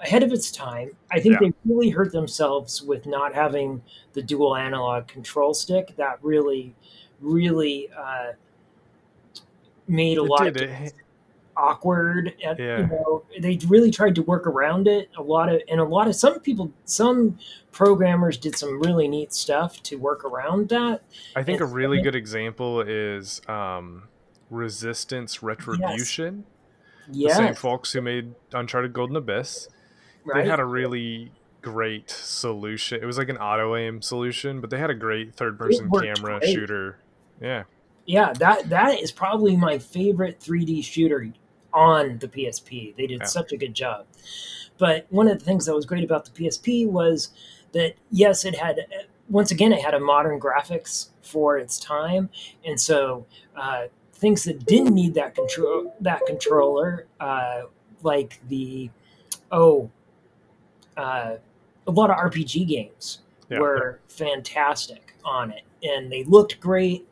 ahead 0.00 0.22
of 0.22 0.32
its 0.32 0.50
time. 0.50 0.90
I 1.10 1.18
think 1.20 1.34
Yeah. 1.40 1.48
they 1.48 1.52
really 1.64 1.88
hurt 1.90 2.12
themselves 2.12 2.82
with 2.82 3.06
not 3.06 3.34
having 3.34 3.80
the 4.12 4.22
dual 4.22 4.54
analog 4.56 5.06
control 5.06 5.54
stick. 5.54 5.94
That 5.96 6.18
really, 6.22 6.74
really 7.20 7.88
uh, 7.96 8.32
made 9.88 10.18
a 10.18 10.22
It 10.24 10.28
lot 10.28 10.44
did, 10.44 10.56
of 10.56 10.62
it- 10.62 10.78
games 10.78 10.92
awkward. 11.56 12.34
At, 12.44 12.58
Yeah. 12.58 12.80
You 12.80 12.86
know, 12.86 13.24
they 13.40 13.58
really 13.68 13.90
tried 13.90 14.14
to 14.16 14.22
work 14.22 14.46
around 14.46 14.88
it. 14.88 15.10
A 15.16 15.22
lot 15.22 15.48
of 15.52 15.60
and 15.68 15.80
a 15.80 15.84
lot 15.84 16.08
of 16.08 16.14
some 16.14 16.40
people, 16.40 16.72
some 16.84 17.38
programmers 17.72 18.36
did 18.36 18.56
some 18.56 18.80
really 18.80 19.08
neat 19.08 19.32
stuff 19.32 19.82
to 19.84 19.96
work 19.96 20.24
around 20.24 20.68
that. 20.70 21.02
I 21.36 21.42
think 21.42 21.60
a 21.60 21.66
really 21.66 22.00
good 22.00 22.14
example 22.14 22.80
is 22.80 23.40
um, 23.48 24.04
Resistance 24.50 25.42
Retribution. 25.42 26.44
The 27.08 27.30
same 27.30 27.54
folks 27.54 27.92
who 27.92 28.00
made 28.00 28.34
Uncharted 28.52 28.92
Golden 28.92 29.16
Abyss. 29.16 29.68
right. 30.24 30.42
They 30.42 30.48
had 30.48 30.60
a 30.60 30.64
really 30.64 31.32
great 31.60 32.10
solution. 32.10 33.02
It 33.02 33.06
was 33.06 33.18
like 33.18 33.28
an 33.28 33.38
auto 33.38 33.76
aim 33.76 34.02
solution, 34.02 34.60
but 34.60 34.70
they 34.70 34.78
had 34.78 34.90
a 34.90 34.94
great 34.94 35.34
third 35.34 35.58
person 35.58 35.90
camera 35.90 36.38
great. 36.38 36.54
shooter. 36.54 36.98
Yeah. 37.40 37.64
yeah, 38.06 38.32
that 38.34 38.68
that 38.70 39.00
is 39.00 39.10
probably 39.12 39.56
my 39.56 39.78
favorite 39.78 40.40
3D 40.40 40.84
shooter 40.84 41.32
on 41.74 42.18
the 42.18 42.28
PSP. 42.28 42.94
They 42.96 43.06
did 43.06 43.20
Yeah. 43.20 43.26
such 43.26 43.52
a 43.52 43.56
good 43.56 43.74
job. 43.74 44.06
But 44.78 45.06
one 45.10 45.28
of 45.28 45.38
the 45.38 45.44
things 45.44 45.66
that 45.66 45.74
was 45.74 45.84
great 45.86 46.04
about 46.04 46.24
the 46.24 46.30
PSP 46.30 46.86
was 46.86 47.30
that 47.72 47.94
yes, 48.10 48.44
it 48.44 48.56
had 48.56 48.80
once 49.28 49.50
again 49.50 49.72
it 49.72 49.80
had 49.80 49.94
a 49.94 50.00
modern 50.00 50.38
graphics 50.38 51.08
for 51.22 51.58
its 51.58 51.78
time, 51.78 52.28
and 52.64 52.80
so 52.80 53.24
uh, 53.56 53.84
things 54.12 54.44
that 54.44 54.64
didn't 54.66 54.94
need 54.94 55.14
that 55.14 55.34
control 55.34 55.94
that 56.00 56.20
controller, 56.26 57.06
uh, 57.20 57.62
like 58.02 58.40
the 58.48 58.90
oh, 59.52 59.90
uh, 60.96 61.36
a 61.86 61.90
lot 61.90 62.10
of 62.10 62.16
RPG 62.16 62.64
games 62.66 63.20
Yeah. 63.50 63.60
were 63.60 64.00
fantastic 64.08 65.14
on 65.24 65.50
it, 65.50 65.62
and 65.82 66.10
they 66.10 66.24
looked 66.24 66.60
great. 66.60 67.06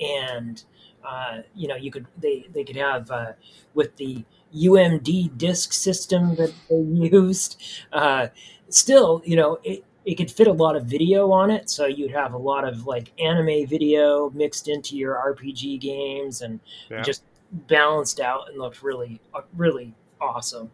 And 0.00 0.62
uh, 1.04 1.42
you 1.54 1.68
know, 1.68 1.76
you 1.76 1.90
could 1.90 2.06
they 2.18 2.46
they 2.52 2.64
could 2.64 2.76
have 2.76 3.10
uh, 3.10 3.32
with 3.74 3.96
the 3.96 4.24
UMD 4.54 5.36
disk 5.36 5.72
system 5.72 6.34
that 6.36 6.52
they 6.68 6.76
used. 7.10 7.60
Uh, 7.92 8.28
still, 8.68 9.22
you 9.24 9.36
know, 9.36 9.58
it 9.64 9.84
it 10.04 10.14
could 10.16 10.30
fit 10.30 10.46
a 10.46 10.52
lot 10.52 10.76
of 10.76 10.84
video 10.86 11.30
on 11.32 11.50
it, 11.50 11.68
so 11.68 11.86
you'd 11.86 12.10
have 12.12 12.32
a 12.32 12.38
lot 12.38 12.66
of 12.66 12.86
like 12.86 13.12
anime 13.20 13.66
video 13.66 14.30
mixed 14.30 14.68
into 14.68 14.96
your 14.96 15.14
RPG 15.16 15.80
games, 15.80 16.40
and 16.42 16.60
Yeah. 16.90 17.02
just 17.02 17.22
balanced 17.52 18.20
out 18.20 18.48
and 18.48 18.58
looked 18.58 18.82
really 18.82 19.20
uh, 19.34 19.42
really 19.56 19.94
awesome. 20.20 20.70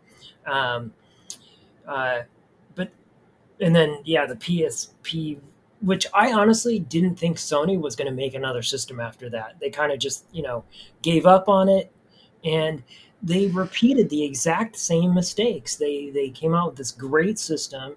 Um, 0.46 0.92
uh, 1.86 2.22
but 2.74 2.90
and 3.60 3.74
then 3.74 3.98
yeah, 4.04 4.26
the 4.26 4.36
PSP, 4.36 5.38
which 5.84 6.06
I 6.14 6.32
honestly 6.32 6.78
didn't 6.78 7.16
think 7.16 7.36
Sony 7.36 7.78
was 7.78 7.94
going 7.94 8.08
to 8.08 8.14
make 8.14 8.34
another 8.34 8.62
system 8.62 9.00
after 9.00 9.28
that. 9.30 9.56
They 9.60 9.70
kind 9.70 9.92
of 9.92 9.98
just 9.98 10.26
you 10.32 10.42
know 10.42 10.64
gave 11.02 11.26
up 11.26 11.48
on 11.48 11.68
it, 11.68 11.92
and 12.44 12.82
they 13.22 13.46
repeated 13.48 14.10
the 14.10 14.24
exact 14.24 14.76
same 14.76 15.14
mistakes. 15.14 15.76
They 15.76 16.10
they 16.10 16.30
came 16.30 16.54
out 16.54 16.70
with 16.70 16.76
this 16.76 16.92
great 16.92 17.38
system 17.38 17.96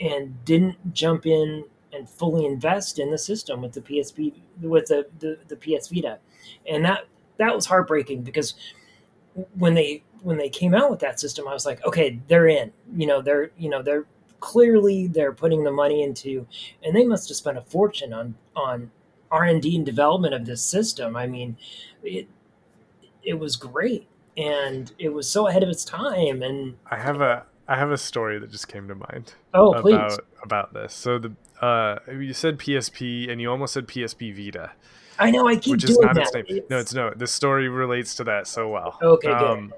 and 0.00 0.44
didn't 0.44 0.94
jump 0.94 1.26
in 1.26 1.64
and 1.92 2.08
fully 2.08 2.46
invest 2.46 2.98
in 2.98 3.10
the 3.10 3.18
system 3.18 3.60
with 3.62 3.72
the 3.72 3.80
PSP 3.80 4.34
with 4.62 4.86
the, 4.86 5.06
the, 5.18 5.38
the 5.48 5.56
PS 5.56 5.88
Vita. 5.88 6.18
And 6.68 6.84
that 6.84 7.06
that 7.38 7.54
was 7.54 7.66
heartbreaking 7.66 8.22
because 8.22 8.54
when 9.54 9.74
they 9.74 10.02
when 10.22 10.36
they 10.36 10.48
came 10.48 10.74
out 10.74 10.90
with 10.90 11.00
that 11.00 11.18
system, 11.18 11.48
I 11.48 11.52
was 11.54 11.64
like, 11.64 11.84
okay, 11.86 12.20
they're 12.28 12.48
in. 12.48 12.72
You 12.94 13.06
know, 13.06 13.22
they're 13.22 13.50
you 13.56 13.70
know 13.70 13.82
they're 13.82 14.06
clearly 14.40 15.06
they're 15.06 15.32
putting 15.32 15.64
the 15.64 15.70
money 15.70 16.02
into, 16.02 16.46
and 16.82 16.94
they 16.94 17.04
must 17.04 17.28
have 17.28 17.36
spent 17.36 17.58
a 17.58 17.62
fortune 17.62 18.12
on 18.12 18.34
on 18.56 18.90
R 19.30 19.44
and 19.44 19.62
D 19.62 19.76
and 19.76 19.86
development 19.86 20.34
of 20.34 20.46
this 20.46 20.62
system. 20.62 21.16
I 21.16 21.26
mean, 21.26 21.56
it 22.02 22.26
it 23.22 23.34
was 23.34 23.56
great, 23.56 24.08
and 24.36 24.92
it 24.98 25.10
was 25.10 25.28
so 25.28 25.46
ahead 25.46 25.62
of 25.62 25.68
its 25.68 25.84
time. 25.84 26.42
And 26.42 26.76
I 26.90 26.98
have 26.98 27.20
a 27.20 27.44
I 27.68 27.76
have 27.76 27.90
a 27.90 27.98
story 27.98 28.38
that 28.38 28.50
just 28.50 28.68
came 28.68 28.88
to 28.88 28.94
mind 28.94 29.34
oh, 29.54 29.74
please, 29.80 29.94
about 29.94 30.24
about 30.42 30.74
this. 30.74 30.94
So 30.94 31.18
the 31.18 31.32
uh, 31.64 31.98
you 32.10 32.32
said 32.32 32.58
PSP 32.58 33.30
and 33.30 33.40
you 33.40 33.50
almost 33.50 33.74
said 33.74 33.86
PSP 33.86 34.34
Vita, 34.34 34.72
I 35.18 35.30
know 35.30 35.46
I 35.46 35.56
keep 35.56 35.72
which 35.72 35.82
doing 35.82 35.92
is 35.92 35.98
not 35.98 36.14
that. 36.14 36.34
its 36.34 36.50
name. 36.50 36.62
No, 36.70 36.78
it's 36.78 36.94
no. 36.94 37.12
This 37.14 37.30
story 37.30 37.68
relates 37.68 38.14
to 38.16 38.24
that 38.24 38.46
so 38.46 38.68
well. 38.68 38.98
Okay, 39.02 39.28
good. 39.28 39.36
Um, 39.36 39.74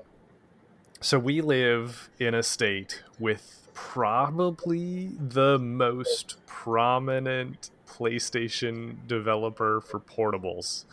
so 1.00 1.18
we 1.18 1.40
live 1.40 2.08
in 2.20 2.32
a 2.32 2.44
state 2.44 3.02
with 3.18 3.61
probably 3.74 5.10
the 5.18 5.58
most 5.58 6.36
prominent 6.46 7.70
PlayStation 7.88 8.96
developer 9.06 9.80
for 9.80 10.00
portables 10.00 10.84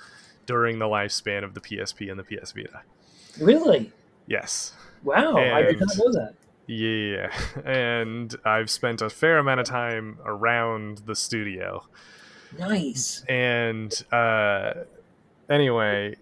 during 0.46 0.80
the 0.80 0.86
lifespan 0.86 1.44
of 1.44 1.54
the 1.54 1.62
PSP 1.62 2.10
and 2.10 2.20
the 2.20 2.24
PS 2.24 2.52
Vita. 2.52 2.82
Really? 3.40 3.92
Yes. 4.28 4.74
Wow, 5.04 5.38
I 5.38 5.62
did 5.62 5.80
not 5.80 5.90
know 5.98 6.12
that. 6.12 6.34
Yeah, 6.68 7.32
and 7.66 8.36
I've 8.46 8.70
spent 8.70 9.02
a 9.02 9.10
fair 9.10 9.40
amount 9.40 9.60
of 9.60 9.66
time 9.66 10.20
around 10.24 11.00
the 11.06 11.16
studio. 11.16 11.84
Nice. 12.58 13.24
And 13.28 13.92
uh, 14.12 14.74
anyway, 15.50 16.16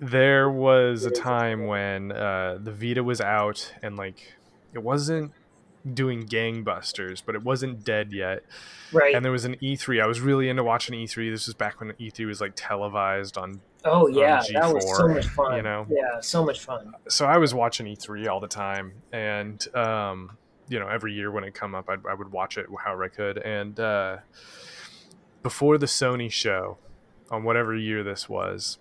there 0.00 0.50
was 0.50 1.04
a 1.04 1.10
time 1.10 1.66
when 1.66 2.12
uh, 2.12 2.58
the 2.60 2.72
Vita 2.72 3.02
was 3.02 3.20
out 3.20 3.72
and 3.82 3.96
like 3.96 4.34
it 4.74 4.82
wasn't 4.82 5.32
doing 5.92 6.26
gangbusters, 6.26 7.22
but 7.24 7.34
it 7.34 7.42
wasn't 7.42 7.84
dead 7.84 8.12
yet. 8.12 8.44
Right. 8.92 9.14
And 9.14 9.24
there 9.24 9.32
was 9.32 9.44
an 9.44 9.56
E3. 9.56 10.02
I 10.02 10.06
was 10.06 10.20
really 10.20 10.48
into 10.48 10.64
watching 10.64 10.94
E3. 10.94 11.30
This 11.30 11.46
was 11.46 11.54
back 11.54 11.80
when 11.80 11.90
E3 11.92 12.26
was 12.26 12.40
like 12.40 12.52
televised 12.56 13.36
on. 13.36 13.60
oh 13.84 14.06
yeah, 14.08 14.42
that 14.52 14.72
was 14.72 14.96
so 14.96 15.08
much 15.08 15.26
fun. 15.26 15.56
you 15.56 15.62
know? 15.62 15.86
Yeah, 15.90 16.20
so 16.20 16.44
much 16.44 16.60
fun. 16.60 16.94
So 17.08 17.26
I 17.26 17.36
was 17.36 17.52
watching 17.52 17.86
E3 17.86 18.28
all 18.28 18.40
the 18.40 18.48
time, 18.48 18.92
and 19.12 19.66
um, 19.76 20.38
you 20.68 20.78
know, 20.78 20.88
every 20.88 21.12
year 21.12 21.30
when 21.30 21.44
it 21.44 21.54
come 21.54 21.74
up, 21.74 21.88
I'd, 21.90 22.06
I 22.06 22.14
would 22.14 22.32
watch 22.32 22.56
it 22.56 22.66
however 22.82 23.04
I 23.04 23.08
could. 23.08 23.38
And 23.38 23.78
uh, 23.78 24.18
before 25.42 25.76
the 25.78 25.86
Sony 25.86 26.30
show, 26.30 26.78
on 27.30 27.42
whatever 27.42 27.74
year 27.74 28.02
this 28.02 28.28
was, 28.28 28.78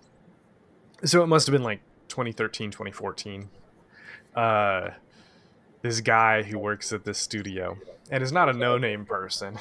so 1.04 1.24
it 1.24 1.28
must 1.28 1.48
have 1.48 1.54
been 1.54 1.64
like 1.64 1.82
2013, 2.08 2.72
2014. 2.72 3.50
Uh, 4.36 4.90
this 5.84 6.02
guy 6.02 6.42
who 6.42 6.58
works 6.58 6.92
at 6.92 7.04
this 7.06 7.20
studio 7.20 7.78
and 8.10 8.24
is 8.24 8.32
not 8.32 8.50
a 8.50 8.54
no-name 8.54 9.06
person. 9.06 9.60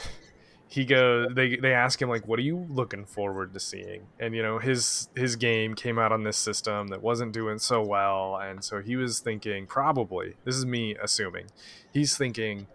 He 0.67 0.87
goes. 0.87 1.29
They 1.35 1.57
they 1.57 1.75
ask 1.75 2.01
him 2.01 2.09
like, 2.09 2.27
"What 2.27 2.39
are 2.39 2.43
you 2.43 2.67
looking 2.71 3.05
forward 3.05 3.53
to 3.53 3.61
seeing?" 3.61 4.07
And 4.19 4.35
you 4.35 4.43
know, 4.43 4.59
his 4.59 5.11
his 5.15 5.37
game 5.37 5.75
came 5.75 5.99
out 5.99 6.13
on 6.13 6.25
this 6.25 6.39
system 6.39 6.89
that 6.89 7.03
wasn't 7.03 7.35
doing 7.35 7.59
so 7.59 7.83
well, 7.83 8.39
and 8.39 8.65
so 8.65 8.81
he 8.81 8.97
was 8.97 9.21
thinking 9.21 9.67
probably. 9.67 10.37
This 10.45 10.57
is 10.57 10.65
me 10.65 10.97
assuming. 10.97 11.49
He's 11.93 12.17
thinking, 12.17 12.69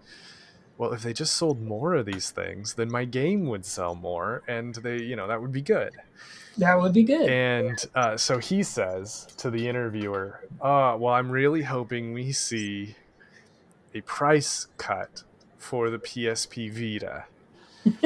well, 0.78 0.94
if 0.94 1.02
they 1.02 1.12
just 1.12 1.34
sold 1.34 1.60
more 1.60 1.96
of 1.96 2.06
these 2.06 2.30
things, 2.30 2.76
then 2.76 2.92
my 2.92 3.04
game 3.06 3.48
would 3.48 3.66
sell 3.66 3.96
more, 3.96 4.44
and 4.48 4.76
they, 4.76 5.02
you 5.02 5.16
know, 5.16 5.28
that 5.28 5.42
would 5.42 5.52
be 5.52 5.64
good. 5.64 5.94
That 6.60 6.80
would 6.80 6.94
be 6.94 7.04
good. 7.04 7.30
And 7.30 7.84
uh, 7.96 8.18
so 8.18 8.38
he 8.38 8.62
says 8.62 9.28
to 9.38 9.50
the 9.50 9.68
interviewer, 9.68 10.42
uh, 10.62 10.96
Well, 11.00 11.14
I'm 11.14 11.32
really 11.32 11.64
hoping 11.64 12.14
we 12.14 12.32
see 12.32 12.96
a 13.98 14.02
price 14.02 14.68
cut 14.78 15.24
for 15.58 15.90
the 15.90 16.00
PSP 16.00 16.72
Vita. 16.72 17.26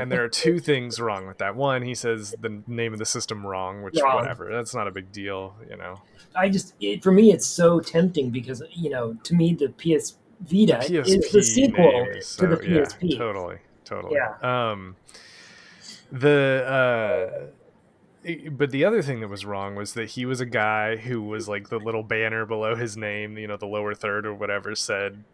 and 0.00 0.10
there 0.10 0.24
are 0.24 0.28
two 0.28 0.58
things 0.58 1.00
wrong 1.00 1.26
with 1.26 1.38
that. 1.38 1.54
One, 1.54 1.82
he 1.82 1.94
says 1.94 2.34
the 2.40 2.62
name 2.66 2.92
of 2.92 2.98
the 2.98 3.04
system 3.04 3.46
wrong, 3.46 3.82
which, 3.82 3.98
whatever, 4.00 4.50
that's 4.50 4.74
not 4.74 4.88
a 4.88 4.90
big 4.90 5.12
deal, 5.12 5.54
you 5.68 5.76
know. 5.76 6.00
I 6.34 6.48
just, 6.48 6.74
it, 6.80 7.02
for 7.02 7.12
me, 7.12 7.32
it's 7.32 7.46
so 7.46 7.80
tempting 7.80 8.30
because 8.30 8.62
you 8.70 8.90
know, 8.90 9.14
to 9.24 9.34
me, 9.34 9.54
the 9.54 9.68
PS 9.68 10.16
Vita 10.40 10.76
PSP 10.76 11.06
is 11.06 11.32
the 11.32 11.42
sequel 11.42 12.06
is 12.10 12.36
to 12.36 12.46
the 12.46 12.56
so- 12.56 12.62
yeah, 12.62 12.80
PSP. 12.80 13.18
totally, 13.18 13.58
totally. 13.84 14.16
Yeah. 14.16 14.70
Um, 14.70 14.96
the 16.10 16.64
uh, 16.66 17.46
but 18.50 18.70
the 18.70 18.84
other 18.84 19.02
thing 19.02 19.20
that 19.20 19.28
was 19.28 19.44
wrong 19.44 19.74
was 19.74 19.94
that 19.94 20.10
he 20.10 20.26
was 20.26 20.40
a 20.40 20.46
guy 20.46 20.96
who 20.96 21.22
was 21.22 21.48
like 21.48 21.68
the 21.68 21.78
little 21.78 22.02
banner 22.02 22.44
below 22.44 22.74
his 22.74 22.96
name, 22.96 23.38
you 23.38 23.46
know, 23.46 23.56
the 23.56 23.66
lower 23.66 23.94
third 23.94 24.26
or 24.26 24.34
whatever 24.34 24.74
said 24.74 25.24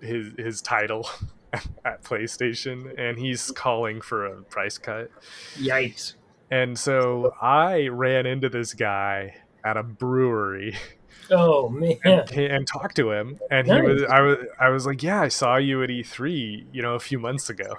his 0.00 0.32
his 0.38 0.62
title 0.62 1.08
at 1.84 2.02
PlayStation, 2.02 2.98
and 2.98 3.18
he's 3.18 3.50
calling 3.50 4.00
for 4.00 4.26
a 4.26 4.42
price 4.42 4.78
cut. 4.78 5.10
Yikes! 5.56 6.14
And 6.50 6.78
so 6.78 7.34
I 7.42 7.88
ran 7.88 8.26
into 8.26 8.48
this 8.48 8.74
guy 8.74 9.36
at 9.64 9.76
a 9.76 9.82
brewery 9.82 10.76
Oh 11.30 11.68
man, 11.68 11.98
and, 12.04 12.30
and 12.30 12.66
talked 12.66 12.96
to 12.96 13.10
him 13.10 13.38
and 13.50 13.66
he 13.66 13.80
was 13.80 14.02
I 14.04 14.20
was 14.20 14.38
I 14.58 14.68
was 14.70 14.86
like, 14.86 15.02
"Yeah, 15.02 15.20
I 15.20 15.28
saw 15.28 15.56
you 15.56 15.82
at 15.82 15.90
E3, 15.90 16.66
you 16.72 16.82
know, 16.82 16.94
a 16.94 17.00
few 17.00 17.18
months 17.18 17.50
ago." 17.50 17.74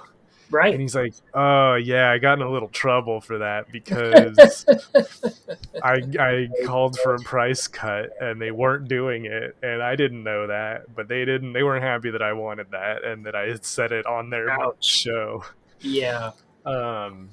And 0.73 0.81
he's 0.81 0.95
like, 0.95 1.13
"Oh, 1.33 1.75
yeah, 1.75 2.09
I 2.11 2.17
got 2.17 2.39
in 2.39 2.45
a 2.45 2.49
little 2.51 2.69
trouble 2.69 3.21
for 3.21 3.37
that 3.39 3.71
because 3.71 4.65
I 5.83 6.01
I 6.19 6.49
called 6.65 6.97
for 6.99 7.15
a 7.15 7.19
price 7.19 7.67
cut 7.67 8.09
and 8.19 8.41
they 8.41 8.51
weren't 8.51 8.87
doing 8.87 9.25
it 9.25 9.55
and 9.61 9.81
I 9.83 9.95
didn't 9.95 10.23
know 10.23 10.47
that, 10.47 10.93
but 10.95 11.07
they 11.07 11.25
didn't 11.25 11.53
they 11.53 11.63
weren't 11.63 11.83
happy 11.83 12.09
that 12.11 12.21
I 12.21 12.33
wanted 12.33 12.71
that 12.71 13.03
and 13.03 13.25
that 13.25 13.35
I 13.35 13.47
had 13.47 13.63
said 13.65 13.91
it 13.91 14.05
on 14.05 14.29
their 14.29 14.49
Ouch. 14.49 14.83
show." 14.85 15.43
Yeah, 15.81 16.31
Um 16.65 17.29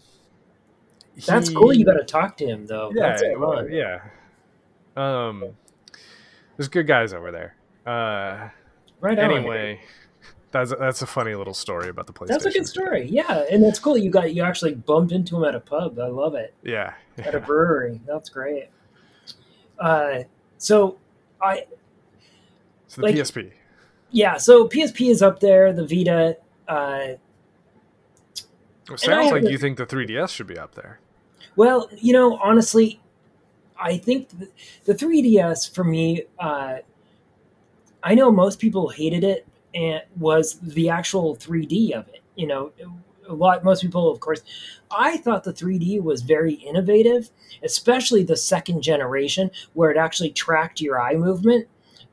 that's 1.26 1.48
he- 1.48 1.54
cool. 1.54 1.72
You 1.72 1.84
got 1.84 1.94
to 1.94 2.04
talk 2.04 2.36
to 2.38 2.46
him 2.46 2.66
though. 2.66 2.92
yeah, 2.94 3.16
well, 3.38 3.68
yeah. 3.68 4.00
Um, 4.96 5.44
there's 6.56 6.68
good 6.68 6.86
guys 6.86 7.12
over 7.12 7.30
there. 7.32 7.54
Uh, 7.86 8.48
Right 9.00 9.18
on. 9.18 9.78
That's 10.64 10.72
that's 10.78 11.02
a 11.02 11.06
funny 11.06 11.34
little 11.34 11.54
story 11.54 11.88
about 11.88 12.06
the 12.06 12.12
PlayStation. 12.12 12.26
That's 12.28 12.44
a 12.46 12.50
good 12.50 12.66
story. 12.66 13.06
Yeah, 13.08 13.44
and 13.50 13.62
that's 13.62 13.78
cool. 13.78 13.96
You 13.96 14.10
got 14.10 14.34
you 14.34 14.42
actually 14.42 14.74
bumped 14.74 15.12
into 15.12 15.36
him 15.36 15.44
at 15.44 15.54
a 15.54 15.60
pub. 15.60 15.98
I 15.98 16.08
love 16.08 16.34
it. 16.34 16.54
Yeah, 16.62 16.94
At 17.18 17.34
a 17.34 17.40
brewery. 17.40 18.00
That's 18.06 18.28
great. 18.28 18.68
Uh, 19.78 20.20
so 20.58 20.96
I 21.42 21.66
So 22.88 23.00
the 23.02 23.08
like- 23.08 23.14
PSP. 23.16 23.52
yeah. 24.10 24.36
So 24.36 24.68
PSP 24.68 25.10
is 25.10 25.22
up 25.22 25.40
there. 25.40 25.72
The 25.72 25.86
Vita. 25.86 26.36
Uh, 26.68 27.14
It 28.90 29.00
sounds 29.00 29.32
like 29.32 29.44
you 29.44 29.58
think 29.58 29.78
the 29.78 29.86
3DS 29.86 30.30
should 30.30 30.46
be 30.46 30.58
up 30.58 30.74
there. 30.74 31.00
well, 31.56 31.88
you 31.98 32.12
know, 32.12 32.36
honestly, 32.36 33.00
I 33.78 33.98
think 33.98 34.28
th- 34.38 34.50
the 34.84 34.94
3DS 34.94 35.66
for 35.74 35.84
me. 35.84 36.22
Uh, 36.38 36.76
I 38.02 38.14
know 38.14 38.30
most 38.30 38.60
people 38.60 38.88
hated 38.90 39.24
it 39.24 39.46
and 39.76 40.02
was 40.16 40.58
the 40.60 40.88
actual 40.88 41.36
3D 41.36 41.92
of 41.92 42.08
it. 42.08 42.22
You 42.34 42.46
know, 42.46 42.72
a 43.28 43.34
lot 43.34 43.62
most 43.62 43.82
people, 43.82 44.10
of 44.10 44.20
course. 44.20 44.42
I 44.90 45.18
thought 45.18 45.44
the 45.44 45.52
3D 45.52 46.02
was 46.02 46.22
very 46.22 46.54
innovative, 46.54 47.30
especially 47.62 48.24
the 48.24 48.36
second 48.36 48.82
generation 48.82 49.50
where 49.74 49.90
it 49.90 49.96
actually 49.96 50.30
tracked 50.30 50.80
your 50.80 51.00
eye 51.00 51.14
movement. 51.14 51.68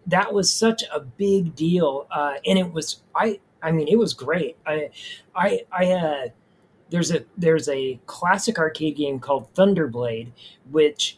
That 0.05 0.33
was 0.33 0.53
such 0.53 0.83
a 0.93 0.99
big 0.99 1.55
deal, 1.55 2.07
uh, 2.11 2.33
and 2.45 2.59
it 2.59 2.73
was 2.73 3.01
I. 3.15 3.39
I 3.61 3.71
mean, 3.71 3.87
it 3.87 3.97
was 3.97 4.13
great. 4.13 4.57
I, 4.67 4.89
I, 5.33 5.61
I. 5.71 5.91
Uh, 5.91 6.27
there's 6.89 7.11
a 7.11 7.23
there's 7.37 7.69
a 7.69 7.97
classic 8.05 8.59
arcade 8.59 8.97
game 8.97 9.19
called 9.19 9.53
Thunderblade, 9.53 10.31
which 10.69 11.17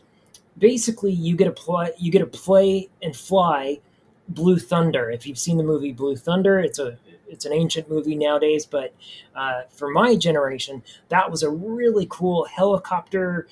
basically 0.57 1.11
you 1.11 1.35
get 1.35 1.45
to 1.45 1.51
play 1.51 1.91
you 1.97 2.11
get 2.11 2.19
to 2.19 2.27
play 2.27 2.89
and 3.01 3.15
fly 3.15 3.79
Blue 4.27 4.57
Thunder. 4.57 5.09
If 5.09 5.27
you've 5.27 5.39
seen 5.39 5.57
the 5.57 5.63
movie 5.63 5.91
Blue 5.91 6.15
Thunder, 6.15 6.59
it's 6.59 6.79
a 6.79 6.97
it's 7.27 7.45
an 7.45 7.53
ancient 7.53 7.89
movie 7.89 8.15
nowadays, 8.15 8.65
but 8.65 8.93
uh, 9.35 9.63
for 9.69 9.89
my 9.89 10.15
generation, 10.15 10.83
that 11.09 11.29
was 11.29 11.43
a 11.43 11.49
really 11.49 12.07
cool 12.09 12.45
helicopter 12.45 13.47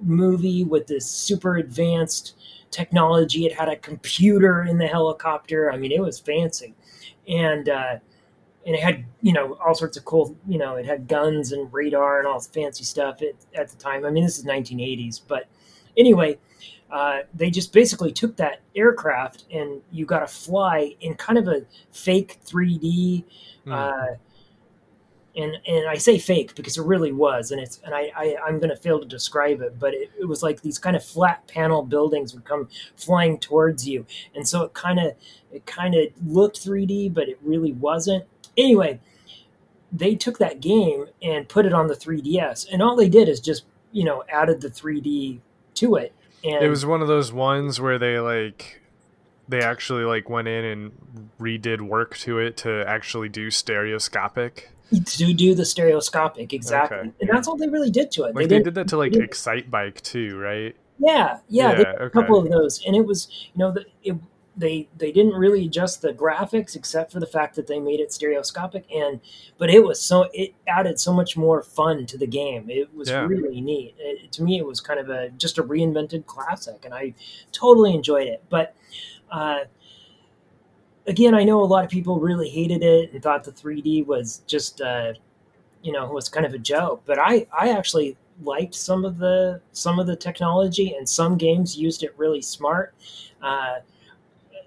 movie 0.00 0.64
with 0.64 0.86
this 0.86 1.06
super 1.06 1.56
advanced 1.56 2.34
technology. 2.70 3.46
It 3.46 3.52
had 3.52 3.68
a 3.68 3.76
computer 3.76 4.62
in 4.62 4.78
the 4.78 4.86
helicopter. 4.86 5.70
I 5.70 5.76
mean, 5.76 5.92
it 5.92 6.00
was 6.00 6.18
fancy, 6.18 6.74
and 7.28 7.68
uh, 7.68 7.96
and 8.66 8.74
it 8.74 8.80
had 8.80 9.04
you 9.22 9.32
know 9.32 9.56
all 9.64 9.74
sorts 9.74 9.96
of 9.96 10.04
cool 10.04 10.36
you 10.46 10.58
know 10.58 10.76
it 10.76 10.86
had 10.86 11.08
guns 11.08 11.52
and 11.52 11.72
radar 11.72 12.18
and 12.18 12.28
all 12.28 12.40
fancy 12.40 12.84
stuff 12.84 13.22
at, 13.22 13.34
at 13.54 13.68
the 13.68 13.76
time. 13.76 14.04
I 14.04 14.10
mean, 14.10 14.24
this 14.24 14.38
is 14.38 14.44
1980s, 14.44 15.20
but 15.26 15.46
anyway, 15.96 16.38
uh, 16.90 17.20
they 17.34 17.50
just 17.50 17.72
basically 17.72 18.12
took 18.12 18.36
that 18.36 18.60
aircraft 18.74 19.44
and 19.52 19.80
you 19.92 20.04
got 20.04 20.20
to 20.20 20.26
fly 20.26 20.94
in 21.00 21.14
kind 21.14 21.38
of 21.38 21.48
a 21.48 21.62
fake 21.92 22.38
3D. 22.44 23.24
Hmm. 23.64 23.72
Uh, 23.72 24.06
and 25.36 25.56
and 25.66 25.88
I 25.88 25.96
say 25.96 26.18
fake 26.18 26.54
because 26.54 26.76
it 26.76 26.84
really 26.84 27.12
was, 27.12 27.50
and 27.50 27.60
it's 27.60 27.80
and 27.84 27.94
I, 27.94 28.10
I 28.16 28.36
I'm 28.44 28.58
going 28.58 28.70
to 28.70 28.76
fail 28.76 28.98
to 28.98 29.06
describe 29.06 29.60
it, 29.60 29.78
but 29.78 29.94
it, 29.94 30.10
it 30.20 30.24
was 30.24 30.42
like 30.42 30.60
these 30.62 30.78
kind 30.78 30.96
of 30.96 31.04
flat 31.04 31.46
panel 31.46 31.82
buildings 31.82 32.34
would 32.34 32.44
come 32.44 32.68
flying 32.96 33.38
towards 33.38 33.86
you, 33.88 34.06
and 34.34 34.46
so 34.46 34.62
it 34.64 34.74
kind 34.74 34.98
of 34.98 35.14
it 35.52 35.66
kind 35.66 35.94
of 35.94 36.08
looked 36.26 36.60
3D, 36.60 37.14
but 37.14 37.28
it 37.28 37.38
really 37.42 37.72
wasn't. 37.72 38.24
Anyway, 38.56 39.00
they 39.92 40.14
took 40.14 40.38
that 40.38 40.60
game 40.60 41.06
and 41.22 41.48
put 41.48 41.66
it 41.66 41.72
on 41.72 41.86
the 41.86 41.94
3DS, 41.94 42.66
and 42.72 42.82
all 42.82 42.96
they 42.96 43.08
did 43.08 43.28
is 43.28 43.40
just 43.40 43.64
you 43.92 44.04
know 44.04 44.24
added 44.28 44.60
the 44.60 44.70
3D 44.70 45.38
to 45.74 45.94
it. 45.94 46.12
And 46.44 46.64
it 46.64 46.68
was 46.68 46.86
one 46.86 47.02
of 47.02 47.08
those 47.08 47.32
ones 47.32 47.80
where 47.80 47.98
they 47.98 48.18
like 48.18 48.80
they 49.48 49.60
actually 49.60 50.04
like 50.04 50.30
went 50.30 50.48
in 50.48 50.64
and 50.64 50.92
redid 51.40 51.80
work 51.80 52.16
to 52.18 52.38
it 52.38 52.56
to 52.58 52.84
actually 52.86 53.28
do 53.28 53.50
stereoscopic. 53.50 54.70
to 54.92 55.32
do 55.34 55.54
the 55.54 55.64
stereoscopic 55.64 56.52
exactly, 56.52 56.98
Okay, 56.98 57.10
and 57.20 57.30
that's 57.30 57.46
all 57.48 57.56
they 57.56 57.68
really 57.68 57.90
did 57.90 58.10
to 58.12 58.22
it. 58.24 58.34
Like 58.34 58.48
they, 58.48 58.56
didn't- 58.56 58.64
did 58.64 58.74
that 58.76 58.88
to 58.88 58.96
like 58.96 59.12
Excitebike 59.12 60.00
too, 60.02 60.38
right? 60.38 60.74
Yeah, 60.98 61.38
yeah, 61.48 61.74
they 61.74 61.82
Yeah, 61.82 61.92
did 61.92 62.00
a 62.02 62.10
couple 62.10 62.38
of 62.38 62.50
those, 62.50 62.84
and 62.86 62.94
it 62.94 63.04
was 63.06 63.28
you 63.54 63.58
know 63.58 63.72
the 63.72 63.84
it, 64.02 64.16
they 64.60 64.88
they 64.96 65.10
didn't 65.10 65.34
really 65.34 65.64
adjust 65.66 66.02
the 66.02 66.12
graphics 66.12 66.76
except 66.76 67.10
for 67.12 67.18
the 67.20 67.26
fact 67.26 67.56
that 67.56 67.66
they 67.66 67.80
made 67.80 67.98
it 68.00 68.12
stereoscopic 68.12 68.84
and 68.94 69.20
but 69.58 69.70
it 69.70 69.82
was 69.82 70.00
so 70.00 70.28
it 70.32 70.52
added 70.68 71.00
so 71.00 71.12
much 71.12 71.36
more 71.36 71.62
fun 71.62 72.06
to 72.06 72.16
the 72.18 72.26
game. 72.26 72.68
It 72.70 72.94
was 72.94 73.08
Yeah. 73.08 73.26
really 73.26 73.60
neat. 73.60 73.94
It, 73.98 74.30
to 74.32 74.42
me 74.42 74.58
it 74.58 74.66
was 74.66 74.80
kind 74.80 75.00
of 75.00 75.08
a 75.10 75.30
just 75.30 75.58
a 75.58 75.62
reinvented 75.62 76.26
classic 76.26 76.84
and 76.84 76.94
i 76.94 77.14
totally 77.52 77.94
enjoyed 77.94 78.28
it. 78.28 78.42
But 78.48 78.74
uh 79.30 79.60
again 81.06 81.34
i 81.34 81.42
know 81.42 81.62
a 81.62 81.64
lot 81.74 81.84
of 81.84 81.90
people 81.90 82.20
really 82.20 82.48
hated 82.48 82.82
it 82.82 83.12
and 83.12 83.22
thought 83.22 83.42
the 83.44 83.52
3d 83.52 84.06
was 84.06 84.42
just 84.46 84.80
uh 84.82 85.12
you 85.82 85.92
know 85.92 86.06
was 86.12 86.28
kind 86.28 86.44
of 86.44 86.52
a 86.52 86.58
joke 86.58 87.00
but 87.06 87.18
i 87.18 87.46
i 87.58 87.70
actually 87.70 88.16
liked 88.42 88.74
some 88.74 89.04
of 89.04 89.18
the 89.18 89.60
some 89.72 89.98
of 89.98 90.06
the 90.06 90.16
technology 90.16 90.94
and 90.96 91.08
some 91.08 91.36
games 91.36 91.76
used 91.76 92.02
it 92.02 92.12
really 92.18 92.40
smart. 92.42 92.94
Uh 93.42 93.76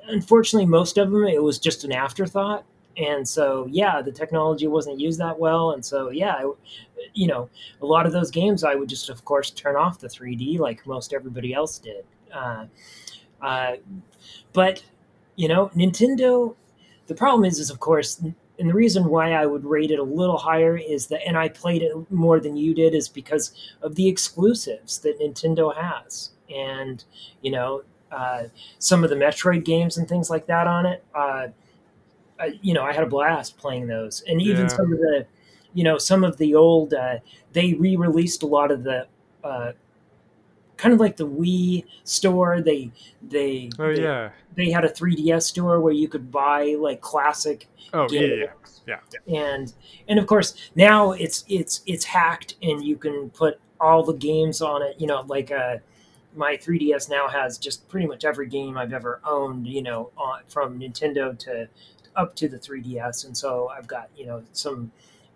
unfortunately, 0.08 0.66
most 0.68 0.98
of 0.98 1.12
them 1.12 1.26
it 1.26 1.42
was 1.42 1.60
just 1.60 1.84
an 1.84 1.92
afterthought, 1.92 2.66
and 2.98 3.28
so 3.28 3.68
yeah, 3.72 4.02
the 4.02 4.12
technology 4.12 4.68
wasn't 4.68 5.00
used 5.00 5.20
that 5.20 5.38
well, 5.40 5.72
and 5.72 5.84
so 5.84 6.10
yeah, 6.10 6.34
I- 6.36 6.52
you 7.14 7.28
know, 7.28 7.50
a 7.82 7.86
lot 7.86 8.06
of 8.06 8.14
those 8.14 8.32
games 8.32 8.64
I 8.64 8.76
would 8.76 8.90
just 8.90 9.10
of 9.10 9.26
course 9.26 9.52
turn 9.52 9.76
off 9.76 10.00
the 10.00 10.08
3D 10.08 10.58
like 10.60 10.86
most 10.88 11.14
everybody 11.14 11.54
else 11.54 11.78
did. 11.80 12.06
Uh, 12.34 12.66
uh, 13.42 13.76
but 14.54 14.84
you 15.36 15.48
know, 15.48 15.70
Nintendo. 15.76 16.56
The 17.08 17.16
problem 17.16 17.44
is, 17.44 17.60
is 17.60 17.70
of 17.70 17.82
course, 17.82 18.20
and 18.20 18.70
the 18.70 18.74
reason 18.74 19.06
why 19.06 19.34
I 19.34 19.46
would 19.46 19.66
rate 19.66 19.92
it 19.92 20.00
a 20.00 20.04
little 20.04 20.38
higher 20.38 20.78
is 20.78 21.08
that, 21.08 21.20
and 21.28 21.38
I 21.38 21.50
played 21.50 21.82
it 21.84 21.94
more 22.10 22.40
than 22.40 22.56
you 22.56 22.74
did, 22.74 22.96
is 22.96 23.10
because 23.10 23.54
of 23.82 23.96
the 23.96 24.08
exclusives 24.08 25.00
that 25.00 25.20
Nintendo 25.20 25.76
has, 25.76 26.32
and 26.50 27.04
you 27.42 27.52
know, 27.52 27.84
uh, 28.14 28.44
some 28.80 29.04
of 29.04 29.10
the 29.10 29.16
Metroid 29.16 29.66
games 29.66 29.98
and 29.98 30.08
things 30.08 30.30
like 30.30 30.46
that 30.48 30.68
on 30.68 30.86
it. 30.86 31.04
Uh, 31.16 31.48
I, 32.40 32.60
you 32.62 32.74
know, 32.74 32.84
I 32.84 32.94
had 32.94 33.04
a 33.04 33.08
blast 33.08 33.58
playing 33.58 33.88
those, 33.88 34.22
and 34.28 34.42
even 34.42 34.64
Yeah. 34.64 34.68
some 34.68 34.92
of 34.94 35.00
the, 35.00 35.26
you 35.74 35.84
know, 35.84 35.98
some 35.98 36.24
of 36.24 36.38
the 36.38 36.56
old. 36.56 36.94
Uh, 36.94 37.18
they 37.54 37.74
re-released 37.74 38.44
a 38.44 38.48
lot 38.48 38.72
of 38.72 38.84
the, 38.84 39.08
uh, 39.44 39.72
kind 40.78 40.94
of 40.94 41.00
like 41.00 41.18
the 41.18 41.28
Wii 41.28 41.86
store. 42.04 42.62
They 42.62 42.92
they 43.22 43.70
Oh 43.80 43.94
they, 43.94 44.02
yeah. 44.02 44.32
they 44.56 44.72
had 44.72 44.84
a 44.86 44.90
3DS 44.90 45.44
store 45.44 45.80
where 45.80 45.94
you 45.94 46.08
could 46.08 46.32
buy 46.32 46.76
like 46.80 47.02
classic 47.02 47.68
Oh 47.94 48.08
yeah. 48.10 48.20
games. 48.22 48.82
Yeah. 48.88 49.00
Yeah. 49.28 49.42
and 49.50 49.74
and 50.10 50.20
of 50.20 50.28
course 50.28 50.56
now 50.76 51.12
it's 51.14 51.46
it's 51.48 51.82
it's 51.86 52.04
hacked 52.04 52.56
and 52.62 52.84
you 52.84 52.98
can 52.98 53.30
put 53.30 53.60
all 53.80 54.04
the 54.04 54.14
games 54.14 54.62
on 54.62 54.82
it 54.82 54.96
you 55.00 55.08
know 55.08 55.24
like 55.28 55.52
uh 55.52 55.78
my 56.36 56.58
3ds 56.58 57.10
now 57.10 57.28
has 57.28 57.58
just 57.58 57.88
pretty 57.90 58.08
much 58.08 58.26
every 58.26 58.48
game 58.48 58.78
i've 58.78 58.94
ever 58.94 59.20
owned 59.26 59.68
you 59.68 59.82
know 59.82 60.12
on, 60.18 60.40
from 60.48 60.80
nintendo 60.80 61.38
to 61.38 61.68
up 62.16 62.36
to 62.36 62.48
the 62.48 62.58
3ds 62.58 63.26
and 63.26 63.36
so 63.36 63.70
i've 63.70 63.88
got 63.88 64.10
you 64.16 64.26
know 64.26 64.44
some 64.52 64.92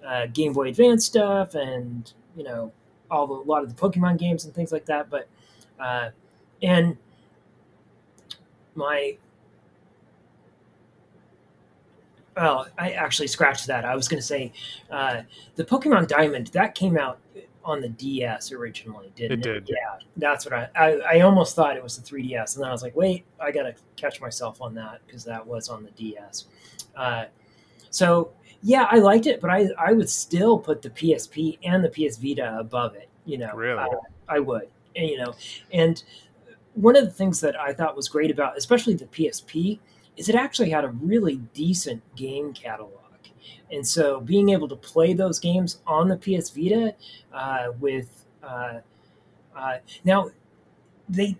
uh, 0.05 0.27
game 0.27 0.53
boy 0.53 0.69
advance 0.69 1.05
stuff 1.05 1.55
and 1.55 2.13
you 2.35 2.43
know 2.43 2.71
all 3.09 3.27
the, 3.27 3.33
a 3.33 3.47
lot 3.49 3.63
of 3.63 3.75
the 3.75 3.89
pokemon 3.89 4.17
games 4.17 4.45
and 4.45 4.53
things 4.53 4.71
like 4.71 4.85
that 4.85 5.09
but 5.09 5.27
uh 5.79 6.09
and 6.61 6.97
my 8.75 9.17
well, 12.37 12.67
I 12.77 12.91
actually 12.91 13.27
scratched 13.27 13.65
that. 13.67 13.83
I 13.83 13.95
was 13.95 14.07
going 14.07 14.19
to 14.19 14.25
say 14.25 14.53
uh, 14.91 15.23
the 15.55 15.65
Pokemon 15.65 16.07
Diamond 16.07 16.47
that 16.47 16.75
came 16.75 16.97
out 16.97 17.17
on 17.68 17.82
the 17.82 17.89
DS 17.89 18.51
originally, 18.51 19.11
didn't 19.15 19.45
it? 19.45 19.45
It 19.45 19.65
did. 19.65 19.70
Yeah, 19.70 19.99
that's 20.15 20.45
what 20.45 20.53
I, 20.53 20.70
I. 20.76 21.18
I 21.18 21.20
almost 21.20 21.55
thought 21.55 21.76
it 21.76 21.84
was 21.84 21.97
the 21.97 22.01
3DS, 22.01 22.55
and 22.55 22.63
then 22.63 22.70
I 22.70 22.72
was 22.72 22.82
like, 22.82 22.95
wait, 22.95 23.26
I 23.39 23.51
got 23.51 23.63
to 23.63 23.76
catch 23.97 24.22
myself 24.22 24.61
on 24.61 24.74
that 24.76 25.01
because 25.05 25.24
that 25.26 25.45
was 25.45 25.70
on 25.70 25.84
the 25.84 25.91
DS. 25.91 26.45
Uh, 26.95 27.26
so 27.89 28.32
yeah, 28.63 28.88
I 28.89 28.99
liked 28.99 29.28
it, 29.28 29.41
but 29.41 29.49
I 29.49 29.68
I 29.78 29.91
would 29.91 30.09
still 30.09 30.57
put 30.57 30.82
the 30.82 30.89
PSP 30.89 31.59
and 31.63 31.84
the 31.84 31.89
PS 31.89 32.18
Vita 32.18 32.57
above 32.57 32.95
it. 32.95 33.09
You 33.26 33.38
know, 33.38 33.53
Really? 33.53 33.80
Uh, 33.80 33.88
I 34.30 34.39
would, 34.39 34.70
and, 34.95 35.09
you 35.09 35.18
know, 35.18 35.36
and 35.74 36.01
one 36.74 36.95
of 36.95 37.03
the 37.03 37.11
things 37.11 37.41
that 37.41 37.59
I 37.59 37.74
thought 37.74 37.95
was 37.95 38.07
great 38.07 38.32
about, 38.32 38.57
especially 38.57 38.93
the 38.93 39.05
PSP, 39.05 39.80
is 40.15 40.30
it 40.30 40.36
actually 40.36 40.70
had 40.70 40.86
a 40.86 40.89
really 40.89 41.38
decent 41.53 42.01
game 42.15 42.53
catalog. 42.53 42.91
And 43.71 43.85
so 43.85 44.21
being 44.21 44.49
able 44.49 44.67
to 44.69 44.75
play 44.75 45.13
those 45.13 45.39
games 45.39 45.81
on 45.85 46.07
the 46.07 46.17
PS 46.17 46.49
Vita 46.49 46.95
uh, 47.33 47.67
with 47.79 48.25
uh, 48.43 48.79
uh, 49.55 49.77
now 50.05 50.29
they 51.09 51.35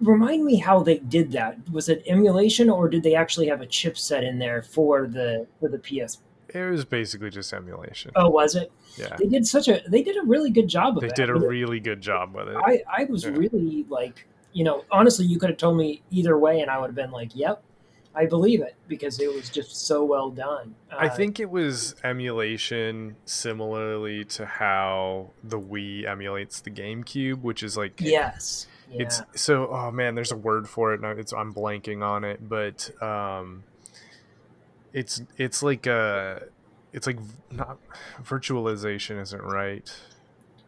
remind 0.00 0.44
me 0.44 0.56
how 0.56 0.82
they 0.82 0.98
did 0.98 1.32
that. 1.32 1.56
Was 1.70 1.88
it 1.88 2.02
emulation 2.06 2.68
or 2.70 2.88
did 2.88 3.02
they 3.02 3.14
actually 3.14 3.48
have 3.48 3.60
a 3.60 3.66
chipset 3.66 4.26
in 4.26 4.38
there 4.38 4.62
for 4.62 5.06
the 5.06 5.46
for 5.60 5.68
the 5.68 5.78
PS? 5.78 6.18
It 6.48 6.70
was 6.70 6.84
basically 6.84 7.30
just 7.30 7.52
emulation. 7.52 8.10
Oh, 8.14 8.28
was 8.28 8.56
it? 8.56 8.70
Yeah. 8.96 9.16
They 9.18 9.26
did 9.26 9.46
such 9.46 9.68
a 9.68 9.80
they 9.88 10.02
did 10.02 10.16
a 10.16 10.22
really 10.22 10.50
good 10.50 10.68
job 10.68 10.98
of 10.98 11.04
it. 11.04 11.14
They 11.14 11.22
did 11.22 11.30
a 11.30 11.34
really 11.38 11.80
good 11.80 12.00
job 12.00 12.34
with 12.34 12.48
it. 12.48 12.56
I, 12.56 12.82
I 12.88 13.04
was 13.04 13.24
Yeah. 13.24 13.30
really 13.30 13.86
like, 13.88 14.26
you 14.52 14.64
know, 14.64 14.84
honestly, 14.90 15.24
you 15.24 15.38
could 15.38 15.48
have 15.50 15.58
told 15.58 15.78
me 15.78 16.02
either 16.10 16.38
way, 16.38 16.60
and 16.60 16.70
I 16.70 16.78
would 16.78 16.88
have 16.88 16.94
been 16.94 17.10
like, 17.10 17.34
"Yep, 17.34 17.62
I 18.14 18.26
believe 18.26 18.60
it," 18.60 18.74
because 18.88 19.20
it 19.20 19.32
was 19.32 19.48
just 19.48 19.86
so 19.86 20.04
well 20.04 20.30
done. 20.30 20.74
I 20.90 21.06
Uh, 21.08 21.14
think 21.14 21.40
it 21.40 21.50
was 21.50 21.94
emulation 22.04 23.16
similarly 23.24 24.24
to 24.26 24.46
how 24.46 25.30
the 25.42 25.58
Wii 25.58 26.06
emulates 26.06 26.60
the 26.60 26.70
GameCube, 26.70 27.40
which 27.40 27.62
is 27.62 27.76
like 27.76 28.00
yes, 28.00 28.66
yeah, 28.90 29.02
it's 29.02 29.22
so 29.34 29.68
oh 29.68 29.90
man, 29.90 30.14
there's 30.14 30.32
a 30.32 30.36
word 30.36 30.68
for 30.68 30.92
it. 30.94 31.00
No, 31.00 31.10
it's 31.10 31.32
I'm 31.32 31.54
blanking 31.54 32.02
on 32.04 32.24
it, 32.24 32.48
but 32.48 32.90
um, 33.02 33.64
it's 34.92 35.22
it's 35.36 35.62
like 35.62 35.86
a 35.86 36.42
it's 36.92 37.06
like 37.06 37.18
not 37.50 37.78
virtualization 38.22 39.20
isn't 39.20 39.42
right. 39.42 39.90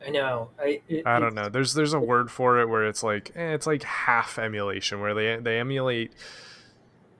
I 0.06 0.10
know. 0.10 0.50
I 0.58 0.80
it, 0.88 1.06
I 1.06 1.18
don't 1.18 1.34
know. 1.34 1.48
There's 1.48 1.74
there's 1.74 1.94
a 1.94 2.00
word 2.00 2.30
for 2.30 2.60
it 2.60 2.68
where 2.68 2.86
it's 2.86 3.02
like 3.02 3.32
eh, 3.36 3.52
it's 3.54 3.66
like 3.66 3.82
half 3.82 4.38
emulation 4.38 5.00
where 5.00 5.14
they 5.14 5.36
they 5.36 5.58
emulate 5.58 6.12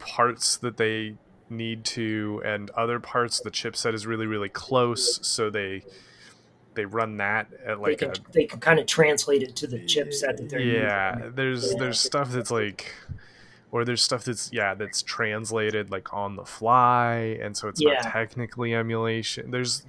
parts 0.05 0.57
that 0.59 0.77
they 0.77 1.15
need 1.51 1.85
to 1.85 2.43
and 2.45 2.71
other 2.71 2.99
parts 3.01 3.41
the 3.41 3.51
chipset 3.51 3.95
is 3.95 4.07
really 4.07 4.27
really 4.27 4.49
close 4.49 5.25
so 5.27 5.51
they 5.51 5.83
they 6.75 6.85
run 6.85 7.17
that 7.19 7.47
at 7.65 7.81
like 7.81 7.99
they 7.99 8.07
a 8.07 8.11
can 8.11 8.25
they 8.33 8.45
can 8.47 8.59
kind 8.61 8.79
of 8.81 8.87
translate 8.87 9.43
it 9.43 9.55
to 9.55 9.67
the 9.67 9.79
chipset 9.79 10.37
that 10.37 10.49
they're 10.49 10.61
yeah 10.61 11.17
using. 11.17 11.35
there's 11.35 11.73
Yeah. 11.73 11.79
there's 11.79 12.01
stuff 12.01 12.31
that's 12.33 12.51
like 12.51 12.93
or 13.71 13.85
there's 13.85 14.03
stuff 14.03 14.25
that's 14.25 14.51
yeah 14.53 14.75
that's 14.75 15.03
translated 15.03 15.91
like 15.91 16.13
on 16.15 16.37
the 16.37 16.45
fly 16.45 17.39
and 17.43 17.57
so 17.57 17.69
it's 17.69 17.81
Yeah. 17.81 17.95
not 17.95 18.03
technically 18.05 18.75
emulation 18.75 19.51
there's 19.51 19.85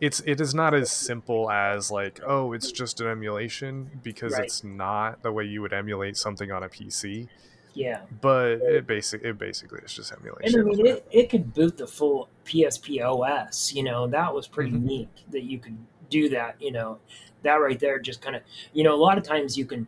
it's 0.00 0.20
it 0.26 0.40
is 0.40 0.54
not 0.54 0.74
as 0.74 0.90
simple 0.90 1.50
as 1.50 1.90
like 1.90 2.20
oh 2.26 2.52
it's 2.52 2.72
just 2.72 3.00
an 3.00 3.06
emulation 3.06 3.90
because 4.02 4.32
Right. 4.32 4.44
it's 4.44 4.64
not 4.64 5.22
the 5.22 5.32
way 5.32 5.44
you 5.44 5.62
would 5.62 5.72
emulate 5.72 6.16
something 6.16 6.50
on 6.50 6.62
a 6.62 6.68
pc 6.68 7.28
Yeah, 7.76 8.00
but 8.22 8.52
it 8.62 8.86
basic 8.86 9.22
it 9.22 9.36
basically 9.38 9.80
is 9.84 9.92
just 9.92 10.10
emulation. 10.10 10.60
and 10.60 10.68
I 10.68 10.74
mean 10.74 10.86
it, 10.86 11.06
it 11.10 11.30
could 11.30 11.52
boot 11.52 11.76
the 11.76 11.86
full 11.86 12.30
PSP 12.46 13.00
OS. 13.02 13.74
You 13.74 13.82
know, 13.82 14.06
that 14.08 14.32
was 14.34 14.48
pretty 14.48 14.70
Mhm. 14.70 14.82
neat 14.82 15.08
that 15.30 15.42
you 15.42 15.58
could 15.58 15.76
do 16.08 16.30
that. 16.30 16.56
You 16.60 16.72
know, 16.72 16.98
that 17.42 17.56
right 17.56 17.78
there 17.78 17.98
just 17.98 18.22
kind 18.22 18.34
of 18.34 18.42
you 18.72 18.82
know 18.82 18.94
a 18.94 18.96
lot 18.96 19.18
of 19.18 19.24
times 19.24 19.58
you 19.58 19.66
can, 19.66 19.86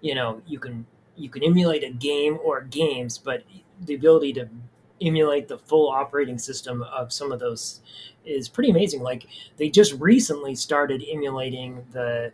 you 0.00 0.14
know, 0.14 0.40
you 0.46 0.58
can 0.58 0.86
you 1.14 1.28
can 1.28 1.42
emulate 1.42 1.84
a 1.84 1.90
game 1.90 2.38
or 2.42 2.62
games, 2.62 3.18
but 3.18 3.42
the 3.84 3.94
ability 3.94 4.32
to 4.34 4.48
emulate 5.02 5.46
the 5.48 5.58
full 5.58 5.90
operating 5.90 6.38
system 6.38 6.82
of 6.84 7.12
some 7.12 7.32
of 7.32 7.38
those 7.38 7.82
is 8.24 8.48
pretty 8.48 8.70
amazing. 8.70 9.02
Like 9.02 9.26
they 9.58 9.68
just 9.68 9.92
recently 10.00 10.54
started 10.54 11.04
emulating 11.06 11.84
the 11.92 12.32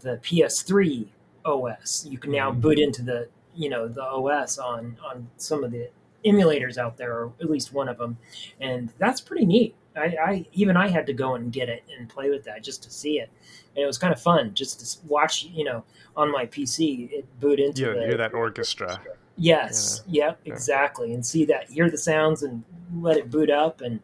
the 0.00 0.16
PS3 0.18 1.06
OS. 1.44 2.04
You 2.10 2.18
can 2.18 2.32
now 2.32 2.50
Mhm. 2.50 2.60
boot 2.60 2.78
into 2.80 3.02
the 3.02 3.28
you 3.54 3.68
know 3.68 3.88
the 3.88 4.02
OS 4.02 4.58
on 4.58 4.96
on 5.04 5.28
some 5.36 5.64
of 5.64 5.70
the 5.70 5.88
emulators 6.24 6.78
out 6.78 6.96
there, 6.96 7.12
or 7.12 7.32
at 7.40 7.50
least 7.50 7.72
one 7.72 7.88
of 7.88 7.98
them, 7.98 8.16
and 8.60 8.92
that's 8.98 9.20
pretty 9.20 9.44
neat. 9.46 9.74
I, 9.96 10.16
I 10.24 10.46
even 10.52 10.76
I 10.76 10.88
had 10.88 11.06
to 11.06 11.12
go 11.12 11.34
and 11.34 11.52
get 11.52 11.68
it 11.68 11.84
and 11.98 12.08
play 12.08 12.30
with 12.30 12.44
that 12.44 12.62
just 12.62 12.82
to 12.84 12.90
see 12.90 13.18
it, 13.18 13.30
and 13.76 13.82
it 13.82 13.86
was 13.86 13.98
kind 13.98 14.12
of 14.12 14.20
fun 14.20 14.54
just 14.54 14.80
to 14.80 15.06
watch. 15.06 15.44
You 15.44 15.64
know, 15.64 15.84
on 16.16 16.30
my 16.30 16.46
PC, 16.46 17.10
it 17.12 17.40
boot 17.40 17.60
into 17.60 17.82
you 17.82 17.94
the, 17.94 18.00
hear 18.00 18.16
that 18.16 18.34
orchestra 18.34 19.00
Yes, 19.36 20.02
yep, 20.06 20.38
Yeah. 20.44 20.52
exactly, 20.52 21.14
and 21.14 21.24
see 21.24 21.44
that, 21.46 21.70
hear 21.70 21.90
the 21.90 21.98
sounds, 21.98 22.42
and 22.42 22.62
let 22.94 23.16
it 23.16 23.30
boot 23.30 23.50
up, 23.50 23.80
and 23.80 24.00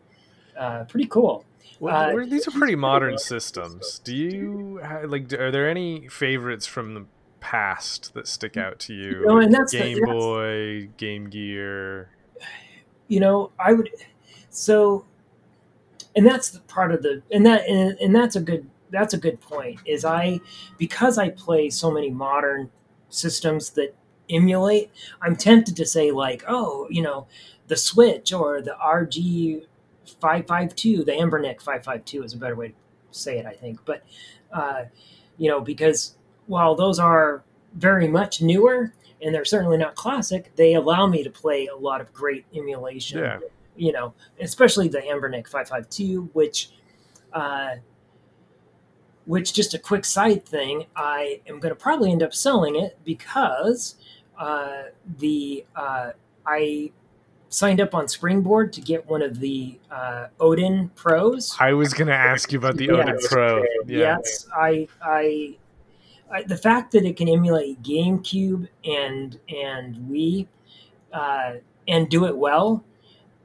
uh, 0.58 0.84
pretty 0.84 1.06
cool. 1.06 1.44
Well, 1.80 2.18
Uh, 2.18 2.24
these 2.24 2.48
are 2.48 2.50
pretty 2.58 2.74
modern 2.74 3.18
systems. 3.18 4.00
Do 4.00 4.14
you 4.14 4.80
like? 5.04 5.32
Are 5.34 5.50
there 5.50 5.68
any 5.68 6.08
favorites 6.08 6.66
from 6.66 6.94
the 6.94 7.04
past 7.40 8.14
that 8.14 8.26
stick 8.26 8.56
out 8.56 8.78
to 8.80 8.94
you? 8.94 9.24
know, 9.26 9.38
and 9.38 9.52
that's 9.52 9.72
the- 9.72 9.78
Game 9.78 9.98
that's- 10.00 10.14
Boy, 10.16 10.88
Game 10.96 11.28
Gear. 11.28 12.10
you 13.08 13.20
know 13.20 13.50
i 13.58 13.72
would 13.72 13.88
so 14.50 15.06
and 16.14 16.26
that's 16.26 16.50
the 16.50 16.60
part 16.60 16.92
of 16.92 17.02
the 17.02 17.22
and 17.30 17.46
that 17.46 17.66
and, 17.66 17.96
and 17.98 18.14
that's 18.14 18.36
a 18.36 18.40
good 18.40 18.68
that's 18.90 19.14
a 19.14 19.18
good 19.18 19.40
point 19.40 19.80
is 19.86 20.04
i 20.04 20.38
because 20.76 21.16
i 21.16 21.30
play 21.30 21.70
so 21.70 21.90
many 21.90 22.10
modern 22.10 22.70
systems 23.08 23.70
that 23.70 23.94
emulate, 24.30 24.90
I'm 25.22 25.36
tempted 25.36 25.74
to 25.76 25.86
say 25.86 26.10
like, 26.10 26.44
oh, 26.46 26.86
you 26.90 27.00
know, 27.00 27.26
the 27.68 27.76
Switch 27.78 28.30
or 28.30 28.60
the 28.60 28.76
RG 28.82 29.64
552, 30.20 31.04
the 31.04 31.12
Anbernic 31.12 31.62
552 31.62 32.22
is 32.24 32.34
a 32.34 32.36
better 32.36 32.54
way 32.54 32.68
to 32.68 32.74
say 33.10 33.38
it, 33.38 33.46
I 33.46 33.54
think. 33.54 33.80
But, 33.86 34.02
uh, 34.52 34.84
you 35.38 35.48
know, 35.50 35.62
because 35.62 36.17
while 36.48 36.74
those 36.74 36.98
are 36.98 37.44
very 37.74 38.08
much 38.08 38.42
newer 38.42 38.92
and 39.22 39.34
they're 39.34 39.44
certainly 39.44 39.76
not 39.76 39.94
classic, 39.94 40.50
they 40.56 40.74
allow 40.74 41.06
me 41.06 41.22
to 41.22 41.30
play 41.30 41.66
a 41.66 41.76
lot 41.76 42.00
of 42.00 42.12
great 42.12 42.44
emulation. 42.54 43.20
Yeah. 43.20 43.38
You 43.76 43.92
know, 43.92 44.14
especially 44.40 44.88
the 44.88 44.98
Anbernic 44.98 45.46
552, 45.46 46.30
which, 46.32 46.70
uh, 47.32 47.76
which 49.26 49.52
just 49.52 49.74
a 49.74 49.78
quick 49.78 50.04
side 50.04 50.44
thing, 50.44 50.86
I 50.96 51.40
am 51.46 51.60
going 51.60 51.72
to 51.72 51.80
probably 51.80 52.10
end 52.10 52.22
up 52.22 52.34
selling 52.34 52.74
it 52.76 52.98
because 53.04 53.94
uh, 54.38 54.84
the 55.18 55.64
uh, 55.76 56.12
I 56.46 56.90
signed 57.50 57.80
up 57.80 57.94
on 57.94 58.08
Springboard 58.08 58.72
to 58.74 58.80
get 58.80 59.06
one 59.08 59.22
of 59.22 59.40
the 59.40 59.78
uh, 59.90 60.28
Odin 60.40 60.90
Pros. 60.94 61.56
I 61.58 61.72
was 61.72 61.94
going 61.94 62.08
to 62.08 62.14
ask 62.14 62.52
you 62.52 62.58
about 62.58 62.76
the 62.76 62.90
Odin 62.90 63.08
Yes. 63.08 63.28
Pro. 63.28 63.58
Yeah. 63.86 63.98
Yes, 63.98 64.46
I, 64.56 64.88
I, 65.02 65.56
I, 66.30 66.42
the 66.42 66.56
fact 66.56 66.92
that 66.92 67.04
it 67.04 67.16
can 67.16 67.28
emulate 67.28 67.82
GameCube 67.82 68.68
and 68.84 69.38
and 69.48 69.96
Wii, 70.10 70.46
uh, 71.12 71.54
and 71.86 72.08
do 72.08 72.26
it 72.26 72.36
well 72.36 72.84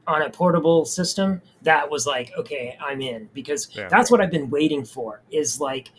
on 0.05 0.21
a 0.23 0.29
portable 0.29 0.83
system, 0.83 1.41
that 1.61 1.89
was 1.89 2.05
like, 2.05 2.31
okay, 2.37 2.77
I'm 2.81 3.01
in 3.01 3.29
because 3.33 3.69
Yeah. 3.73 3.87
that's 3.87 4.11
what 4.11 4.19
I've 4.19 4.31
been 4.31 4.49
waiting 4.49 4.83
for. 4.83 5.21
Is 5.31 5.61
like, 5.61 5.91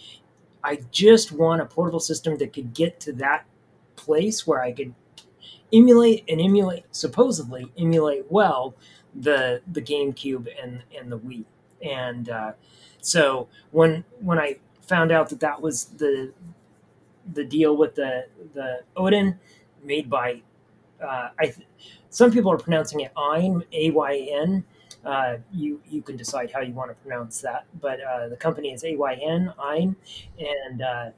I 0.63 0.81
just 0.91 1.33
want 1.33 1.63
a 1.63 1.67
portable 1.67 2.01
system 2.01 2.37
that 2.39 2.53
could 2.53 2.75
get 2.75 3.01
to 3.01 3.13
that 3.15 3.47
place 3.97 4.47
where 4.47 4.61
I 4.63 4.73
could 4.73 4.95
emulate 5.73 6.25
and 6.29 6.41
emulate 6.41 6.85
supposedly 6.91 7.73
emulate 7.79 8.31
well 8.31 8.75
the 9.15 9.63
the 9.73 9.81
GameCube 9.81 10.49
and 10.63 10.83
and 10.99 11.11
the 11.11 11.19
Wii. 11.19 11.45
And 11.83 12.29
uh, 12.29 12.53
so 13.01 13.49
when 13.71 14.05
when 14.21 14.39
I 14.39 14.59
found 14.83 15.13
out 15.13 15.31
that 15.31 15.41
that 15.41 15.61
was 15.61 15.87
the 15.87 16.33
the 17.33 17.45
deal 17.45 17.77
with 17.77 17.95
the 17.95 18.27
the 18.55 18.81
Odin 18.97 19.39
made 19.83 20.11
by 20.11 20.43
uh, 21.03 21.31
I 21.39 21.47
th- 21.47 21.67
some 22.11 22.31
people 22.31 22.53
are 22.53 22.59
pronouncing 22.59 23.01
it 23.01 23.13
Ein 23.17 23.65
A 23.73 23.91
Y 23.91 24.29
N. 24.31 24.65
Uh, 25.05 25.37
you 25.53 25.81
you 25.89 26.03
can 26.03 26.17
decide 26.17 26.51
how 26.51 26.61
you 26.61 26.73
want 26.73 26.91
to 26.91 26.95
pronounce 26.97 27.41
that, 27.43 27.67
but 27.81 28.01
uh, 28.01 28.29
the 28.29 28.37
company 28.37 28.73
is 28.73 28.85
A 28.85 28.97
Y 28.97 29.15
N 29.23 29.53
Ein, 29.59 29.97
and 30.39 30.83
uh, 30.83 31.11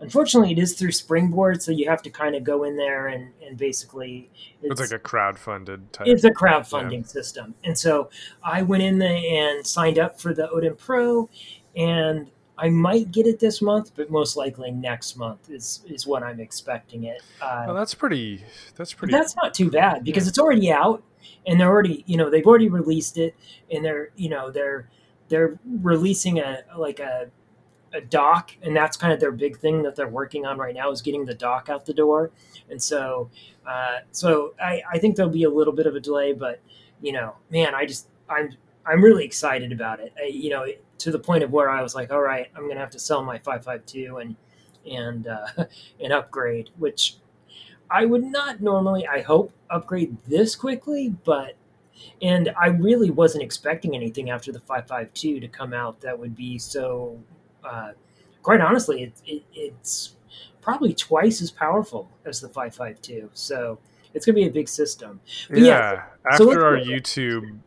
unfortunately 0.00 0.52
it 0.52 0.58
is 0.58 0.74
through 0.74 0.92
Springboard, 0.92 1.62
so 1.62 1.72
you 1.72 1.88
have 1.88 2.02
to 2.02 2.10
kind 2.10 2.34
of 2.34 2.44
go 2.44 2.64
in 2.64 2.76
there 2.76 3.08
and 3.08 3.32
and 3.46 3.56
basically 3.56 4.30
It's 4.62 4.80
like 4.80 4.92
a 4.92 4.98
crowd-funded 4.98 5.92
type. 5.92 6.06
it's 6.06 6.24
a 6.24 6.30
crowdfunding 6.30 7.06
system. 7.08 7.54
And 7.64 7.78
so 7.78 8.10
I 8.42 8.62
went 8.62 8.82
in 8.82 8.98
there 8.98 9.16
and 9.16 9.66
signed 9.66 9.98
up 9.98 10.20
for 10.20 10.34
the 10.34 10.50
Odin 10.50 10.74
Pro, 10.74 11.30
and 11.74 12.30
I 12.60 12.68
might 12.68 13.10
get 13.10 13.26
it 13.26 13.40
this 13.40 13.62
month, 13.62 13.92
but 13.96 14.10
most 14.10 14.36
likely 14.36 14.70
next 14.70 15.16
month 15.16 15.48
is 15.50 15.82
is 15.88 16.06
what 16.06 16.22
I'm 16.22 16.40
expecting 16.40 17.04
it. 17.04 17.22
Uh, 17.40 17.64
well, 17.66 17.74
that's 17.74 17.94
pretty. 17.94 18.44
That's 18.76 18.92
pretty. 18.92 19.12
that's 19.12 19.34
not 19.36 19.54
too 19.54 19.70
bad 19.70 20.04
because 20.04 20.24
Yeah. 20.24 20.28
it's 20.28 20.38
already 20.38 20.70
out, 20.70 21.02
and 21.46 21.58
they're 21.58 21.68
already 21.70 22.04
you 22.06 22.16
know 22.16 22.28
they've 22.30 22.46
already 22.46 22.68
released 22.68 23.16
it, 23.18 23.34
and 23.72 23.84
they're 23.84 24.10
you 24.16 24.28
know 24.28 24.50
they're 24.50 24.88
they're 25.28 25.58
releasing 25.80 26.38
a 26.38 26.58
like 26.76 27.00
a 27.00 27.30
a 27.92 28.00
dock, 28.00 28.52
and 28.62 28.76
that's 28.76 28.96
kind 28.96 29.12
of 29.12 29.18
their 29.20 29.32
big 29.32 29.56
thing 29.58 29.82
that 29.82 29.96
they're 29.96 30.06
working 30.08 30.46
on 30.46 30.58
right 30.58 30.74
now 30.74 30.90
is 30.92 31.02
getting 31.02 31.24
the 31.24 31.34
dock 31.34 31.68
out 31.68 31.86
the 31.86 31.94
door. 31.94 32.30
And 32.70 32.80
so, 32.80 33.30
uh, 33.66 33.98
so 34.12 34.54
I, 34.62 34.80
I 34.92 34.98
think 34.98 35.16
there'll 35.16 35.32
be 35.32 35.42
a 35.42 35.50
little 35.50 35.72
bit 35.72 35.86
of 35.88 35.96
a 35.96 36.00
delay, 36.00 36.32
but 36.32 36.60
you 37.02 37.10
know, 37.12 37.34
man, 37.50 37.74
I 37.74 37.86
just 37.86 38.06
I'm 38.28 38.50
I'm 38.86 39.02
really 39.02 39.24
excited 39.24 39.72
about 39.72 39.98
it. 40.00 40.12
I, 40.22 40.26
you 40.26 40.50
know, 40.50 40.66
to 41.00 41.10
the 41.10 41.18
point 41.18 41.42
of 41.42 41.50
where 41.50 41.68
I 41.70 41.82
was 41.82 41.94
like, 41.94 42.12
all 42.12 42.20
right, 42.20 42.48
I'm 42.54 42.68
gonna 42.68 42.80
have 42.80 42.90
to 42.90 42.98
sell 42.98 43.22
my 43.22 43.38
552 43.38 44.18
and 44.18 44.36
and 44.90 45.26
uh, 45.26 45.46
and 46.00 46.12
upgrade, 46.12 46.70
which 46.78 47.16
I 47.90 48.04
would 48.04 48.24
not 48.24 48.60
normally. 48.60 49.06
I 49.06 49.20
hope 49.20 49.52
upgrade 49.68 50.16
this 50.26 50.54
quickly, 50.54 51.14
but 51.24 51.56
and 52.22 52.52
I 52.58 52.68
really 52.68 53.10
wasn't 53.10 53.42
expecting 53.42 53.94
anything 53.94 54.30
after 54.30 54.52
the 54.52 54.60
552 54.60 55.40
to 55.40 55.48
come 55.48 55.72
out 55.72 56.00
that 56.00 56.18
would 56.18 56.36
be 56.36 56.58
so. 56.58 57.18
Uh, 57.62 57.92
quite 58.42 58.60
honestly, 58.60 59.02
it, 59.02 59.12
it, 59.26 59.42
it's 59.52 60.16
probably 60.62 60.94
twice 60.94 61.42
as 61.42 61.50
powerful 61.50 62.10
as 62.24 62.40
the 62.40 62.48
552. 62.48 63.30
So 63.34 63.78
it's 64.14 64.24
going 64.24 64.34
to 64.34 64.40
be 64.40 64.46
a 64.46 64.50
big 64.50 64.68
system. 64.68 65.20
But 65.48 65.58
yeah. 65.58 65.66
yeah, 65.66 66.36
so 66.36 66.50
After 66.50 66.66
our 66.66 66.78
YouTube, 66.78 67.58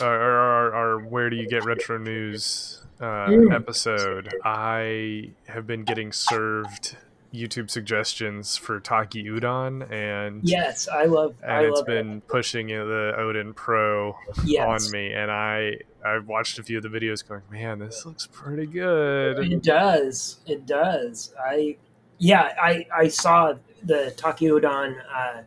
uh, 0.00 0.06
or 0.06 0.32
our, 0.32 0.74
our 0.74 0.98
Where 1.00 1.28
Do 1.28 1.36
You 1.36 1.46
Get 1.46 1.64
Retro 1.64 1.98
News 1.98 2.81
uh, 3.02 3.26
Mm. 3.28 3.54
episode, 3.54 4.32
I 4.44 5.30
have 5.48 5.66
been 5.66 5.84
getting 5.84 6.12
served 6.12 6.96
YouTube 7.34 7.70
suggestions 7.70 8.56
for 8.56 8.78
Taki 8.78 9.24
Udon, 9.24 9.90
and 9.90 10.40
Yes, 10.44 10.86
I 10.88 11.04
love. 11.06 11.34
and 11.42 11.50
I 11.50 11.62
it's 11.64 11.78
love 11.78 11.86
been 11.86 12.20
pushing 12.22 12.68
the 12.68 13.14
Odin 13.16 13.54
Pro. 13.54 14.14
Yes, 14.44 14.86
on 14.86 14.92
me, 14.92 15.12
and 15.12 15.30
I 15.30 15.78
I've 16.04 16.26
watched 16.28 16.58
a 16.58 16.62
few 16.62 16.76
of 16.78 16.82
the 16.82 16.88
videos, 16.90 17.26
going, 17.26 17.42
man, 17.50 17.78
this 17.78 18.04
looks 18.04 18.26
pretty 18.30 18.66
good. 18.66 19.38
It 19.52 19.62
does. 19.62 20.38
It 20.46 20.66
does. 20.66 21.34
I 21.42 21.76
yeah. 22.18 22.52
I 22.60 22.86
I 22.94 23.08
saw 23.08 23.54
the 23.82 24.12
Taki 24.16 24.46
Udon. 24.46 24.96
Uh, 25.12 25.42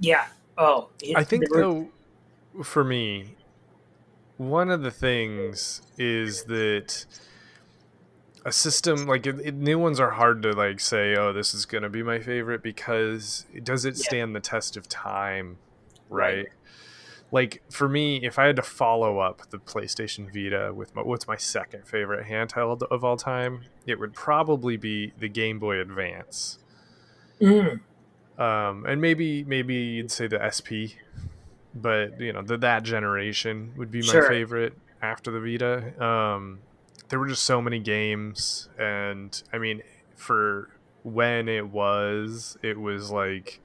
yeah. 0.00 0.26
Oh, 0.56 0.88
it- 1.02 1.16
I 1.16 1.24
think 1.24 1.50
were- 1.50 1.60
though, 1.60 1.88
for 2.62 2.84
me, 2.84 3.34
one 4.38 4.70
of 4.70 4.82
the 4.82 4.90
things 4.90 5.82
is 5.98 6.44
that 6.44 7.04
a 8.44 8.52
system 8.52 9.06
like 9.06 9.26
it, 9.26 9.38
it- 9.44 9.54
new 9.54 9.78
ones 9.78 10.00
are 10.00 10.10
hard 10.12 10.42
to 10.42 10.52
like 10.52 10.80
say, 10.80 11.14
oh, 11.16 11.32
this 11.32 11.52
is 11.54 11.66
gonna 11.66 11.88
be 11.90 12.02
my 12.02 12.18
favorite 12.20 12.62
because 12.62 13.44
does 13.62 13.84
it 13.84 13.96
Yeah. 13.98 14.04
stand 14.04 14.34
the 14.36 14.40
test 14.40 14.76
of 14.76 14.88
time, 14.88 15.58
Right. 16.08 16.36
right? 16.36 16.46
Like 17.30 17.62
for 17.68 17.88
me, 17.90 18.24
if 18.24 18.38
I 18.38 18.46
had 18.46 18.56
to 18.56 18.62
follow 18.62 19.18
up 19.18 19.50
the 19.50 19.58
PlayStation 19.58 20.32
Vita 20.32 20.72
with 20.72 20.94
my, 20.94 21.02
what's 21.02 21.26
my 21.28 21.36
second 21.36 21.86
favorite 21.86 22.26
handheld 22.26 22.82
of 22.90 23.04
all 23.04 23.18
time, 23.18 23.64
it 23.86 23.98
would 24.00 24.14
probably 24.14 24.78
be 24.78 25.12
the 25.18 25.28
Game 25.28 25.58
Boy 25.58 25.78
Advance 25.80 26.58
Mm, 27.40 27.80
um, 28.38 28.84
and 28.86 29.00
maybe 29.00 29.44
maybe 29.44 29.74
you'd 29.74 30.10
say 30.10 30.26
the 30.26 30.38
SP, 30.42 30.96
but 31.74 32.20
you 32.20 32.32
know 32.32 32.42
the, 32.42 32.56
that 32.58 32.82
generation 32.82 33.72
would 33.76 33.90
be 33.90 34.00
my 34.00 34.12
Sure. 34.12 34.28
favorite 34.28 34.74
after 35.02 35.30
the 35.30 35.40
Vita. 35.40 36.02
Um, 36.02 36.60
there 37.08 37.18
were 37.18 37.28
just 37.28 37.44
so 37.44 37.62
many 37.62 37.78
games, 37.78 38.68
and 38.78 39.42
I 39.52 39.58
mean, 39.58 39.82
for 40.16 40.70
when 41.02 41.48
it 41.48 41.68
was, 41.68 42.58
it 42.62 42.78
was 42.78 43.10
like, 43.10 43.60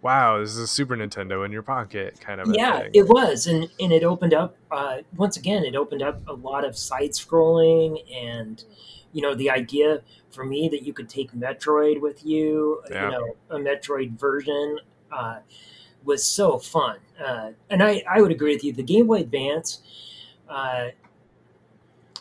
wow, 0.00 0.38
this 0.38 0.50
is 0.50 0.58
a 0.58 0.66
Super 0.66 0.96
Nintendo 0.96 1.44
in 1.44 1.52
your 1.52 1.62
pocket 1.62 2.18
kind 2.20 2.40
of 2.40 2.48
yeah, 2.54 2.80
thing. 2.80 2.90
it 2.94 3.08
was, 3.08 3.46
and 3.46 3.68
and 3.80 3.92
it 3.92 4.04
opened 4.04 4.34
up. 4.34 4.56
Uh, 4.70 4.98
once 5.16 5.36
again, 5.36 5.64
it 5.64 5.74
opened 5.74 6.02
up 6.02 6.26
a 6.28 6.32
lot 6.32 6.64
of 6.64 6.78
side 6.78 7.10
scrolling, 7.10 7.98
and 8.14 8.64
you 9.12 9.20
know 9.22 9.34
the 9.34 9.50
idea 9.50 10.02
for 10.30 10.44
me 10.44 10.68
that 10.68 10.82
you 10.82 10.92
could 10.92 11.08
take 11.08 11.32
Metroid 11.32 12.00
with 12.00 12.24
you. 12.24 12.82
Yeah. 12.90 13.04
You 13.06 13.10
know, 13.10 13.36
a 13.50 13.56
Metroid 13.58 14.18
version. 14.18 14.78
Uh, 15.10 15.38
was 16.08 16.24
so 16.24 16.58
fun, 16.58 16.96
uh, 17.24 17.50
and 17.70 17.82
I, 17.82 18.02
I 18.10 18.20
would 18.20 18.32
agree 18.32 18.54
with 18.54 18.64
you. 18.64 18.72
The 18.72 18.82
Game 18.82 19.06
Boy 19.06 19.20
Advance, 19.20 19.82
uh, 20.48 20.88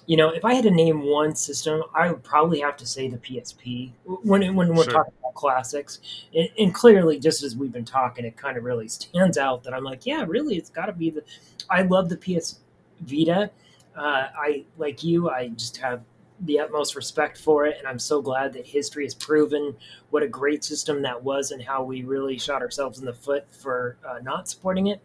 you 0.06 0.18
know, 0.18 0.30
if 0.30 0.44
I 0.46 0.54
had 0.54 0.64
to 0.66 0.72
name 0.72 1.02
one 1.04 1.34
system, 1.36 1.82
I 1.96 2.12
would 2.12 2.24
probably 2.24 2.60
have 2.60 2.78
to 2.78 2.86
say 2.86 3.08
the 3.08 3.18
PSP. 3.18 3.92
When 4.06 4.56
when 4.56 4.76
we're 4.76 4.84
Sure. 4.84 4.94
talking 4.94 5.14
about 5.22 5.34
classics, 5.36 6.00
and, 6.36 6.50
and 6.60 6.74
clearly, 6.74 7.18
just 7.20 7.44
as 7.44 7.56
we've 7.56 7.72
been 7.72 7.86
talking, 7.86 8.26
it 8.26 8.36
kind 8.38 8.58
of 8.58 8.64
really 8.66 8.90
stands 8.90 9.38
out 9.38 9.64
that 9.64 9.74
I'm 9.74 9.84
like, 9.84 10.06
yeah, 10.06 10.26
really, 10.28 10.58
it's 10.58 10.70
got 10.70 10.88
to 10.88 10.94
be 10.94 11.10
the. 11.10 11.24
I 11.70 11.82
love 11.84 12.10
the 12.10 12.18
PS 12.18 12.60
Vita. 13.02 13.50
Uh, 13.96 14.28
I 14.38 14.66
like 14.78 15.04
you. 15.04 15.30
I 15.30 15.48
just 15.50 15.78
have 15.78 16.02
the 16.42 16.60
utmost 16.60 16.96
respect 16.96 17.38
for 17.38 17.66
it, 17.66 17.78
and 17.80 17.88
I'm 17.88 18.00
so 18.00 18.22
glad 18.22 18.54
that 18.54 18.66
history 18.66 19.04
has 19.06 19.16
proven 19.16 19.76
what 20.12 20.22
a 20.22 20.28
great 20.28 20.64
system 20.64 21.02
that 21.02 21.24
was, 21.24 21.52
and 21.52 21.62
how 21.62 21.84
we 21.84 22.04
really 22.04 22.38
shot 22.38 22.62
ourselves 22.62 23.00
in 23.00 23.06
the 23.06 23.14
foot 23.14 23.46
for 23.52 23.98
uh, 24.08 24.20
not 24.22 24.48
supporting 24.48 24.88
it. 24.88 25.02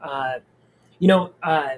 Uh, 0.00 0.40
you 0.98 1.08
know, 1.08 1.32
uh, 1.42 1.76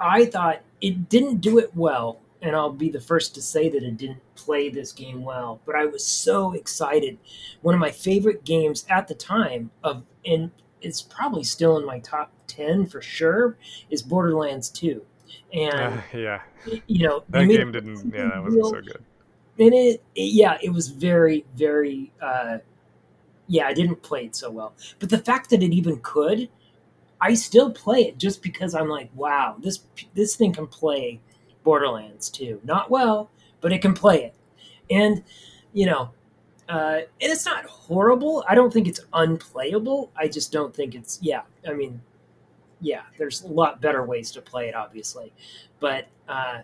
I 0.00 0.24
thought 0.26 0.62
it 0.80 1.08
didn't 1.08 1.42
do 1.42 1.58
it 1.58 1.76
well, 1.76 2.20
and 2.40 2.56
I'll 2.56 2.72
be 2.72 2.90
the 2.90 3.00
first 3.00 3.34
to 3.34 3.42
say 3.42 3.68
that 3.68 3.82
it 3.82 3.96
didn't 3.96 4.22
play 4.34 4.68
this 4.68 4.92
game 4.92 5.22
well. 5.22 5.60
But 5.64 5.76
I 5.76 5.84
was 5.84 6.04
so 6.04 6.52
excited. 6.52 7.18
One 7.60 7.74
of 7.74 7.80
my 7.80 7.90
favorite 7.90 8.44
games 8.44 8.84
at 8.88 9.08
the 9.08 9.14
time 9.14 9.70
of, 9.84 10.04
and 10.24 10.50
it's 10.80 11.02
probably 11.02 11.44
still 11.44 11.76
in 11.76 11.84
my 11.84 12.00
top 12.00 12.32
ten 12.46 12.86
for 12.86 13.00
sure, 13.00 13.56
is 13.90 14.02
Borderlands 14.02 14.68
Two. 14.70 15.04
And 15.52 15.94
Uh, 15.98 16.02
yeah, 16.14 16.42
you 16.86 17.06
know, 17.06 17.24
that 17.30 17.46
game 17.48 17.72
didn't. 17.72 18.12
Yeah, 18.14 18.28
that 18.28 18.42
wasn't 18.42 18.66
so 18.66 18.80
good. 18.80 19.02
and 19.58 19.74
it, 19.74 20.02
it 20.14 20.32
yeah 20.32 20.58
it 20.62 20.70
was 20.70 20.88
very 20.88 21.44
very 21.56 22.10
uh 22.20 22.58
yeah, 23.48 23.66
I 23.66 23.74
didn't 23.74 24.02
play 24.02 24.24
it 24.24 24.34
so 24.36 24.50
well. 24.50 24.72
But 24.98 25.10
the 25.10 25.18
fact 25.18 25.50
that 25.50 25.62
it 25.62 25.72
even 25.74 25.98
could, 26.00 26.48
I 27.20 27.34
still 27.34 27.70
play 27.70 28.00
it 28.04 28.16
just 28.16 28.42
because 28.42 28.74
I'm 28.74 28.88
like, 28.88 29.10
wow, 29.14 29.56
this 29.60 29.80
this 30.14 30.36
thing 30.36 30.52
can 30.54 30.66
play 30.66 31.20
Borderlands 31.62 32.30
Two. 32.30 32.60
Not 32.64 32.90
well, 32.90 33.30
but 33.60 33.72
it 33.72 33.82
can 33.82 33.94
play 33.94 34.24
it. 34.24 34.34
And 34.90 35.22
you 35.74 35.86
know, 35.86 36.10
uh, 36.68 37.00
and 37.20 37.32
it's 37.32 37.44
not 37.44 37.64
horrible. 37.66 38.44
I 38.48 38.54
don't 38.54 38.72
think 38.72 38.88
it's 38.88 39.00
unplayable. 39.12 40.10
I 40.16 40.28
just 40.28 40.50
don't 40.52 40.74
think 40.74 40.94
it's 40.94 41.18
yeah. 41.20 41.42
I 41.68 41.74
mean, 41.74 42.00
yeah, 42.82 43.02
there's 43.16 43.42
a 43.42 43.46
lot 43.46 43.80
better 43.80 44.04
ways 44.04 44.32
to 44.32 44.42
play 44.42 44.68
it, 44.68 44.74
obviously, 44.74 45.32
but 45.80 46.08
uh, 46.28 46.60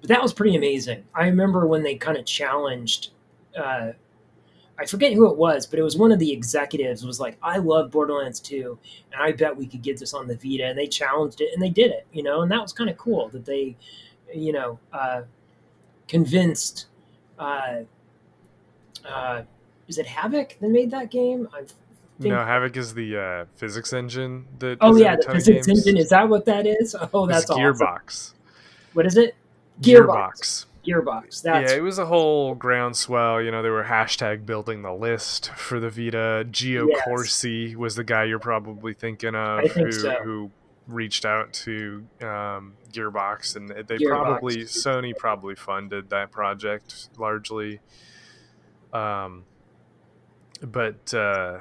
but 0.00 0.08
that 0.08 0.20
was 0.20 0.32
pretty 0.32 0.56
amazing. 0.56 1.04
I 1.14 1.26
remember 1.26 1.66
when 1.66 1.82
they 1.82 1.94
kind 1.94 2.18
of 2.18 2.26
challenged. 2.26 3.10
Uh, 3.56 3.92
I 4.78 4.86
forget 4.86 5.12
who 5.12 5.30
it 5.30 5.36
was, 5.36 5.66
but 5.66 5.78
it 5.78 5.82
was 5.82 5.96
one 5.96 6.10
of 6.10 6.18
the 6.18 6.32
executives 6.32 7.04
was 7.04 7.20
like, 7.20 7.36
"I 7.42 7.58
love 7.58 7.90
Borderlands 7.90 8.40
2, 8.40 8.78
and 9.12 9.22
I 9.22 9.32
bet 9.32 9.56
we 9.56 9.66
could 9.66 9.82
get 9.82 9.98
this 9.98 10.14
on 10.14 10.26
the 10.26 10.36
Vita." 10.36 10.66
And 10.66 10.78
they 10.78 10.86
challenged 10.86 11.40
it, 11.40 11.50
and 11.54 11.62
they 11.62 11.70
did 11.70 11.92
it, 11.92 12.06
you 12.12 12.22
know, 12.22 12.42
and 12.42 12.50
that 12.50 12.60
was 12.60 12.72
kind 12.72 12.90
of 12.90 12.96
cool 12.96 13.28
that 13.28 13.44
they, 13.44 13.76
you 14.34 14.52
know, 14.52 14.78
uh, 14.92 15.22
convinced. 16.08 16.86
Uh, 17.38 17.82
uh, 19.06 19.42
is 19.86 19.98
it 19.98 20.06
Havok 20.06 20.58
that 20.58 20.70
made 20.70 20.90
that 20.90 21.10
game? 21.10 21.48
I 21.52 21.64
think... 22.20 22.34
No, 22.34 22.38
Havok 22.38 22.76
is 22.76 22.94
the 22.94 23.16
uh, 23.16 23.44
physics 23.56 23.92
engine 23.92 24.46
that. 24.58 24.78
Oh 24.80 24.96
yeah, 24.96 25.16
the 25.16 25.32
physics 25.32 25.68
engine. 25.68 25.96
Is 25.96 26.10
that 26.10 26.28
what 26.28 26.44
that 26.44 26.66
is? 26.66 26.94
Oh, 27.12 27.26
that's 27.26 27.44
it's 27.44 27.50
Gearbox. 27.50 28.06
Awesome. 28.06 28.36
What 28.92 29.06
is 29.06 29.16
it? 29.16 29.34
Gearbox. 29.80 30.06
Gearbox. 30.06 30.66
Gearbox. 30.86 31.42
That's... 31.42 31.72
Yeah, 31.72 31.78
it 31.78 31.82
was 31.82 31.98
a 31.98 32.06
whole 32.06 32.54
groundswell. 32.54 33.42
You 33.42 33.50
know, 33.50 33.62
they 33.62 33.68
were 33.68 33.84
hashtag 33.84 34.46
building 34.46 34.82
the 34.82 34.92
list 34.92 35.50
for 35.50 35.78
the 35.78 35.90
Vita. 35.90 36.46
Gio 36.50 36.88
yes. 36.88 37.02
Corsi 37.04 37.76
was 37.76 37.96
the 37.96 38.04
guy 38.04 38.24
you're 38.24 38.38
probably 38.38 38.94
thinking 38.94 39.34
of, 39.34 39.70
think 39.72 39.74
who, 39.74 39.92
so. 39.92 40.12
who 40.22 40.50
reached 40.88 41.24
out 41.24 41.52
to 41.52 42.04
um, 42.22 42.74
Gearbox, 42.92 43.56
and 43.56 43.68
they 43.68 43.98
Gearbox. 43.98 44.08
probably 44.08 44.56
Sony 44.64 45.16
probably 45.16 45.54
funded 45.54 46.10
that 46.10 46.32
project 46.32 47.10
largely. 47.18 47.80
Um, 48.92 49.44
but 50.62 51.14
uh, 51.14 51.58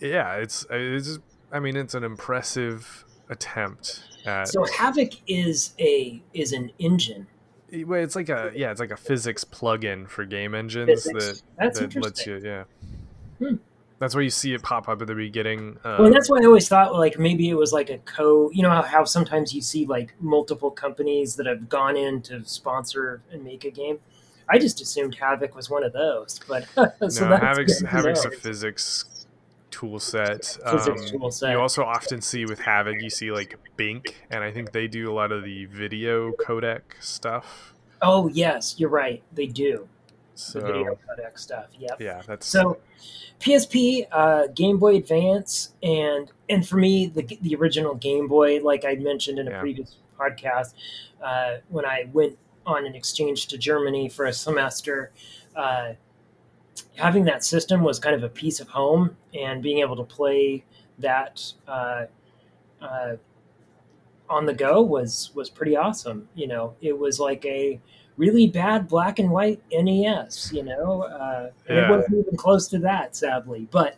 yeah, 0.00 0.36
it's 0.36 0.66
it's. 0.70 1.18
I 1.52 1.60
mean, 1.60 1.76
it's 1.76 1.94
an 1.94 2.04
impressive 2.04 3.04
attempt. 3.28 4.04
At, 4.26 4.48
so 4.48 4.64
Havok 4.64 5.20
is 5.26 5.74
a 5.78 6.22
is 6.34 6.52
an 6.52 6.70
engine. 6.78 7.26
Well, 7.72 8.02
it's 8.02 8.16
like 8.16 8.28
a 8.28 8.52
yeah, 8.54 8.70
it's 8.70 8.80
like 8.80 8.90
a 8.90 8.96
physics 8.96 9.44
plugin 9.44 10.08
for 10.08 10.24
game 10.24 10.54
engines 10.54 11.04
physics. 11.04 11.42
that 11.42 11.42
that's 11.58 11.78
that 11.80 11.96
lets 11.96 12.26
you 12.26 12.40
yeah. 12.42 12.64
Hmm. 13.38 13.56
That's 13.98 14.14
why 14.14 14.22
you 14.22 14.30
see 14.30 14.54
it 14.54 14.62
pop 14.62 14.88
up 14.88 15.02
at 15.02 15.06
the 15.06 15.14
beginning. 15.14 15.78
Um, 15.84 16.02
well, 16.02 16.10
that's 16.10 16.30
why 16.30 16.38
I 16.40 16.46
always 16.46 16.68
thought 16.68 16.94
like 16.94 17.18
maybe 17.18 17.50
it 17.50 17.54
was 17.54 17.72
like 17.72 17.90
a 17.90 17.98
co. 17.98 18.50
You 18.50 18.62
know 18.62 18.70
how, 18.70 18.82
how 18.82 19.04
sometimes 19.04 19.54
you 19.54 19.60
see 19.60 19.86
like 19.86 20.14
multiple 20.20 20.70
companies 20.70 21.36
that 21.36 21.46
have 21.46 21.68
gone 21.68 21.96
in 21.96 22.22
to 22.22 22.44
sponsor 22.44 23.22
and 23.30 23.44
make 23.44 23.64
a 23.64 23.70
game. 23.70 23.98
I 24.48 24.58
just 24.58 24.80
assumed 24.80 25.16
Havok 25.16 25.54
was 25.54 25.70
one 25.70 25.84
of 25.84 25.92
those, 25.92 26.40
but 26.48 26.66
so 26.74 27.28
no, 27.28 27.36
Havok's, 27.36 27.82
Havok's 27.82 28.24
a 28.24 28.30
physics 28.32 29.04
tool 29.70 29.98
set. 29.98 30.44
Physics 30.70 31.12
um, 31.12 31.18
tool 31.18 31.30
set. 31.30 31.52
You 31.52 31.60
also 31.60 31.84
often 31.84 32.20
see 32.20 32.44
with 32.44 32.60
Havok, 32.60 33.02
you 33.02 33.10
see 33.10 33.30
like 33.30 33.58
Bink, 33.76 34.22
and 34.30 34.42
I 34.44 34.50
think 34.50 34.72
they 34.72 34.86
do 34.86 35.10
a 35.10 35.14
lot 35.14 35.32
of 35.32 35.44
the 35.44 35.66
video 35.66 36.32
codec 36.32 36.82
stuff. 37.00 37.74
Oh 38.02 38.28
yes, 38.28 38.76
you're 38.78 38.90
right. 38.90 39.22
They 39.32 39.46
do 39.46 39.88
so, 40.34 40.60
the 40.60 40.66
video 40.66 40.98
codec 41.08 41.38
stuff. 41.38 41.66
Yep. 41.78 42.00
Yeah, 42.00 42.22
that's 42.26 42.46
so. 42.46 42.78
PSP, 43.40 44.06
uh, 44.12 44.48
Game 44.48 44.78
Boy 44.78 44.96
Advance, 44.96 45.72
and 45.82 46.30
and 46.50 46.66
for 46.68 46.76
me, 46.76 47.06
the 47.06 47.22
the 47.40 47.54
original 47.56 47.94
Game 47.94 48.28
Boy, 48.28 48.60
like 48.60 48.84
I 48.84 48.96
mentioned 48.96 49.38
in 49.38 49.48
a 49.48 49.52
Yeah. 49.52 49.60
previous 49.60 49.96
podcast, 50.18 50.74
uh, 51.22 51.56
when 51.70 51.86
I 51.86 52.08
went 52.12 52.36
on 52.66 52.84
an 52.84 52.94
exchange 52.94 53.46
to 53.46 53.56
Germany 53.56 54.10
for 54.10 54.26
a 54.26 54.32
semester, 54.34 55.10
uh, 55.56 55.94
having 56.96 57.24
that 57.24 57.44
system 57.44 57.82
was 57.82 57.98
kind 57.98 58.14
of 58.14 58.22
a 58.22 58.28
piece 58.28 58.60
of 58.60 58.68
home, 58.68 59.16
and 59.38 59.62
being 59.62 59.78
able 59.80 59.96
to 59.96 60.04
play 60.04 60.64
that 60.98 61.52
uh, 61.68 62.04
uh, 62.80 63.16
on 64.28 64.46
the 64.46 64.54
go 64.54 64.80
was 64.82 65.30
was 65.34 65.50
pretty 65.50 65.76
awesome. 65.76 66.28
You 66.34 66.46
know, 66.48 66.74
it 66.80 66.98
was 66.98 67.18
like 67.20 67.44
a 67.46 67.80
really 68.16 68.46
bad 68.46 68.86
black 68.88 69.18
and 69.18 69.30
white 69.30 69.60
NES. 69.72 70.52
You 70.52 70.64
know, 70.64 71.02
uh, 71.02 71.50
and 71.68 71.78
it 71.78 71.90
wasn't 71.90 72.18
even 72.18 72.36
close 72.36 72.68
to 72.68 72.78
that, 72.80 73.16
sadly. 73.16 73.66
But 73.70 73.96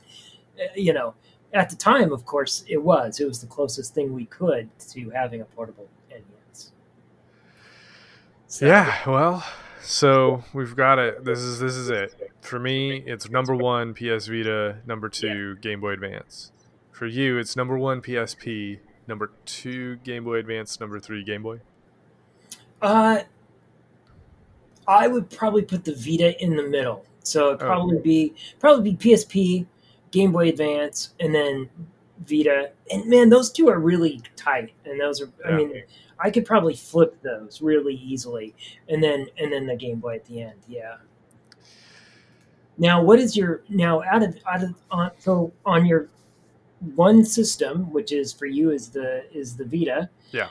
uh, 0.58 0.64
you 0.74 0.92
know, 0.92 1.14
at 1.52 1.70
the 1.70 1.76
time, 1.76 2.12
of 2.12 2.24
course, 2.24 2.64
it 2.68 2.82
was. 2.82 3.20
It 3.20 3.26
was 3.26 3.40
the 3.40 3.46
closest 3.46 3.94
thing 3.94 4.12
we 4.12 4.26
could 4.26 4.68
to 4.90 5.10
having 5.10 5.40
a 5.40 5.44
portable 5.44 5.88
NES. 6.10 6.70
So- 8.46 8.66
Yeah, 8.66 8.96
well, 9.06 9.44
so 9.82 10.44
we've 10.52 10.76
got 10.76 10.98
it. 10.98 11.24
This 11.24 11.40
is 11.40 11.58
this 11.58 11.74
is 11.74 11.90
it. 11.90 12.32
For 12.40 12.58
me, 12.58 12.96
it's 13.06 13.28
number 13.30 13.54
one 13.54 13.94
PS 13.94 14.26
Vita, 14.28 14.78
number 14.86 15.08
two 15.08 15.56
Game 15.56 15.80
Boy 15.80 15.90
Advance. 15.92 16.52
For 16.92 17.06
you, 17.06 17.38
it's 17.38 17.56
number 17.56 17.76
one 17.76 18.00
PSP, 18.00 18.78
number 19.08 19.30
two 19.44 19.96
Game 19.96 20.24
Boy 20.24 20.36
Advance, 20.36 20.78
number 20.80 21.00
three 21.00 21.24
Game 21.24 21.42
Boy. 21.42 21.60
Uh, 22.80 23.22
I 24.86 25.08
would 25.08 25.30
probably 25.30 25.62
put 25.62 25.84
the 25.84 25.94
Vita 25.94 26.40
in 26.42 26.56
the 26.56 26.62
middle. 26.64 27.04
So 27.24 27.48
it'd 27.48 27.62
Oh. 27.62 27.66
probably 27.66 27.98
be 27.98 28.34
probably 28.58 28.92
be 28.92 28.96
PSP, 28.96 29.66
Game 30.10 30.32
Boy 30.32 30.48
Advance, 30.48 31.14
and 31.20 31.34
then 31.34 31.68
Vita. 32.26 32.70
And 32.90 33.06
man, 33.06 33.28
those 33.30 33.50
two 33.50 33.68
are 33.68 33.78
really 33.78 34.20
tight. 34.36 34.72
And 34.84 35.00
those 35.00 35.20
are 35.22 35.30
I 35.46 35.52
mean, 35.52 35.82
I 36.22 36.30
could 36.30 36.44
probably 36.44 36.74
flip 36.74 37.20
those 37.22 37.60
really 37.60 37.94
easily. 37.94 38.54
And 38.88 39.02
then 39.02 39.26
and 39.38 39.52
then 39.52 39.66
the 39.66 39.76
Game 39.76 39.98
Boy 39.98 40.16
at 40.16 40.24
the 40.26 40.42
end. 40.42 40.60
Yeah. 40.68 40.96
Now, 42.78 43.02
what 43.02 43.18
is 43.18 43.36
your 43.36 43.62
now 43.68 44.02
out 44.02 44.22
of 44.22 44.36
out 44.48 44.62
of 44.62 44.74
on 44.90 45.10
so 45.18 45.52
on 45.66 45.84
your 45.84 46.08
one 46.94 47.24
system, 47.24 47.92
which 47.92 48.12
is 48.12 48.32
for 48.32 48.46
you 48.46 48.70
is 48.70 48.90
the 48.90 49.24
is 49.32 49.56
the 49.56 49.64
Vita. 49.64 50.08
Yeah. 50.30 50.48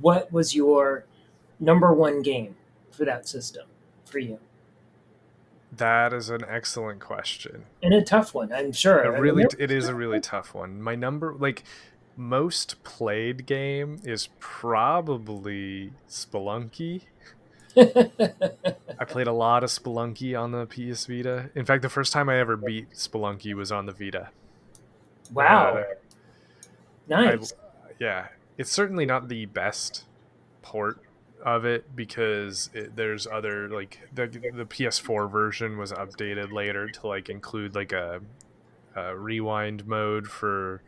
What 0.00 0.32
was 0.32 0.54
your 0.54 1.06
number 1.60 1.92
one 1.92 2.22
game 2.22 2.56
for 2.90 3.04
that 3.04 3.28
system 3.28 3.66
for 4.04 4.18
you? 4.18 4.38
That 5.72 6.12
is 6.12 6.30
an 6.30 6.44
excellent 6.48 7.00
question. 7.00 7.64
And 7.82 7.92
a 7.92 8.02
tough 8.02 8.34
one, 8.34 8.52
I'm 8.52 8.72
sure. 8.72 9.02
A 9.02 9.20
really, 9.20 9.44
it 9.58 9.70
is 9.70 9.88
a 9.88 9.94
really 9.94 10.20
tough 10.20 10.54
one. 10.54 10.80
My 10.80 10.94
number, 10.94 11.34
like 11.38 11.64
most 12.16 12.82
played 12.82 13.46
game, 13.46 14.00
is 14.04 14.28
probably 14.38 15.92
Spelunky. 16.08 17.02
I 17.76 19.04
played 19.06 19.26
a 19.26 19.32
lot 19.32 19.62
of 19.62 19.70
Spelunky 19.70 20.38
on 20.38 20.52
the 20.52 20.66
PS 20.66 21.06
Vita. 21.06 21.50
In 21.54 21.64
fact, 21.64 21.82
the 21.82 21.88
first 21.88 22.12
time 22.12 22.28
I 22.28 22.38
ever 22.38 22.56
beat 22.56 22.90
Spelunky 22.92 23.54
was 23.54 23.70
on 23.70 23.86
the 23.86 23.92
Vita. 23.92 24.30
wow. 25.32 25.78
Uh, 25.78 25.84
nice. 27.08 27.52
yeah, 27.98 28.28
it's 28.56 28.70
certainly 28.70 29.04
not 29.04 29.28
the 29.28 29.46
best 29.46 30.04
port 30.62 31.00
of 31.44 31.64
it 31.64 31.94
because 31.94 32.70
it, 32.74 32.96
there's 32.96 33.26
other 33.26 33.68
like 33.68 34.00
the 34.12 34.26
the 34.26 34.64
PS4 34.64 35.30
version 35.30 35.78
was 35.78 35.92
updated 35.92 36.50
later 36.50 36.88
to 36.88 37.06
like 37.06 37.28
include 37.28 37.74
like 37.74 37.92
a, 37.92 38.20
a 38.96 39.16
rewind 39.16 39.86
mode 39.86 40.26
for 40.26 40.82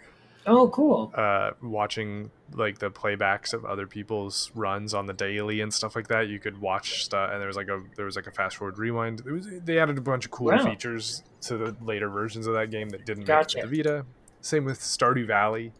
oh, 0.48 0.68
cool. 0.68 1.12
uh, 1.14 1.50
watching 1.62 2.30
like 2.54 2.78
the 2.78 2.90
playbacks 2.90 3.52
of 3.52 3.64
other 3.64 3.86
people's 3.86 4.50
runs 4.54 4.94
on 4.94 5.06
the 5.06 5.12
daily 5.12 5.60
and 5.60 5.72
stuff 5.72 5.94
like 5.94 6.08
that. 6.08 6.28
You 6.28 6.38
could 6.40 6.60
watch 6.60 7.04
stuff, 7.04 7.30
and 7.32 7.40
there 7.40 7.46
was 7.46 7.56
like 7.56 7.68
a 7.68 7.82
there 7.96 8.06
was 8.06 8.16
like 8.16 8.26
a 8.26 8.30
fast 8.32 8.56
forward 8.56 8.78
rewind. 8.78 9.20
Was 9.22 9.46
they 9.64 9.78
added 9.78 9.98
a 9.98 10.00
bunch 10.00 10.24
of 10.24 10.30
cool 10.30 10.48
Wow. 10.48 10.64
features 10.64 11.22
to 11.42 11.56
the 11.56 11.76
later 11.84 12.08
versions 12.08 12.46
of 12.46 12.54
that 12.54 12.70
game 12.70 12.88
that 12.90 13.04
didn't 13.06 13.24
Gotcha. 13.24 13.58
make 13.58 13.64
it 13.64 13.68
to 13.68 13.70
the 13.70 13.82
Vita. 13.82 14.06
Same 14.40 14.64
with 14.64 14.80
Stardew 14.80 15.26
Valley. 15.26 15.72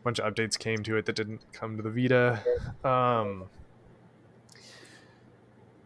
A 0.00 0.04
bunch 0.04 0.20
of 0.20 0.32
updates 0.32 0.58
came 0.58 0.82
to 0.84 0.96
it 0.96 1.06
that 1.06 1.16
didn't 1.16 1.40
come 1.52 1.76
to 1.76 1.82
the 1.82 1.90
Vita. 1.90 2.40
Um, 2.88 3.44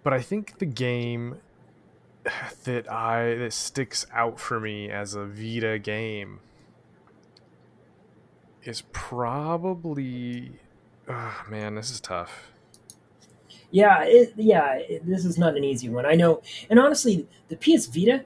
but 0.03 0.13
I 0.13 0.21
think 0.21 0.59
the 0.59 0.67
game 0.67 1.37
that 2.65 2.91
I 2.91 3.35
that 3.37 3.53
sticks 3.53 4.07
out 4.13 4.39
for 4.39 4.61
me 4.61 4.91
as 4.91 5.15
a 5.15 5.25
Vita 5.25 5.79
game 5.79 6.41
is 8.65 8.83
probably 8.93 10.53
oh 11.09 11.45
man 11.49 11.75
this 11.75 11.91
is 11.91 12.01
tough 12.01 12.53
Yeah, 13.71 14.05
it, 14.05 14.35
yeah. 14.37 14.75
It, 14.75 15.07
this 15.07 15.25
is 15.25 15.39
not 15.39 15.57
an 15.57 15.65
easy 15.65 15.89
one. 15.89 16.05
I 16.05 16.15
know, 16.15 16.43
and 16.69 16.79
honestly, 16.79 17.27
the 17.49 17.57
PS 17.57 17.87
Vita, 17.87 18.25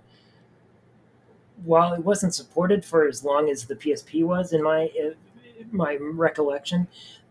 while 1.65 1.95
it 1.95 2.05
wasn't 2.05 2.35
supported 2.35 2.85
for 2.85 3.07
as 3.07 3.25
long 3.25 3.49
as 3.49 3.65
the 3.65 3.77
PSP 3.77 4.25
was, 4.25 4.53
in 4.53 4.63
my 4.63 4.91
uh, 5.01 5.11
my 5.71 5.97
recollection, 6.01 6.89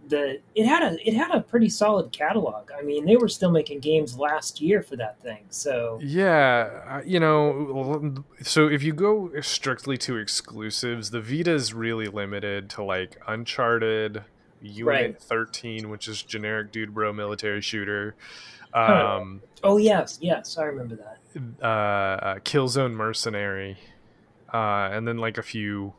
the 0.08 0.40
it 0.54 0.66
had 0.66 0.84
a 0.84 1.08
it 1.08 1.16
had 1.16 1.32
a 1.32 1.42
pretty 1.42 1.70
solid 1.70 2.12
catalog. 2.12 2.70
I 2.78 2.82
mean, 2.84 3.06
they 3.06 3.16
were 3.16 3.28
still 3.28 3.52
making 3.52 3.80
games 3.80 4.18
last 4.18 4.62
year 4.62 4.82
for 4.82 4.96
that 4.98 5.20
thing. 5.22 5.46
So 5.50 6.00
Yeah, 6.02 6.70
uh, 6.88 7.02
you 7.06 7.20
know, 7.20 8.24
so 8.42 8.68
if 8.68 8.84
you 8.84 8.94
go 8.94 9.32
strictly 9.42 9.98
to 10.00 10.18
exclusives, 10.18 11.10
the 11.10 11.22
Vita 11.22 11.52
is 11.54 11.74
really 11.74 12.08
limited 12.08 12.70
to 12.72 12.84
like 12.84 13.18
Uncharted, 13.28 14.24
Unit 14.62 14.86
Right. 14.86 15.22
13, 15.22 15.90
which 15.90 16.08
is 16.08 16.22
generic 16.22 16.72
dude 16.72 16.94
bro 16.94 17.12
military 17.12 17.62
shooter. 17.62 18.16
Huh. 18.74 19.18
Um, 19.22 19.42
oh 19.64 19.78
yes, 19.78 20.18
yes, 20.22 20.58
I 20.58 20.64
remember 20.66 20.98
that. 20.98 21.20
uh, 21.62 21.66
uh, 21.66 22.36
Killzone 22.40 22.94
Mercenary, 22.94 23.78
uh, 24.54 24.90
and 24.92 25.08
then 25.08 25.18
like 25.18 25.38
a 25.38 25.44
few 25.44 25.94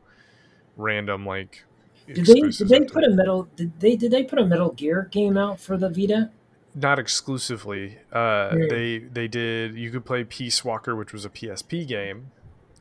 random 0.76 1.26
like. 1.26 1.64
Did 2.07 2.26
they 2.26 2.40
did 2.40 2.68
they 2.68 2.80
put 2.80 3.04
a 3.04 3.11
metal 3.11 3.48
did 3.57 3.78
they 3.80 3.96
did 3.96 4.11
they 4.12 4.22
put 4.24 4.38
a 4.38 4.44
Metal 4.46 4.70
Gear 4.72 5.09
game 5.11 5.36
out 5.36 5.59
for 5.61 5.76
the 5.76 5.88
Vita? 5.88 6.30
not 6.78 6.98
exclusively. 6.98 7.98
Uh, 8.12 8.50
Hmm. 8.50 8.68
They 8.68 8.98
they 8.98 9.28
did. 9.28 9.74
You 9.74 9.90
could 9.90 10.04
play 10.04 10.24
Peace 10.24 10.62
Walker, 10.64 10.94
which 10.94 11.12
was 11.12 11.24
a 11.24 11.30
PSP 11.30 11.86
game, 11.86 12.30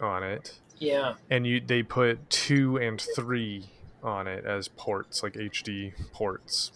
on 0.01 0.21
it, 0.21 0.59
Yeah. 0.79 1.13
and 1.29 1.47
you 1.47 1.61
they 1.61 1.81
put 1.81 2.29
two 2.29 2.75
and 2.77 2.99
three 3.15 3.69
on 4.03 4.27
it 4.27 4.43
as 4.45 4.67
ports, 4.67 5.23
like 5.23 5.33
HD 5.35 5.93
ports. 6.11 6.71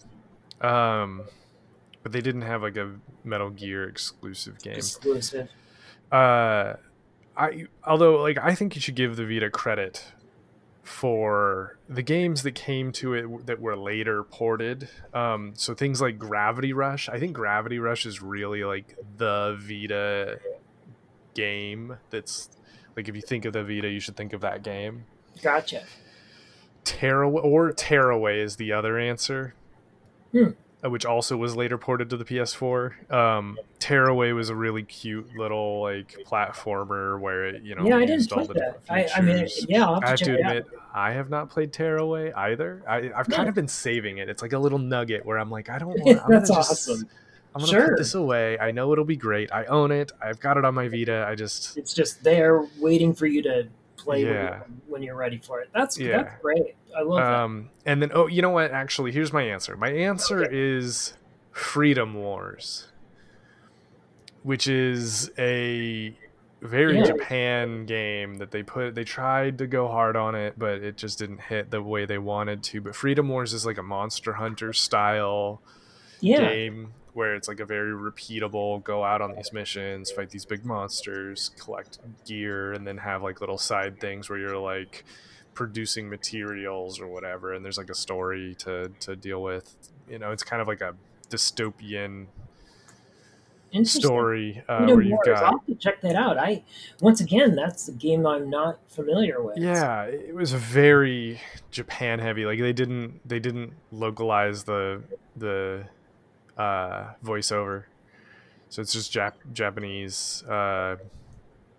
Um, 0.62 1.24
but 2.02 2.12
they 2.12 2.20
didn't 2.22 2.42
have 2.42 2.62
like 2.62 2.76
a 2.78 2.94
Metal 3.22 3.50
Gear 3.50 3.86
exclusive 3.88 4.58
game. 4.62 4.74
Exclusive. 4.76 5.48
Uh, 6.10 6.74
I 7.36 7.66
although 7.84 8.20
like 8.22 8.38
I 8.38 8.54
think 8.54 8.74
you 8.74 8.80
should 8.80 8.94
give 8.96 9.16
the 9.16 9.26
Vita 9.26 9.50
credit 9.50 10.06
for 10.82 11.78
the 11.88 12.02
games 12.02 12.42
that 12.42 12.54
came 12.54 12.90
to 12.92 13.14
it 13.14 13.46
that 13.46 13.60
were 13.60 13.76
later 13.76 14.24
ported. 14.24 14.88
Um, 15.12 15.52
so 15.54 15.74
things 15.74 16.00
like 16.00 16.18
Gravity 16.18 16.72
Rush. 16.72 17.08
I 17.08 17.18
think 17.18 17.32
Gravity 17.32 17.78
Rush 17.78 18.06
is 18.06 18.22
really 18.22 18.64
like 18.64 18.96
the 19.16 19.56
Vita 19.60 20.40
game. 21.34 21.98
That's 22.10 22.48
like 22.96 23.08
if 23.08 23.14
you 23.14 23.22
think 23.22 23.44
of 23.44 23.52
the 23.52 23.62
Vita, 23.62 23.88
you 23.88 24.00
should 24.00 24.16
think 24.16 24.32
of 24.32 24.40
that 24.40 24.62
game. 24.62 25.04
Gotcha. 25.42 25.84
Tearaway 26.84 27.42
or 27.42 27.72
Tearaway 27.72 28.40
is 28.40 28.56
the 28.56 28.72
other 28.72 28.98
answer. 28.98 29.54
Hmm. 30.32 30.50
Uh, 30.84 30.90
Which 30.90 31.04
also 31.04 31.36
was 31.36 31.54
later 31.56 31.76
ported 31.78 32.08
to 32.10 32.16
the 32.16 32.24
PS4. 32.24 33.12
Um, 33.12 33.58
Tearaway 33.78 34.32
was 34.32 34.48
a 34.48 34.54
really 34.54 34.82
cute 34.82 35.34
little 35.36 35.82
like 35.82 36.16
platformer 36.26 37.18
where 37.20 37.46
it, 37.46 37.62
you 37.62 37.74
know, 37.74 37.84
yeah, 37.86 37.96
I 37.96 38.06
didn't 38.06 38.32
all 38.32 38.46
play 38.46 38.54
the 38.54 38.60
that. 38.60 38.80
I, 38.88 39.08
I 39.16 39.20
mean, 39.20 39.46
yeah, 39.68 39.84
I'll 39.84 40.00
have 40.00 40.04
I 40.04 40.16
to 40.16 40.30
have 40.30 40.38
to 40.38 40.46
admit, 40.48 40.66
I 40.94 41.12
have 41.12 41.28
not 41.30 41.50
played 41.50 41.72
Tearaway 41.72 42.32
either. 42.32 42.82
I, 42.88 43.10
I've 43.14 43.28
kind 43.28 43.48
of 43.48 43.54
been 43.54 43.68
saving 43.68 44.18
it. 44.18 44.28
It's 44.28 44.42
like 44.42 44.52
a 44.52 44.58
little 44.58 44.78
nugget 44.78 45.24
where 45.26 45.38
I'm 45.38 45.50
like, 45.50 45.68
I 45.68 45.78
don't 45.78 45.98
want. 46.04 46.22
That's 46.28 46.48
just, 46.50 46.70
awesome. 46.88 47.08
I'm 47.54 47.60
gonna 47.62 47.72
Sure. 47.72 47.88
put 47.90 47.98
this 47.98 48.14
away. 48.14 48.58
I 48.58 48.70
know 48.70 48.92
it'll 48.92 49.04
be 49.04 49.16
great. 49.16 49.52
I 49.52 49.64
own 49.64 49.90
it. 49.90 50.12
I've 50.22 50.38
got 50.40 50.56
it 50.56 50.64
on 50.64 50.74
my 50.74 50.88
Vita. 50.88 51.26
I 51.28 51.34
just 51.34 51.76
It's 51.76 51.92
just 51.92 52.22
there 52.22 52.64
waiting 52.78 53.12
for 53.12 53.26
you 53.26 53.42
to 53.42 53.68
play 53.96 54.24
when, 54.24 54.32
Yeah. 54.34 54.60
when 54.88 55.02
you're 55.02 55.16
ready 55.16 55.38
for 55.38 55.60
it. 55.60 55.68
That's 55.74 55.98
Yeah. 55.98 56.22
that's 56.22 56.40
great. 56.40 56.76
I 56.96 57.02
love 57.02 57.18
that. 57.18 57.34
um, 57.34 57.70
and 57.86 58.00
then 58.02 58.10
oh, 58.14 58.26
you 58.26 58.42
know 58.42 58.50
what? 58.50 58.70
Actually, 58.70 59.12
here's 59.12 59.32
my 59.32 59.42
answer. 59.42 59.76
My 59.76 59.90
answer 59.90 60.44
is 60.50 61.14
Freedom 61.52 62.14
Wars, 62.14 62.88
which 64.42 64.66
is 64.66 65.30
a 65.38 66.16
very 66.62 66.98
Yeah. 66.98 67.04
Japan 67.04 67.86
game 67.86 68.34
that 68.34 68.50
they 68.50 68.62
put. 68.62 68.94
They 68.94 69.04
tried 69.04 69.58
to 69.58 69.66
go 69.66 69.88
hard 69.88 70.16
on 70.16 70.34
it, 70.34 70.58
but 70.58 70.82
it 70.82 70.96
just 70.96 71.18
didn't 71.18 71.40
hit 71.42 71.70
the 71.70 71.82
way 71.82 72.04
they 72.06 72.18
wanted 72.18 72.62
to. 72.64 72.80
But 72.80 72.94
Freedom 72.94 73.28
Wars 73.28 73.52
is 73.54 73.64
like 73.64 73.78
a 73.78 73.82
Monster 73.82 74.34
Hunter 74.34 74.72
style 74.72 75.62
Yeah. 76.20 76.40
game 76.40 76.94
where 77.12 77.34
it's 77.34 77.48
like 77.48 77.60
a 77.60 77.64
very 77.66 77.90
repeatable 77.92 78.82
go 78.84 79.02
out 79.02 79.20
on 79.20 79.34
these 79.34 79.52
missions 79.52 80.12
fight 80.12 80.30
these 80.30 80.44
big 80.44 80.64
monsters 80.64 81.50
collect 81.58 81.98
gear 82.24 82.72
and 82.72 82.86
then 82.86 82.98
have 82.98 83.20
like 83.20 83.40
little 83.40 83.58
side 83.58 83.98
things 84.00 84.30
where 84.30 84.38
you're 84.38 84.56
like 84.56 85.04
producing 85.54 86.08
materials 86.08 87.00
or 87.00 87.06
whatever 87.08 87.52
and 87.52 87.64
there's 87.64 87.78
like 87.78 87.90
a 87.90 87.94
story 87.94 88.54
to 88.54 88.90
to 89.00 89.16
deal 89.16 89.42
with 89.42 89.74
you 90.08 90.18
know 90.18 90.30
it's 90.30 90.42
kind 90.42 90.62
of 90.62 90.68
like 90.68 90.80
a 90.80 90.94
dystopian 91.28 92.26
story 93.84 94.62
uh, 94.68 94.78
Freedom 94.78 94.96
where 94.96 95.04
you've 95.04 95.18
got 95.24 95.44
I'll 95.44 95.58
have 95.58 95.66
to 95.66 95.74
check 95.76 96.00
that 96.00 96.16
out. 96.16 96.38
I 96.38 96.64
once 97.00 97.20
again, 97.20 97.54
that's 97.54 97.86
a 97.88 97.92
game 97.92 98.26
I'm 98.26 98.50
not 98.50 98.80
familiar 98.88 99.40
with. 99.42 99.58
yeah 99.58 100.02
it 100.04 100.34
was 100.34 100.52
very 100.52 101.40
japan 101.70 102.18
heavy 102.18 102.44
like 102.44 102.58
they 102.58 102.72
didn't 102.72 103.20
they 103.28 103.38
didn't 103.38 103.72
localize 103.92 104.64
the 104.64 105.02
the 105.36 105.84
uh 106.56 107.12
voiceover 107.24 107.84
so 108.68 108.82
it's 108.82 108.92
just 108.92 109.12
Jap- 109.12 109.34
japanese 109.52 110.42
uh 110.48 110.96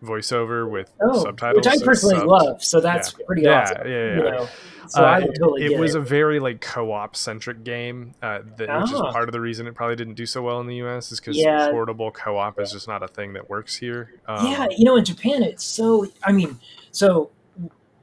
voiceover 0.04 0.70
with 0.70 0.92
Oh, 1.02 1.24
subtitles 1.24 1.66
which 1.66 1.74
I 1.82 1.84
personally 1.84 2.26
love. 2.26 2.64
So 2.64 2.82
that's 2.82 3.12
pretty 3.12 3.44
Yeah, 3.44 3.62
awesome. 3.62 3.88
yeah, 3.88 3.92
yeah, 3.92 4.16
You 4.18 4.24
yeah. 4.24 4.30
know, 4.32 4.50
so 4.88 5.04
Uh, 5.04 5.08
I 5.08 5.20
would 5.20 5.36
totally 5.36 5.66
it 5.66 5.78
was 5.80 5.96
it. 5.96 6.00
a 6.00 6.02
very 6.02 6.40
like 6.40 6.60
co-op 6.62 7.16
centric 7.16 7.64
game 7.64 8.14
uh, 8.22 8.40
that, 8.58 8.68
which 8.70 8.92
is 8.92 9.00
Ah. 9.00 9.12
part 9.12 9.30
of 9.30 9.34
the 9.34 9.40
reason 9.40 9.68
it 9.68 9.76
probably 9.76 9.96
didn't 9.96 10.16
do 10.16 10.26
so 10.26 10.42
well 10.42 10.60
in 10.60 10.68
the 10.68 10.76
us 10.78 11.12
is 11.12 11.20
because 11.20 11.38
Yeah. 11.38 11.70
portable 11.70 12.12
co-op 12.12 12.60
is 12.60 12.72
just 12.72 12.88
not 12.88 13.04
a 13.04 13.08
thing 13.08 13.34
that 13.34 13.50
works 13.50 13.76
here 13.78 14.10
um, 14.28 14.46
yeah, 14.46 14.68
you 14.78 14.86
know, 14.86 14.96
in 14.96 15.06
Japan, 15.06 15.44
it's 15.44 15.64
so. 15.64 16.08
I 16.24 16.32
mean, 16.32 16.60
so 16.92 17.32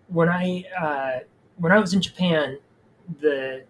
when 0.09 0.29
I 0.29 0.65
uh, 0.81 1.19
when 1.57 1.73
I 1.73 1.79
was 1.79 1.95
in 1.95 2.01
Japan, 2.03 2.59
the 3.21 3.65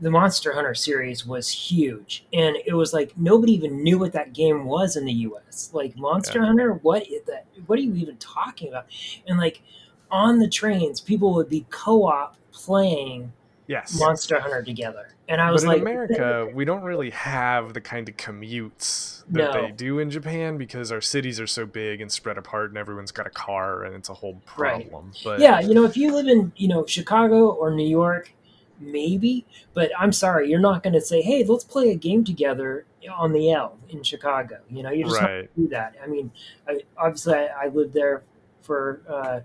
the 0.00 0.10
Monster 0.10 0.52
Hunter 0.52 0.74
series 0.74 1.26
was 1.26 1.48
huge, 1.48 2.24
and 2.32 2.56
it 2.66 2.74
was 2.74 2.92
like 2.92 3.16
nobody 3.16 3.52
even 3.54 3.82
knew 3.82 3.98
what 3.98 4.12
that 4.12 4.32
game 4.32 4.64
was 4.64 4.96
in 4.96 5.04
the 5.04 5.12
U.S. 5.12 5.70
Like 5.72 5.96
Monster 5.96 6.40
Yeah. 6.40 6.46
Hunter, 6.46 6.74
what 6.82 7.06
is 7.08 7.22
that? 7.26 7.46
What 7.66 7.78
are 7.78 7.82
you 7.82 7.94
even 7.94 8.16
talking 8.18 8.68
about? 8.68 8.86
And 9.26 9.38
like 9.38 9.62
on 10.10 10.38
the 10.38 10.48
trains, 10.48 11.00
people 11.00 11.34
would 11.34 11.48
be 11.48 11.66
co-op 11.70 12.36
playing 12.52 13.32
yes 13.66 13.94
Monster 13.98 14.40
Hunter 14.40 14.62
together, 14.62 15.14
and 15.28 15.40
I 15.40 15.50
was 15.50 15.62
but 15.62 15.64
in 15.64 15.72
like, 15.72 15.82
America, 15.82 16.46
we 16.52 16.64
don't 16.64 16.82
really 16.82 17.10
have 17.10 17.72
the 17.72 17.80
kind 17.80 18.08
of 18.08 18.16
commutes 18.16 19.24
that 19.30 19.52
No. 19.52 19.52
they 19.52 19.70
do 19.70 19.98
in 19.98 20.10
Japan 20.10 20.58
because 20.58 20.92
our 20.92 21.00
cities 21.00 21.40
are 21.40 21.46
so 21.46 21.64
big 21.64 22.00
and 22.00 22.12
spread 22.12 22.36
apart, 22.38 22.70
and 22.70 22.78
everyone's 22.78 23.12
got 23.12 23.26
a 23.26 23.30
car, 23.30 23.84
and 23.84 23.94
it's 23.94 24.08
a 24.10 24.14
whole 24.14 24.42
Right. 24.56 24.90
problem. 24.90 25.16
But 25.22 25.40
yeah, 25.40 25.60
you 25.60 25.74
know, 25.74 25.84
if 25.84 25.96
you 25.96 26.12
live 26.14 26.26
in 26.26 26.52
you 26.56 26.68
know 26.68 26.84
Chicago 26.86 27.50
or 27.50 27.70
New 27.70 27.86
York, 27.88 28.32
maybe. 28.80 29.46
But 29.74 29.90
I'm 29.98 30.12
sorry, 30.12 30.50
you're 30.50 30.60
not 30.60 30.82
going 30.82 30.94
to 30.94 31.00
say, 31.00 31.22
"Hey, 31.22 31.44
let's 31.44 31.64
play 31.64 31.90
a 31.90 31.94
game 31.96 32.24
together 32.24 32.86
on 33.12 33.32
the 33.32 33.50
L 33.50 33.78
in 33.88 34.02
Chicago." 34.02 34.58
You 34.70 34.82
know, 34.82 34.90
you're 34.90 35.08
just 35.08 35.20
not 35.20 35.30
right, 35.30 35.54
to 35.54 35.60
do 35.60 35.68
that. 35.68 35.94
I 36.02 36.06
mean, 36.06 36.30
I, 36.68 36.80
obviously, 36.96 37.34
I, 37.34 37.64
I 37.64 37.68
lived 37.68 37.94
there 37.94 38.22
for 38.62 39.02
uh, 39.08 39.40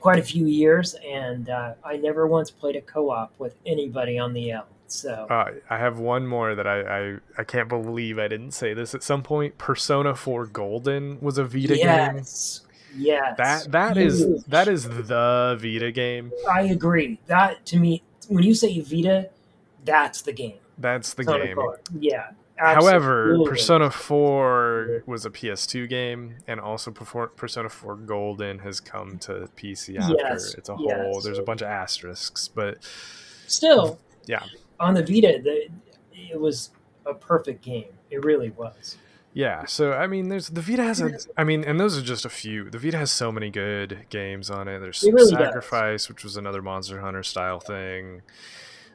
quite 0.00 0.18
a 0.18 0.22
few 0.22 0.46
years, 0.46 0.94
and 1.06 1.48
uh, 1.48 1.74
I 1.84 1.96
never 1.96 2.26
once 2.26 2.50
played 2.50 2.76
a 2.76 2.80
co-op 2.80 3.32
with 3.38 3.56
anybody 3.66 4.18
on 4.18 4.32
the 4.32 4.50
L. 4.52 4.66
So 4.90 5.26
uh, 5.28 5.50
I 5.68 5.76
have 5.76 5.98
one 5.98 6.26
more 6.26 6.54
that 6.54 6.66
I, 6.66 6.80
I 6.80 7.16
I 7.36 7.44
can't 7.44 7.68
believe 7.68 8.18
I 8.18 8.26
didn't 8.26 8.52
say 8.52 8.72
this 8.72 8.94
at 8.94 9.02
some 9.02 9.22
point. 9.22 9.58
Persona 9.58 10.14
Four 10.14 10.46
Golden 10.46 11.20
was 11.20 11.36
a 11.36 11.44
Vita 11.44 11.74
game. 11.74 11.84
yes, 11.84 12.62
yes, 12.96 13.36
That 13.36 13.70
that 13.72 13.96
is 13.98 14.20
Huge. 14.20 14.44
that 14.46 14.66
is 14.66 14.84
the 14.84 15.58
Vita 15.60 15.92
game. 15.92 16.32
I 16.50 16.62
agree. 16.62 17.20
That 17.26 17.66
to 17.66 17.78
me, 17.78 18.02
when 18.28 18.44
you 18.44 18.54
say 18.54 18.80
Vita, 18.80 19.30
that's 19.84 20.22
the 20.22 20.32
game. 20.32 20.58
That's 20.78 21.14
the 21.14 21.24
Persona 21.24 21.46
game. 21.46 21.54
4. 21.56 21.80
Yeah. 21.98 22.30
However. 22.56 23.38
Persona 23.44 23.90
4 23.90 25.04
was 25.06 25.24
a 25.24 25.30
PS2 25.30 25.88
game, 25.88 26.36
and 26.46 26.60
also 26.60 26.90
Persona 26.90 27.68
4 27.68 27.94
Golden 27.96 28.58
has 28.60 28.80
come 28.80 29.18
to 29.20 29.48
PC 29.56 29.98
after. 29.98 30.16
Yes, 30.18 30.54
It's 30.54 30.68
a 30.68 30.76
whole. 30.76 30.86
yes. 30.88 31.24
There's 31.24 31.38
a 31.38 31.42
bunch 31.42 31.62
of 31.62 31.68
asterisks, 31.68 32.48
but 32.48 32.78
still, 33.46 33.98
Yeah. 34.26 34.42
on 34.80 34.94
the 34.94 35.02
Vita, 35.02 35.40
the, 35.42 35.68
it 36.12 36.40
was 36.40 36.70
a 37.06 37.14
perfect 37.14 37.62
game. 37.62 37.92
It 38.10 38.24
really 38.24 38.50
was. 38.50 38.96
Yeah. 39.38 39.66
So 39.66 39.92
I 39.92 40.08
mean, 40.08 40.30
there's 40.30 40.48
the 40.48 40.60
Vita 40.60 40.82
has 40.82 41.00
a. 41.00 41.16
I 41.36 41.44
mean, 41.44 41.62
and 41.62 41.78
those 41.78 41.96
are 41.96 42.02
just 42.02 42.24
a 42.24 42.28
few. 42.28 42.68
The 42.68 42.78
Vita 42.78 42.98
has 42.98 43.12
so 43.12 43.30
many 43.30 43.50
good 43.50 44.06
games 44.10 44.50
on 44.50 44.66
it. 44.66 44.80
There's 44.80 45.04
It 45.04 45.14
really 45.14 45.30
does. 45.30 45.38
Sacrifice, 45.38 46.08
which 46.08 46.24
was 46.24 46.36
another 46.36 46.60
Monster 46.60 47.00
Hunter 47.00 47.22
style 47.22 47.60
thing. 47.60 48.22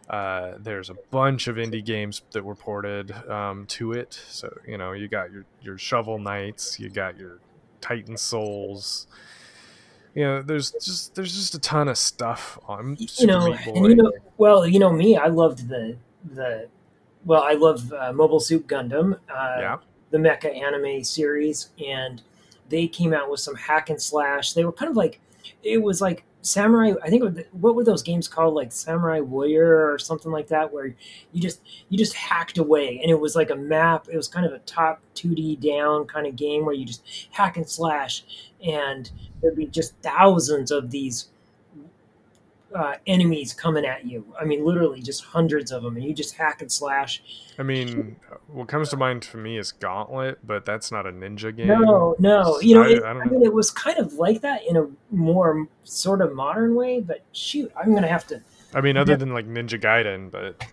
Uh, 0.09 0.55
there's 0.59 0.89
a 0.89 0.95
bunch 1.11 1.47
of 1.47 1.55
indie 1.55 1.83
games 1.83 2.23
that 2.31 2.43
were 2.43 2.55
ported 2.55 3.13
um, 3.29 3.67
to 3.67 3.93
it. 3.93 4.19
So 4.27 4.53
you 4.67 4.77
know, 4.77 4.91
you 4.91 5.07
got 5.07 5.31
your 5.31 5.45
your 5.61 5.77
Shovel 5.77 6.19
Knights, 6.19 6.77
you 6.77 6.89
got 6.89 7.17
your 7.17 7.39
Titan 7.79 8.17
Souls. 8.17 9.07
You 10.13 10.25
know, 10.25 10.41
there's 10.41 10.71
just 10.71 11.15
there's 11.15 11.33
just 11.33 11.55
a 11.55 11.59
ton 11.59 11.87
of 11.87 11.97
stuff 11.97 12.59
on 12.67 12.97
you 12.99 13.07
Super 13.07 13.31
know, 13.31 13.45
Meat 13.49 13.59
Boy. 13.63 13.73
and 13.75 13.85
you 13.85 13.95
know, 13.95 14.11
well, 14.37 14.67
you 14.67 14.77
know 14.77 14.91
me, 14.91 15.15
I 15.15 15.27
loved 15.27 15.69
the 15.69 15.95
the. 16.33 16.67
Well, 17.23 17.43
I 17.43 17.53
love 17.53 17.93
uh, 17.93 18.11
Mobile 18.11 18.41
Suit 18.41 18.67
Gundam, 18.67 19.13
uh, 19.13 19.55
yeah, 19.57 19.77
the 20.13 20.19
mecha 20.19 20.55
anime 20.55 21.03
series, 21.03 21.71
and 21.83 22.21
they 22.69 22.87
came 22.87 23.13
out 23.13 23.29
with 23.29 23.39
some 23.39 23.55
hack 23.55 23.89
and 23.89 24.01
slash. 24.01 24.53
They 24.53 24.63
were 24.63 24.71
kind 24.71 24.91
of 24.91 24.95
like, 24.95 25.19
it 25.63 25.81
was 25.81 25.99
like 26.01 26.23
samurai 26.45 26.91
i 27.01 27.09
think 27.09 27.23
what 27.51 27.73
were 27.73 27.85
those 27.85 28.03
games 28.03 28.27
called 28.27 28.53
like 28.53 28.69
samurai 28.69 29.21
warrior 29.21 29.89
or 29.89 29.97
something 29.97 30.29
like 30.29 30.47
that 30.47 30.73
where 30.73 30.93
you 31.31 31.41
just 31.41 31.61
you 31.87 31.97
just 31.97 32.13
hacked 32.13 32.57
away 32.57 32.99
and 33.01 33.09
it 33.09 33.17
was 33.17 33.33
like 33.33 33.49
a 33.49 33.55
map 33.55 34.07
it 34.11 34.17
was 34.17 34.27
kind 34.27 34.45
of 34.45 34.51
a 34.51 34.59
top 34.59 34.99
2d 35.15 35.57
down 35.61 36.05
kind 36.05 36.27
of 36.27 36.35
game 36.35 36.65
where 36.65 36.75
you 36.75 36.85
just 36.85 37.29
hack 37.31 37.55
and 37.55 37.69
slash 37.69 38.25
and 38.61 39.11
there'd 39.41 39.55
be 39.55 39.67
just 39.67 39.95
thousands 40.01 40.69
of 40.69 40.91
these 40.91 41.29
uh, 42.75 42.95
enemies 43.07 43.53
coming 43.53 43.85
at 43.85 44.05
you. 44.05 44.25
I 44.39 44.45
mean, 44.45 44.65
literally 44.65 45.01
just 45.01 45.23
hundreds 45.23 45.71
of 45.71 45.83
them, 45.83 45.95
and 45.95 46.05
you 46.05 46.13
just 46.13 46.35
hack 46.35 46.61
and 46.61 46.71
slash. 46.71 47.21
I 47.57 47.63
mean, 47.63 48.15
what 48.47 48.67
comes 48.67 48.89
to 48.89 48.97
mind 48.97 49.25
for 49.25 49.37
me 49.37 49.57
is 49.57 49.71
Gauntlet, 49.71 50.39
but 50.45 50.65
that's 50.65 50.91
not 50.91 51.05
a 51.05 51.11
ninja 51.11 51.55
game. 51.55 51.67
No, 51.67 52.15
no, 52.19 52.59
you 52.59 52.75
know, 52.75 52.83
I, 52.83 52.89
it, 52.89 53.03
I, 53.03 53.11
I 53.11 53.25
mean, 53.25 53.43
it 53.43 53.53
was 53.53 53.71
kind 53.71 53.97
of 53.97 54.13
like 54.13 54.41
that 54.41 54.65
in 54.67 54.77
a 54.77 54.87
more 55.11 55.67
sort 55.83 56.21
of 56.21 56.33
modern 56.33 56.75
way. 56.75 57.01
But 57.01 57.23
shoot, 57.31 57.71
I'm 57.75 57.93
gonna 57.93 58.07
have 58.07 58.27
to. 58.27 58.41
I 58.73 58.81
mean, 58.81 58.97
other 58.97 59.13
yeah. 59.13 59.17
than 59.17 59.33
like 59.33 59.47
Ninja 59.47 59.79
Gaiden, 59.79 60.31
but 60.31 60.65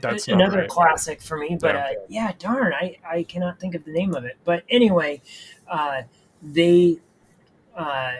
that's 0.00 0.28
another 0.28 0.60
right. 0.60 0.68
classic 0.68 1.20
for 1.20 1.36
me. 1.36 1.56
But 1.60 1.74
yeah. 1.74 1.80
Uh, 1.80 1.92
yeah, 2.08 2.32
darn, 2.38 2.72
I 2.72 2.96
I 3.04 3.22
cannot 3.24 3.58
think 3.58 3.74
of 3.74 3.84
the 3.84 3.92
name 3.92 4.14
of 4.14 4.24
it. 4.24 4.36
But 4.44 4.64
anyway, 4.68 5.22
uh, 5.68 6.02
they. 6.42 7.00
Uh, 7.74 8.12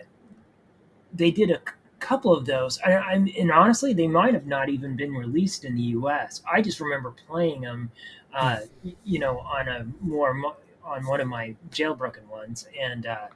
they 1.15 1.31
did 1.31 1.51
a 1.51 1.61
couple 1.99 2.33
of 2.33 2.47
those. 2.47 2.79
I, 2.85 2.93
I, 2.93 3.13
and 3.15 3.51
honestly, 3.51 3.93
they 3.93 4.07
might 4.07 4.35
have 4.35 4.47
not 4.47 4.69
even 4.69 4.97
been 4.97 5.15
released 5.15 5.65
in 5.65 5.75
the 5.75 5.83
U.S. 5.83 6.43
I 6.51 6.61
just 6.63 6.81
remember 6.81 7.15
playing 7.27 7.63
them, 7.63 7.91
uh, 8.35 8.61
you 9.05 9.19
know, 9.19 9.39
on 9.39 9.69
a 9.69 9.87
more 10.01 10.57
on 10.85 11.07
one 11.07 11.21
of 11.21 11.29
my 11.29 11.55
jailbroken 11.71 12.27
ones, 12.29 12.69
and 12.81 13.07
uh, 13.07 13.27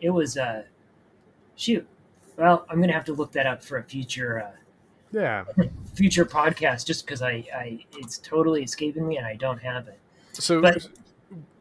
it 0.00 0.10
was 0.10 0.36
uh, 0.36 0.62
shoot. 1.56 1.86
Well, 2.36 2.66
I'm 2.70 2.80
gonna 2.80 2.92
have 2.92 3.04
to 3.06 3.12
look 3.12 3.32
that 3.32 3.46
up 3.46 3.62
for 3.62 3.78
a 3.78 3.84
future. 3.84 4.42
Uh, 4.42 4.56
yeah. 5.12 5.44
Future 5.94 6.24
podcast, 6.24 6.86
just 6.86 7.04
because 7.04 7.22
I, 7.22 7.44
I, 7.54 7.84
it's 7.98 8.18
totally 8.18 8.62
escaping 8.62 9.06
me 9.06 9.16
and 9.16 9.26
I 9.26 9.34
don't 9.34 9.60
have 9.60 9.88
it. 9.88 9.98
So, 10.32 10.60
but, 10.60 10.86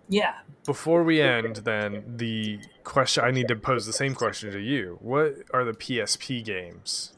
yeah. 0.09 0.33
Before 0.65 1.03
we 1.03 1.21
end, 1.21 1.57
then 1.57 2.03
the 2.17 2.59
question 2.83 3.23
I 3.23 3.31
need 3.31 3.47
to 3.47 3.55
pose 3.55 3.85
the 3.85 3.93
same 3.93 4.13
question 4.13 4.51
to 4.51 4.59
you: 4.59 4.97
What 5.01 5.35
are 5.53 5.63
the 5.63 5.71
PSP 5.71 6.43
games? 6.43 7.13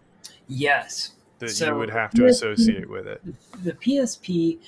Yes. 0.48 1.14
That 1.40 1.50
so 1.50 1.68
you 1.68 1.76
would 1.76 1.90
have 1.90 2.12
to 2.12 2.24
PSP, 2.24 2.30
associate 2.30 2.90
with 2.90 3.08
it. 3.08 3.22
The 3.64 3.74
PSP, 3.74 4.60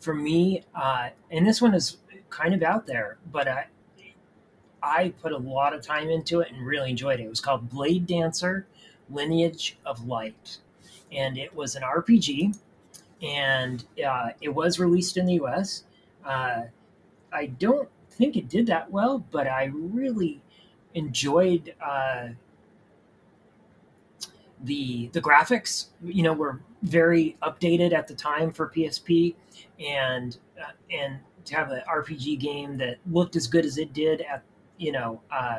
for 0.00 0.14
me, 0.14 0.62
uh, 0.74 1.10
and 1.30 1.46
this 1.46 1.60
one 1.60 1.74
is 1.74 1.98
kind 2.30 2.54
of 2.54 2.62
out 2.62 2.86
there, 2.86 3.18
but 3.30 3.46
I, 3.46 3.66
I 4.82 5.12
put 5.20 5.32
a 5.32 5.36
lot 5.36 5.74
of 5.74 5.82
time 5.82 6.08
into 6.08 6.40
it 6.40 6.50
and 6.50 6.64
really 6.64 6.90
enjoyed 6.90 7.20
it. 7.20 7.24
It 7.24 7.28
was 7.28 7.40
called 7.40 7.68
Blade 7.68 8.06
Dancer: 8.06 8.66
Lineage 9.10 9.76
of 9.84 10.06
Light, 10.06 10.58
and 11.12 11.36
it 11.36 11.54
was 11.54 11.76
an 11.76 11.82
RPG, 11.82 12.56
and 13.22 13.84
uh, 14.06 14.30
it 14.40 14.54
was 14.54 14.78
released 14.78 15.16
in 15.16 15.26
the 15.26 15.34
U.S. 15.34 15.84
Uh, 16.24 16.62
I 17.32 17.46
don't 17.46 17.88
think 18.10 18.36
it 18.36 18.48
did 18.48 18.66
that 18.66 18.90
well, 18.90 19.24
but 19.30 19.46
I 19.46 19.70
really 19.72 20.40
enjoyed 20.94 21.74
uh, 21.84 22.28
the 24.64 25.08
the 25.12 25.20
graphics. 25.20 25.86
You 26.02 26.22
know, 26.22 26.32
were 26.32 26.60
very 26.82 27.36
updated 27.42 27.92
at 27.92 28.08
the 28.08 28.14
time 28.14 28.52
for 28.52 28.68
PSP, 28.68 29.34
and 29.78 30.36
uh, 30.60 30.72
and 30.90 31.18
to 31.44 31.54
have 31.54 31.70
an 31.70 31.82
RPG 31.88 32.40
game 32.40 32.76
that 32.78 32.98
looked 33.10 33.36
as 33.36 33.46
good 33.46 33.64
as 33.64 33.78
it 33.78 33.92
did 33.92 34.22
at 34.22 34.42
you 34.78 34.92
know, 34.92 35.20
uh, 35.30 35.58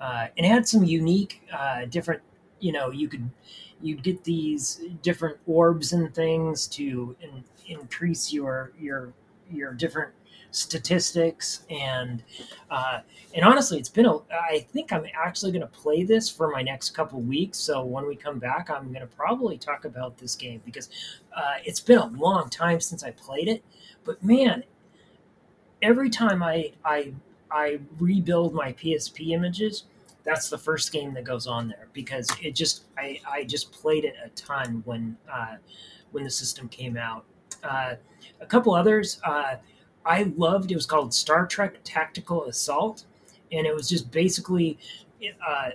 uh, 0.00 0.26
and 0.36 0.46
had 0.46 0.66
some 0.66 0.84
unique 0.84 1.42
uh, 1.52 1.84
different. 1.86 2.22
You 2.60 2.72
know, 2.72 2.90
you 2.90 3.08
could 3.08 3.30
you'd 3.80 4.02
get 4.02 4.24
these 4.24 4.80
different 5.02 5.36
orbs 5.46 5.92
and 5.92 6.12
things 6.14 6.66
to 6.68 7.14
in, 7.20 7.44
increase 7.68 8.32
your 8.32 8.72
your 8.78 9.12
your 9.50 9.72
different 9.74 10.12
statistics 10.54 11.64
and 11.70 12.22
uh, 12.70 13.00
and 13.34 13.44
honestly 13.44 13.78
it's 13.78 13.88
been 13.88 14.06
a 14.06 14.16
i 14.32 14.64
think 14.72 14.92
i'm 14.92 15.04
actually 15.14 15.50
going 15.50 15.60
to 15.60 15.66
play 15.66 16.04
this 16.04 16.30
for 16.30 16.50
my 16.50 16.62
next 16.62 16.90
couple 16.90 17.20
weeks. 17.20 17.58
So 17.58 17.84
when 17.84 18.06
we 18.06 18.16
come 18.16 18.38
back 18.38 18.70
i'm 18.70 18.88
going 18.88 19.00
to 19.00 19.06
probably 19.06 19.58
talk 19.58 19.84
about 19.84 20.16
this 20.18 20.34
game 20.34 20.62
because 20.64 20.88
uh, 21.36 21.54
it's 21.64 21.80
been 21.80 21.98
a 21.98 22.06
long 22.06 22.48
time 22.48 22.80
since 22.80 23.02
i 23.02 23.10
played 23.10 23.48
it. 23.48 23.64
But 24.04 24.22
man 24.22 24.64
every 25.82 26.08
time 26.08 26.42
i 26.42 26.72
i 26.84 27.12
i 27.50 27.78
rebuild 27.98 28.54
my 28.54 28.72
psp 28.72 29.30
images 29.30 29.84
that's 30.24 30.48
the 30.48 30.56
first 30.56 30.92
game 30.92 31.12
that 31.12 31.24
goes 31.24 31.46
on 31.46 31.68
there 31.68 31.88
because 31.92 32.30
it 32.42 32.54
just 32.54 32.84
i 32.96 33.20
i 33.28 33.44
just 33.44 33.72
played 33.72 34.04
it 34.04 34.14
a 34.24 34.28
ton 34.30 34.82
when 34.86 35.16
uh, 35.30 35.56
when 36.14 36.24
the 36.24 36.30
system 36.30 36.68
came 36.68 36.96
out. 36.96 37.24
Uh, 37.62 37.96
a 38.40 38.46
couple 38.46 38.74
others 38.74 39.20
uh, 39.24 39.56
I 40.04 40.32
loved. 40.36 40.70
It 40.70 40.76
was 40.76 40.86
called 40.86 41.14
Star 41.14 41.46
Trek 41.46 41.76
Tactical 41.84 42.44
Assault, 42.44 43.04
and 43.52 43.66
it 43.66 43.74
was 43.74 43.88
just 43.88 44.10
basically 44.10 44.78
uh, 45.46 45.70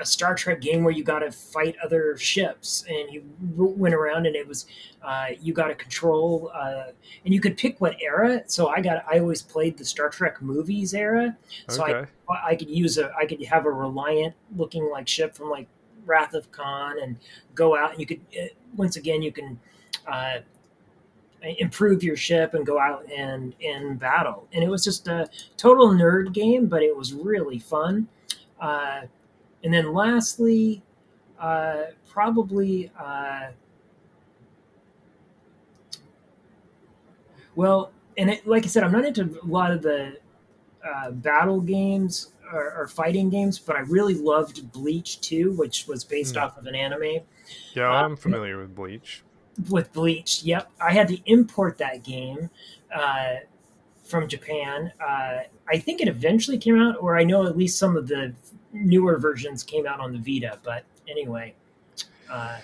a 0.00 0.04
Star 0.04 0.34
Trek 0.34 0.60
game 0.60 0.84
where 0.84 0.92
you 0.92 1.02
got 1.02 1.20
to 1.20 1.30
fight 1.32 1.76
other 1.82 2.16
ships, 2.16 2.84
and 2.88 3.12
you 3.12 3.24
went 3.56 3.94
around, 3.94 4.26
and 4.26 4.36
it 4.36 4.46
was 4.46 4.66
uh, 5.02 5.28
you 5.40 5.52
got 5.52 5.68
to 5.68 5.74
control, 5.74 6.50
uh, 6.54 6.86
and 7.24 7.34
you 7.34 7.40
could 7.40 7.56
pick 7.56 7.80
what 7.80 7.96
era. 8.00 8.42
So 8.46 8.68
I 8.68 8.80
got 8.80 9.04
I 9.10 9.18
always 9.18 9.42
played 9.42 9.76
the 9.76 9.84
Star 9.84 10.08
Trek 10.08 10.40
movies 10.40 10.94
era, 10.94 11.36
so 11.68 11.84
okay. 11.84 12.10
I 12.28 12.50
I 12.50 12.56
could 12.56 12.70
use 12.70 12.98
a 12.98 13.12
I 13.18 13.26
could 13.26 13.42
have 13.44 13.66
a 13.66 13.70
Reliant 13.70 14.34
looking 14.56 14.88
like 14.90 15.08
ship 15.08 15.34
from 15.34 15.50
like 15.50 15.68
Wrath 16.04 16.34
of 16.34 16.50
Khan 16.52 16.96
and 17.02 17.16
go 17.54 17.76
out, 17.76 17.92
and 17.92 18.00
you 18.00 18.06
could 18.06 18.20
uh, 18.38 18.46
once 18.76 18.96
again 18.96 19.22
you 19.22 19.32
can 19.32 19.58
uh, 20.06 20.38
improve 21.42 22.02
your 22.02 22.16
ship 22.16 22.54
and 22.54 22.66
go 22.66 22.78
out 22.78 23.04
and 23.10 23.54
and 23.64 23.98
battle. 23.98 24.48
And 24.52 24.62
it 24.62 24.68
was 24.68 24.84
just 24.84 25.08
a 25.08 25.28
total 25.56 25.88
nerd 25.88 26.32
game, 26.32 26.66
but 26.66 26.82
it 26.82 26.96
was 26.96 27.12
really 27.12 27.58
fun. 27.58 28.08
Uh, 28.60 29.02
and 29.62 29.72
then 29.72 29.92
lastly, 29.92 30.82
uh, 31.38 31.84
probably 32.08 32.90
uh, 32.98 33.48
well, 37.54 37.92
and 38.16 38.30
it, 38.30 38.46
like 38.46 38.64
I 38.64 38.68
said, 38.68 38.82
I'm 38.84 38.92
not 38.92 39.04
into 39.04 39.38
a 39.42 39.46
lot 39.46 39.70
of 39.70 39.82
the 39.82 40.18
uh, 40.84 41.10
battle 41.10 41.60
games 41.60 42.32
or, 42.52 42.72
or, 42.72 42.86
fighting 42.86 43.28
games, 43.28 43.58
but 43.58 43.76
I 43.76 43.80
really 43.80 44.14
loved 44.14 44.72
Bleach 44.72 45.20
too, 45.20 45.52
which 45.52 45.86
was 45.86 46.02
based 46.04 46.36
mm. 46.36 46.42
off 46.42 46.56
of 46.56 46.66
an 46.66 46.74
anime. 46.74 47.20
Yeah, 47.74 47.90
I'm 47.90 48.12
uh, 48.12 48.16
familiar 48.16 48.58
with 48.58 48.74
Bleach 48.74 49.22
with 49.70 49.92
Bleach. 49.92 50.42
Yep, 50.42 50.70
I 50.80 50.92
had 50.92 51.08
to 51.08 51.18
import 51.26 51.78
that 51.78 52.02
game 52.02 52.50
uh, 52.94 53.36
from 54.04 54.28
Japan. 54.28 54.92
Uh, 55.00 55.40
I 55.68 55.78
think 55.78 56.00
it 56.00 56.08
eventually 56.08 56.58
came 56.58 56.80
out, 56.80 56.96
or 57.00 57.18
I 57.18 57.24
know 57.24 57.46
at 57.46 57.56
least 57.56 57.78
some 57.78 57.96
of 57.96 58.08
the 58.08 58.34
newer 58.72 59.18
versions 59.18 59.62
came 59.62 59.86
out 59.86 60.00
on 60.00 60.12
the 60.12 60.18
Vita. 60.18 60.58
But 60.62 60.84
anyway, 61.08 61.54
uh, 62.30 62.58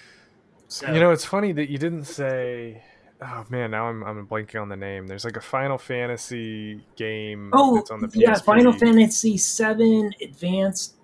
so 0.69 0.93
you 0.93 1.01
know, 1.01 1.11
it's 1.11 1.25
funny 1.25 1.53
that 1.53 1.71
you 1.71 1.79
didn't 1.79 2.05
say. 2.05 2.83
Oh 3.23 3.47
man, 3.49 3.71
now 3.71 3.87
I'm 3.87 4.03
I'm 4.03 4.27
blanking 4.27 4.61
on 4.61 4.69
the 4.69 4.77
name. 4.77 5.07
There's 5.07 5.25
like 5.25 5.37
a 5.37 5.41
Final 5.41 5.79
Fantasy 5.79 6.85
game. 6.97 7.51
Oh, 7.53 7.77
that's 7.77 7.91
on 7.91 8.01
the 8.01 8.09
PSP. 8.09 8.17
yeah, 8.17 8.35
Final 8.35 8.73
Fantasy 8.73 9.37
Seven 9.37 10.13
Advanced. 10.21 10.97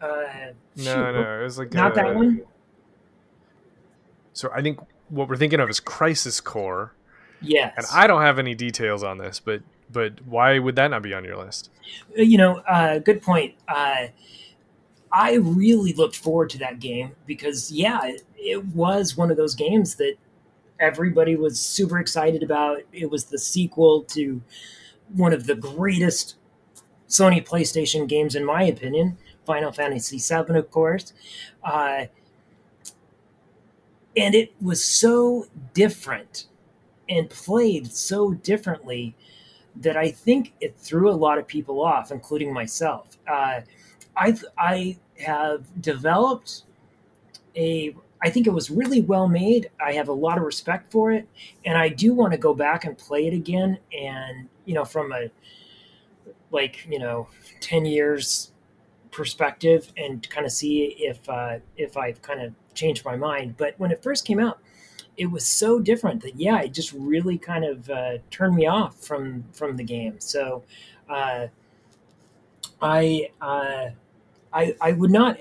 Uh, 0.00 0.52
no, 0.76 0.82
shoot, 0.82 1.12
no, 1.12 1.40
it 1.40 1.42
was 1.44 1.58
like 1.58 1.72
not 1.72 1.92
a, 1.92 1.94
that 1.96 2.14
one. 2.14 2.42
So 4.32 4.50
I 4.54 4.62
think 4.62 4.78
what 5.12 5.28
we're 5.28 5.36
thinking 5.36 5.60
of 5.60 5.68
is 5.68 5.78
Crisis 5.78 6.40
Core. 6.40 6.94
Yes. 7.40 7.74
And 7.76 7.86
I 7.92 8.06
don't 8.06 8.22
have 8.22 8.38
any 8.38 8.54
details 8.54 9.02
on 9.02 9.18
this, 9.18 9.40
but 9.40 9.62
but 9.90 10.24
why 10.26 10.58
would 10.58 10.76
that 10.76 10.88
not 10.88 11.02
be 11.02 11.12
on 11.12 11.22
your 11.24 11.36
list? 11.36 11.70
Uh, 12.18 12.22
you 12.22 12.38
know, 12.38 12.56
uh, 12.60 12.98
good 12.98 13.20
point. 13.20 13.54
Uh, 13.68 14.06
I 15.12 15.34
really 15.34 15.92
looked 15.92 16.16
forward 16.16 16.48
to 16.50 16.58
that 16.60 16.80
game 16.80 17.14
because, 17.26 17.70
yeah, 17.70 18.00
it, 18.04 18.22
it, 18.38 18.64
was 18.68 19.14
one 19.14 19.30
of 19.30 19.36
those 19.36 19.54
games 19.54 19.96
that 19.96 20.14
everybody 20.80 21.36
was 21.36 21.60
super 21.60 21.98
excited 21.98 22.42
about. 22.42 22.78
It 22.92 23.10
was 23.10 23.26
the 23.26 23.38
sequel 23.38 24.04
to 24.04 24.40
one 25.14 25.34
of 25.34 25.46
the 25.46 25.54
greatest 25.54 26.36
Sony 27.08 27.46
PlayStation 27.46 28.08
games, 28.08 28.34
in 28.34 28.46
my 28.46 28.62
opinion, 28.62 29.18
Final 29.44 29.70
Fantasy 29.70 30.16
VII, 30.16 30.56
of 30.56 30.70
course. 30.70 31.12
Uh, 31.62 32.06
and 34.16 34.34
it 34.34 34.52
was 34.60 34.84
so 34.84 35.46
different 35.74 36.46
and 37.08 37.28
played 37.30 37.92
so 37.92 38.32
differently 38.32 39.16
that 39.76 39.96
I 39.96 40.10
think 40.10 40.52
it 40.60 40.76
threw 40.76 41.10
a 41.10 41.14
lot 41.14 41.38
of 41.38 41.46
people 41.46 41.82
off, 41.82 42.10
including 42.10 42.52
myself. 42.52 43.16
Uh, 43.26 43.60
I 44.16 44.36
I 44.58 44.98
have 45.18 45.64
developed 45.80 46.64
a. 47.56 47.94
I 48.24 48.30
think 48.30 48.46
it 48.46 48.52
was 48.52 48.70
really 48.70 49.00
well 49.00 49.28
made. 49.28 49.70
I 49.84 49.92
have 49.94 50.08
a 50.08 50.12
lot 50.12 50.38
of 50.38 50.44
respect 50.44 50.92
for 50.92 51.10
it, 51.10 51.26
and 51.64 51.76
I 51.76 51.88
do 51.88 52.14
want 52.14 52.32
to 52.32 52.38
go 52.38 52.54
back 52.54 52.84
and 52.84 52.96
play 52.96 53.26
it 53.26 53.34
again. 53.34 53.78
And 53.98 54.48
you 54.64 54.74
know, 54.74 54.84
from 54.84 55.12
a 55.12 55.30
like 56.50 56.86
you 56.88 56.98
know, 56.98 57.28
ten 57.60 57.84
years 57.86 58.52
perspective 59.10 59.92
and 59.96 60.28
kind 60.30 60.46
of 60.46 60.52
see 60.52 60.94
if 60.98 61.28
uh, 61.28 61.58
if 61.76 61.96
I've 61.96 62.20
kind 62.22 62.42
of 62.42 62.54
changed 62.74 63.04
my 63.04 63.16
mind. 63.16 63.56
But 63.56 63.74
when 63.78 63.90
it 63.90 64.02
first 64.02 64.26
came 64.26 64.40
out, 64.40 64.58
it 65.16 65.26
was 65.26 65.44
so 65.46 65.78
different 65.80 66.22
that 66.22 66.36
yeah, 66.36 66.60
it 66.62 66.72
just 66.72 66.92
really 66.92 67.38
kind 67.38 67.64
of 67.64 67.88
uh, 67.90 68.18
turned 68.30 68.54
me 68.54 68.66
off 68.66 68.96
from 68.96 69.44
from 69.52 69.76
the 69.76 69.84
game. 69.84 70.20
So 70.20 70.64
uh, 71.08 71.48
I 72.80 73.28
uh, 73.40 73.90
I 74.52 74.74
I 74.80 74.92
would 74.92 75.10
not 75.10 75.38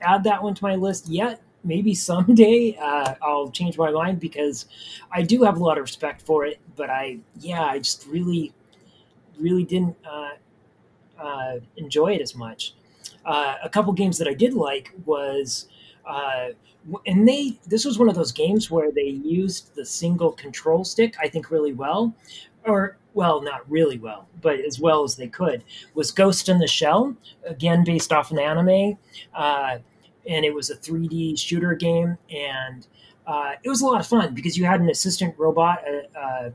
add 0.00 0.24
that 0.24 0.42
one 0.42 0.54
to 0.54 0.64
my 0.64 0.74
list 0.74 1.08
yet. 1.08 1.40
Maybe 1.64 1.94
someday 1.94 2.76
uh, 2.80 3.14
I'll 3.22 3.50
change 3.50 3.78
my 3.78 3.90
mind 3.90 4.20
because 4.20 4.66
I 5.10 5.22
do 5.22 5.42
have 5.44 5.58
a 5.58 5.64
lot 5.64 5.78
of 5.78 5.82
respect 5.82 6.22
for 6.22 6.44
it. 6.46 6.60
But 6.76 6.90
I 6.90 7.18
yeah, 7.40 7.64
I 7.64 7.78
just 7.78 8.06
really 8.06 8.52
really 9.38 9.64
didn't 9.64 9.96
uh, 10.08 10.30
uh, 11.18 11.58
enjoy 11.76 12.14
it 12.14 12.20
as 12.20 12.34
much. 12.34 12.74
A 13.24 13.68
couple 13.70 13.92
games 13.92 14.18
that 14.18 14.28
I 14.28 14.34
did 14.34 14.54
like 14.54 14.92
was, 15.06 15.68
and 17.06 17.28
they 17.28 17.58
this 17.66 17.84
was 17.84 17.98
one 17.98 18.08
of 18.08 18.14
those 18.14 18.32
games 18.32 18.70
where 18.70 18.90
they 18.90 19.02
used 19.24 19.74
the 19.74 19.84
single 19.84 20.32
control 20.32 20.84
stick 20.84 21.16
I 21.20 21.28
think 21.28 21.50
really 21.50 21.72
well, 21.72 22.14
or 22.64 22.96
well 23.14 23.42
not 23.42 23.68
really 23.70 23.98
well, 23.98 24.28
but 24.40 24.60
as 24.60 24.80
well 24.80 25.04
as 25.04 25.16
they 25.16 25.28
could. 25.28 25.64
Was 25.94 26.10
Ghost 26.10 26.48
in 26.48 26.58
the 26.58 26.66
Shell 26.66 27.16
again 27.46 27.84
based 27.84 28.12
off 28.12 28.30
an 28.30 28.38
anime, 28.38 28.98
uh, 29.34 29.78
and 30.26 30.44
it 30.44 30.54
was 30.54 30.70
a 30.70 30.76
3D 30.76 31.38
shooter 31.38 31.74
game 31.74 32.18
and. 32.30 32.86
Uh, 33.24 33.52
it 33.62 33.68
was 33.68 33.80
a 33.82 33.86
lot 33.86 34.00
of 34.00 34.06
fun 34.06 34.34
because 34.34 34.58
you 34.58 34.64
had 34.64 34.80
an 34.80 34.90
assistant 34.90 35.32
robot, 35.38 35.78
uh, 36.16 36.50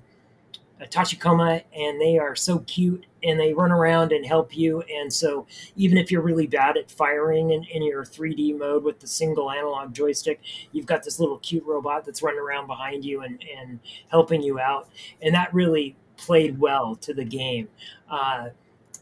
Tachikoma, 0.82 1.64
and 1.74 2.00
they 2.00 2.20
are 2.20 2.36
so 2.36 2.60
cute 2.60 3.06
and 3.24 3.40
they 3.40 3.54
run 3.54 3.72
around 3.72 4.12
and 4.12 4.26
help 4.26 4.56
you. 4.56 4.82
And 4.82 5.12
so, 5.12 5.48
even 5.76 5.98
if 5.98 6.12
you're 6.12 6.22
really 6.22 6.48
bad 6.48 6.78
at 6.78 6.92
firing 6.92 7.52
in, 7.52 7.64
in 7.66 7.84
your 7.84 8.04
3D 8.04 8.58
mode 8.58 8.84
with 8.84 9.00
the 9.00 9.08
single 9.08 9.52
analog 9.52 9.94
joystick, 9.94 10.42
you've 10.72 10.86
got 10.86 11.04
this 11.04 11.20
little 11.20 11.38
cute 11.40 11.66
robot 11.66 12.06
that's 12.06 12.22
running 12.22 12.40
around 12.40 12.68
behind 12.68 13.04
you 13.04 13.22
and, 13.22 13.44
and 13.58 13.80
helping 14.10 14.42
you 14.42 14.60
out. 14.60 14.90
And 15.22 15.34
that 15.36 15.54
really 15.54 15.96
played 16.18 16.60
well 16.60 16.96
to 16.98 17.14
the 17.14 17.26
game. 17.26 17.70
Uh, 18.10 18.50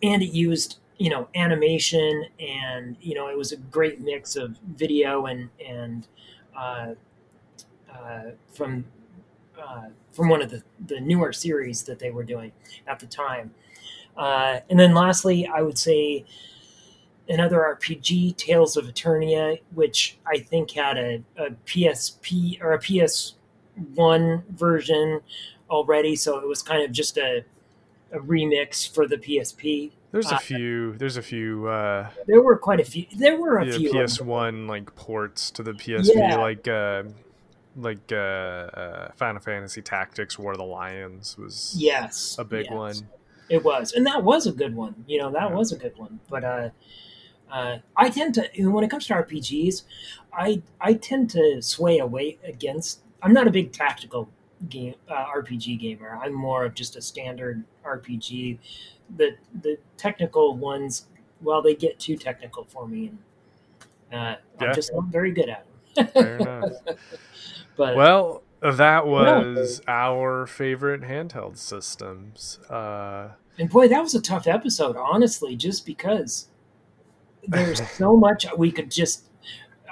and 0.03 0.21
it 0.21 0.31
used 0.31 0.79
you 0.97 1.09
know 1.09 1.27
animation 1.35 2.25
and 2.39 2.95
you 3.01 3.15
know 3.15 3.27
it 3.27 3.37
was 3.37 3.51
a 3.51 3.57
great 3.57 3.99
mix 3.99 4.37
of 4.37 4.57
video 4.75 5.25
and 5.25 5.49
and 5.65 6.07
uh, 6.57 6.93
uh, 7.93 8.31
from 8.53 8.85
uh, 9.61 9.87
from 10.11 10.29
one 10.29 10.41
of 10.41 10.49
the, 10.49 10.63
the 10.87 10.99
newer 10.99 11.33
series 11.33 11.83
that 11.83 11.99
they 11.99 12.11
were 12.11 12.23
doing 12.23 12.51
at 12.87 12.99
the 12.99 13.05
time. 13.05 13.53
Uh, 14.17 14.59
and 14.69 14.79
then 14.79 14.93
lastly, 14.93 15.47
I 15.47 15.61
would 15.61 15.77
say 15.77 16.25
another 17.27 17.59
RPG, 17.59 18.37
Tales 18.37 18.77
of 18.77 18.85
Eternia, 18.85 19.59
which 19.73 20.17
I 20.25 20.39
think 20.39 20.71
had 20.71 20.97
a, 20.97 21.23
a 21.37 21.51
PSP 21.65 22.61
or 22.61 22.73
a 22.73 22.79
PS1 22.79 24.43
version 24.49 25.21
already. 25.69 26.15
So 26.15 26.39
it 26.39 26.47
was 26.47 26.61
kind 26.61 26.83
of 26.83 26.91
just 26.91 27.17
a, 27.17 27.43
a 28.11 28.19
remix 28.19 28.91
for 28.93 29.07
the 29.07 29.17
PSP. 29.17 29.91
There's 30.11 30.31
a 30.31 30.35
uh, 30.35 30.39
few. 30.39 30.93
There's 30.93 31.17
a 31.17 31.21
few. 31.21 31.67
Uh, 31.67 32.09
there 32.25 32.41
were 32.41 32.57
quite 32.57 32.79
a 32.79 32.85
few. 32.85 33.05
There 33.17 33.37
were 33.37 33.57
a 33.57 33.65
yeah, 33.65 33.77
few 33.77 33.91
PS1 33.91 34.69
like 34.69 34.95
ports 34.95 35.51
to 35.51 35.63
the 35.63 35.73
PSP, 35.73 36.15
yeah. 36.15 36.37
like 36.37 36.67
uh, 36.69 37.03
like 37.75 38.13
uh, 38.13 38.15
uh, 38.15 39.11
Final 39.15 39.41
Fantasy 39.41 39.81
Tactics 39.81 40.39
War 40.39 40.53
of 40.53 40.57
the 40.57 40.63
Lions 40.63 41.37
was 41.37 41.75
yes 41.77 42.37
a 42.39 42.45
big 42.45 42.67
yes. 42.67 42.73
one. 42.73 42.95
It 43.49 43.63
was, 43.63 43.93
and 43.93 44.05
that 44.07 44.23
was 44.23 44.47
a 44.47 44.51
good 44.51 44.75
one. 44.75 45.05
You 45.07 45.19
know, 45.19 45.31
that 45.31 45.49
yeah. 45.49 45.55
was 45.55 45.71
a 45.71 45.77
good 45.77 45.97
one. 45.97 46.19
But 46.29 46.43
uh, 46.43 46.69
uh, 47.51 47.77
I 47.95 48.09
tend 48.09 48.35
to 48.35 48.49
when 48.69 48.83
it 48.83 48.89
comes 48.89 49.07
to 49.07 49.13
RPGs, 49.13 49.83
I 50.33 50.61
I 50.81 50.93
tend 50.93 51.29
to 51.31 51.61
sway 51.61 51.99
away 51.99 52.37
against. 52.43 53.01
I'm 53.21 53.33
not 53.33 53.47
a 53.47 53.51
big 53.51 53.71
tactical 53.71 54.29
game 54.69 54.95
uh, 55.09 55.25
RPG 55.25 55.79
gamer. 55.79 56.19
I'm 56.21 56.33
more 56.33 56.65
of 56.65 56.73
just 56.73 56.95
a 56.95 57.01
standard 57.01 57.63
RPG. 57.85 58.57
The 59.17 59.35
the 59.61 59.77
technical 59.97 60.57
ones, 60.57 61.05
well, 61.41 61.61
they 61.61 61.75
get 61.75 61.99
too 61.99 62.17
technical 62.17 62.65
for 62.65 62.87
me, 62.87 63.11
and 64.11 64.19
uh, 64.19 64.35
I'm 64.59 64.73
just 64.73 64.93
not 64.93 65.05
very 65.05 65.31
good 65.31 65.49
at 65.49 65.65
them. 65.95 66.07
Fair 66.07 66.37
enough. 66.37 66.71
But 67.77 67.97
well, 67.97 68.43
that 68.71 69.07
was 69.07 69.81
yeah. 69.83 69.93
our 69.93 70.47
favorite 70.47 71.01
handheld 71.01 71.57
systems. 71.57 72.59
Uh, 72.69 73.29
and 73.57 73.69
boy, 73.69 73.87
that 73.87 74.01
was 74.01 74.15
a 74.15 74.21
tough 74.21 74.47
episode, 74.47 74.95
honestly, 74.97 75.55
just 75.55 75.85
because 75.85 76.49
there's 77.47 77.87
so 77.97 78.15
much 78.15 78.45
we 78.57 78.71
could 78.71 78.91
just. 78.91 79.25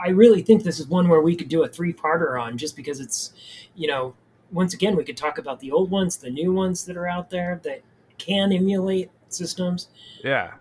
I 0.03 0.09
really 0.09 0.41
think 0.41 0.63
this 0.63 0.80
is 0.80 0.88
one 0.88 1.07
where 1.07 1.21
we 1.21 1.36
could 1.36 1.49
do 1.49 1.63
a 1.63 1.67
three-parter 1.67 2.41
on, 2.41 2.57
just 2.57 2.76
because 2.76 2.99
it's, 2.99 3.32
you 3.76 3.88
know, 3.88 4.15
once 4.51 4.74
again 4.74 4.95
we 4.95 5.03
could 5.03 5.15
talk 5.15 5.38
about 5.38 5.59
the 5.59 5.71
old 5.71 5.91
ones, 5.91 6.17
the 6.17 6.30
new 6.30 6.51
ones 6.51 6.86
that 6.86 6.97
are 6.97 7.07
out 7.07 7.30
there 7.30 7.61
that 7.63 7.82
can 8.17 8.51
emulate 8.51 9.11
systems. 9.30 9.89
Yeah. 10.24 10.53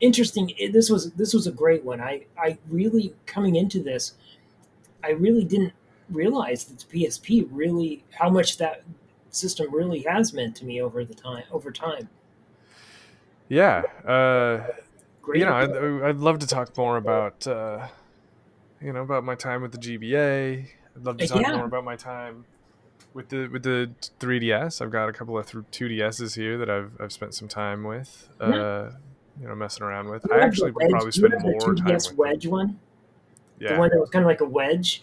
Interesting. 0.00 0.52
This 0.72 0.90
was 0.90 1.12
this 1.12 1.34
was 1.34 1.46
a 1.46 1.52
great 1.52 1.84
one. 1.84 2.00
I 2.00 2.26
I 2.38 2.58
really 2.68 3.14
coming 3.26 3.56
into 3.56 3.82
this, 3.82 4.14
I 5.02 5.10
really 5.10 5.44
didn't 5.44 5.72
realize 6.10 6.64
that 6.64 6.78
the 6.78 7.04
PSP 7.04 7.46
really 7.50 8.04
how 8.10 8.30
much 8.30 8.58
that 8.58 8.82
system 9.30 9.72
really 9.74 10.00
has 10.02 10.32
meant 10.32 10.56
to 10.56 10.64
me 10.64 10.80
over 10.80 11.04
the 11.04 11.14
time 11.14 11.44
over 11.52 11.70
time. 11.70 12.08
Yeah, 13.48 13.82
uh, 14.06 14.66
you 15.32 15.44
know, 15.44 15.54
I'd, 15.54 16.08
I'd, 16.08 16.16
love 16.16 16.38
to 16.40 16.46
talk 16.46 16.76
more 16.76 16.98
about 16.98 17.46
uh, 17.46 17.88
you 18.80 18.92
know 18.92 19.02
about 19.02 19.24
my 19.24 19.34
time 19.34 19.62
with 19.62 19.72
the 19.72 19.78
GBA. 19.78 20.66
I'd 20.96 21.04
love 21.04 21.16
to 21.18 21.26
talk 21.26 21.40
yeah. 21.40 21.56
more 21.56 21.64
about 21.64 21.84
my 21.84 21.96
time 21.96 22.44
with 23.14 23.30
the 23.30 23.48
with 23.48 23.62
the 23.62 23.90
3DS. 24.20 24.82
I've 24.82 24.90
got 24.90 25.08
a 25.08 25.12
couple 25.12 25.38
of 25.38 25.46
2DSs 25.46 26.36
here 26.36 26.58
that 26.58 26.68
I've 26.68 26.92
I've 27.00 27.12
spent 27.12 27.34
some 27.34 27.48
time 27.48 27.84
with. 27.84 28.28
Yeah. 28.40 28.46
Uh, 28.46 28.92
you 29.40 29.46
know, 29.46 29.54
messing 29.54 29.84
around 29.84 30.08
with. 30.08 30.30
I 30.32 30.40
actually 30.40 30.72
would 30.72 30.90
probably 30.90 31.12
spend 31.12 31.34
more 31.40 31.74
time 31.74 31.94
with 31.94 32.08
the 32.08 32.14
wedge 32.16 32.46
one. 32.46 32.78
Yeah, 33.60 33.74
the 33.74 33.78
one 33.78 33.90
that 33.90 34.00
was 34.00 34.10
kind 34.10 34.24
of 34.24 34.28
like 34.28 34.40
a 34.40 34.44
wedge. 34.44 35.02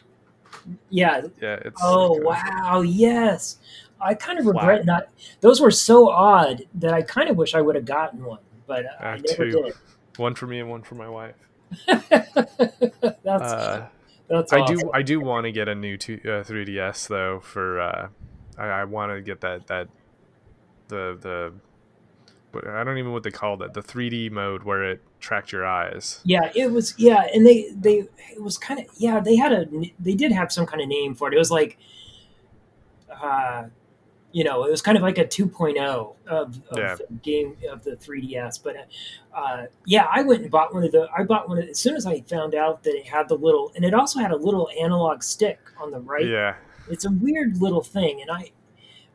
Yeah. 0.89 1.21
Yeah. 1.41 1.59
It's 1.65 1.81
oh 1.83 2.19
wow! 2.21 2.81
Yes, 2.81 3.57
I 3.99 4.13
kind 4.13 4.39
of 4.39 4.45
regret 4.45 4.83
flat. 4.83 4.85
not. 4.85 5.07
Those 5.41 5.61
were 5.61 5.71
so 5.71 6.09
odd 6.09 6.63
that 6.75 6.93
I 6.93 7.01
kind 7.01 7.29
of 7.29 7.37
wish 7.37 7.55
I 7.55 7.61
would 7.61 7.75
have 7.75 7.85
gotten 7.85 8.23
one, 8.23 8.39
but 8.67 8.85
I, 8.99 9.05
I 9.05 9.11
never 9.17 9.51
two. 9.51 9.63
did. 9.63 9.73
One 10.17 10.35
for 10.35 10.47
me 10.47 10.59
and 10.59 10.69
one 10.69 10.81
for 10.81 10.95
my 10.95 11.09
wife. 11.09 11.35
that's 11.87 13.27
uh, 13.27 13.87
that's. 14.27 14.53
I 14.53 14.65
do. 14.65 14.91
I 14.93 15.01
do 15.01 15.19
want 15.19 15.45
to 15.45 15.51
get 15.51 15.67
a 15.67 15.75
new 15.75 15.97
two, 15.97 16.19
uh, 16.23 16.43
3ds 16.43 17.07
though. 17.07 17.39
For 17.41 17.81
uh, 17.81 18.07
I, 18.57 18.65
I 18.67 18.83
want 18.85 19.11
to 19.11 19.21
get 19.21 19.41
that 19.41 19.67
that 19.67 19.89
the 20.87 21.17
the 21.19 21.53
I 22.68 22.84
don't 22.84 22.97
even 22.97 23.10
know 23.10 23.14
what 23.14 23.24
they 23.24 23.32
called 23.32 23.62
it, 23.62 23.74
the 23.74 23.82
3D 23.82 24.32
mode 24.32 24.64
where 24.64 24.84
it 24.84 25.01
tracked 25.20 25.51
your 25.51 25.66
eyes. 25.66 26.22
Yeah, 26.24 26.51
it 26.56 26.72
was 26.72 26.93
yeah, 26.97 27.28
and 27.34 27.45
they 27.45 27.72
they 27.76 28.08
it 28.32 28.41
was 28.41 28.58
kind 28.58 28.80
of 28.80 28.86
yeah, 28.97 29.20
they 29.20 29.36
had 29.36 29.51
a 29.51 29.66
they 29.99 30.14
did 30.14 30.32
have 30.32 30.51
some 30.51 30.66
kind 30.66 30.82
of 30.82 30.88
name 30.88 31.16
for 31.16 31.28
it. 31.28 31.34
It 31.34 31.39
was 31.39 31.51
like 31.51 31.78
uh 33.10 33.66
you 34.36 34.43
know, 34.43 34.66
it 34.66 34.70
was 34.70 34.82
kind 34.82 34.97
of 34.97 35.01
like 35.01 35.18
a 35.18 35.24
2.0 35.24 35.78
of, 36.28 36.62
of 36.70 36.78
yeah. 36.78 36.97
game 37.24 37.56
of 37.72 37.86
the 37.86 37.91
3DS. 37.91 38.62
But 38.62 38.76
uh, 39.34 39.68
yeah, 39.86 40.08
I 40.12 40.24
went 40.24 40.41
and 40.41 40.51
bought 40.51 40.74
one 40.74 40.84
of 40.84 40.91
the. 40.91 41.08
I 41.18 41.24
bought 41.24 41.47
one 41.47 41.58
of, 41.58 41.70
as 41.70 41.80
soon 41.80 41.95
as 41.95 42.06
I 42.06 42.20
found 42.20 42.53
out 42.53 42.84
that 42.84 42.95
it 42.95 43.08
had 43.08 43.30
the 43.30 43.38
little, 43.38 43.72
and 43.78 43.86
it 43.86 43.93
also 43.93 44.20
had 44.20 44.32
a 44.32 44.36
little 44.36 44.68
analog 44.78 45.24
stick 45.24 45.60
on 45.80 45.89
the 45.89 46.01
right. 46.01 46.28
Yeah, 46.28 46.56
it's 46.89 47.06
a 47.06 47.12
weird 47.12 47.62
little 47.62 47.82
thing, 47.82 48.20
and 48.22 48.30
I 48.30 48.51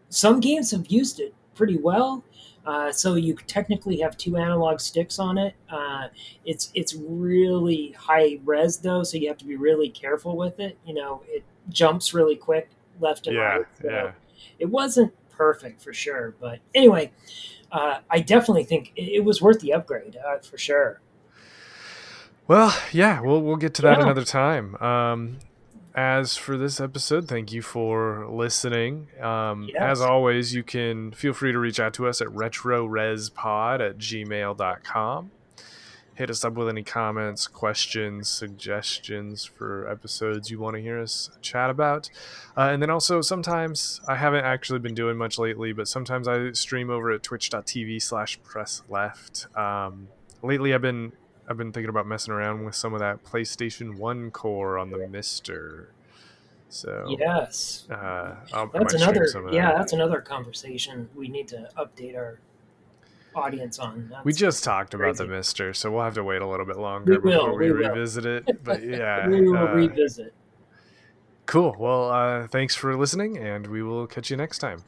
some 0.08 0.40
games 0.40 0.70
have 0.70 0.86
used 0.86 1.20
it 1.20 1.34
pretty 1.54 1.76
well. 1.76 2.24
Uh, 2.66 2.92
so 2.92 3.14
you 3.14 3.34
technically 3.46 3.98
have 4.00 4.16
two 4.16 4.36
analog 4.36 4.80
sticks 4.80 5.18
on 5.18 5.38
it. 5.38 5.54
Uh, 5.70 6.08
it's 6.44 6.70
it's 6.74 6.94
really 6.94 7.94
high 7.98 8.38
res 8.44 8.78
though, 8.78 9.02
so 9.02 9.16
you 9.16 9.28
have 9.28 9.38
to 9.38 9.46
be 9.46 9.56
really 9.56 9.88
careful 9.88 10.36
with 10.36 10.60
it. 10.60 10.76
You 10.84 10.94
know, 10.94 11.22
it 11.26 11.42
jumps 11.68 12.12
really 12.12 12.36
quick 12.36 12.70
left 13.00 13.26
and 13.26 13.36
yeah, 13.36 13.42
right. 13.42 13.66
So 13.80 13.90
yeah. 13.90 14.12
It 14.58 14.66
wasn't 14.66 15.14
perfect 15.30 15.80
for 15.80 15.92
sure, 15.94 16.34
but 16.38 16.58
anyway, 16.74 17.12
uh, 17.72 18.00
I 18.10 18.20
definitely 18.20 18.64
think 18.64 18.92
it, 18.94 19.16
it, 19.16 19.24
was 19.24 19.40
worth 19.40 19.60
the 19.60 19.72
upgrade 19.72 20.16
uh, 20.16 20.38
for 20.38 20.58
sure. 20.58 21.00
Well, 22.46 22.76
yeah, 22.92 23.20
we'll 23.20 23.40
we'll 23.40 23.56
get 23.56 23.74
to 23.74 23.82
that 23.82 23.98
yeah. 23.98 24.04
another 24.04 24.24
time. 24.24 24.74
Um, 24.76 25.38
as 25.94 26.36
for 26.36 26.56
this 26.56 26.80
episode, 26.80 27.26
thank 27.28 27.52
you 27.52 27.62
for 27.62 28.26
listening. 28.28 29.08
Um, 29.20 29.68
yes. 29.72 29.76
As 29.80 30.00
always, 30.00 30.54
you 30.54 30.62
can 30.62 31.12
feel 31.12 31.32
free 31.32 31.52
to 31.52 31.58
reach 31.58 31.80
out 31.80 31.94
to 31.94 32.06
us 32.06 32.20
at 32.20 32.28
retrorespod 32.28 33.80
at 33.80 33.98
gmail.com. 33.98 35.30
Hit 36.14 36.28
us 36.28 36.44
up 36.44 36.52
with 36.52 36.68
any 36.68 36.82
comments, 36.82 37.46
questions, 37.46 38.28
suggestions 38.28 39.46
for 39.46 39.88
episodes 39.88 40.50
you 40.50 40.58
want 40.58 40.76
to 40.76 40.82
hear 40.82 41.00
us 41.00 41.30
chat 41.40 41.70
about. 41.70 42.10
Uh, 42.56 42.68
and 42.72 42.82
then 42.82 42.90
also, 42.90 43.22
sometimes 43.22 44.02
I 44.06 44.16
haven't 44.16 44.44
actually 44.44 44.80
been 44.80 44.94
doing 44.94 45.16
much 45.16 45.38
lately, 45.38 45.72
but 45.72 45.88
sometimes 45.88 46.28
I 46.28 46.52
stream 46.52 46.90
over 46.90 47.10
at 47.10 47.22
twitch.tv 47.22 48.02
slash 48.02 48.38
press 48.42 48.82
left. 48.88 49.46
Um, 49.56 50.08
lately, 50.42 50.74
I've 50.74 50.82
been 50.82 51.12
I've 51.50 51.56
been 51.56 51.72
thinking 51.72 51.88
about 51.88 52.06
messing 52.06 52.32
around 52.32 52.64
with 52.64 52.76
some 52.76 52.94
of 52.94 53.00
that 53.00 53.24
PlayStation 53.24 53.96
One 53.96 54.30
core 54.30 54.78
on 54.78 54.90
the 54.90 55.08
Mister. 55.08 55.92
So 56.68 57.16
yes, 57.18 57.88
uh, 57.90 58.36
that's 58.72 58.94
another. 58.94 59.26
Yeah, 59.50 59.72
that. 59.72 59.78
that's 59.78 59.92
another 59.92 60.20
conversation 60.20 61.08
we 61.16 61.26
need 61.26 61.48
to 61.48 61.68
update 61.76 62.16
our 62.16 62.38
audience 63.34 63.80
on. 63.80 64.10
That's 64.12 64.24
we 64.24 64.32
just 64.32 64.62
talked 64.62 64.94
crazy. 64.94 65.02
about 65.02 65.16
the 65.16 65.26
Mister, 65.26 65.74
so 65.74 65.90
we'll 65.90 66.04
have 66.04 66.14
to 66.14 66.22
wait 66.22 66.40
a 66.40 66.46
little 66.46 66.66
bit 66.66 66.78
longer 66.78 67.18
we 67.18 67.18
will, 67.18 67.46
before 67.46 67.58
we, 67.58 67.72
we 67.72 67.78
revisit 67.84 68.26
it. 68.26 68.62
But 68.62 68.82
yeah, 68.84 69.26
we 69.26 69.40
will 69.40 69.56
uh, 69.56 69.72
revisit. 69.72 70.32
Cool. 71.46 71.74
Well, 71.76 72.12
uh, 72.12 72.46
thanks 72.46 72.76
for 72.76 72.96
listening, 72.96 73.38
and 73.38 73.66
we 73.66 73.82
will 73.82 74.06
catch 74.06 74.30
you 74.30 74.36
next 74.36 74.58
time. 74.58 74.84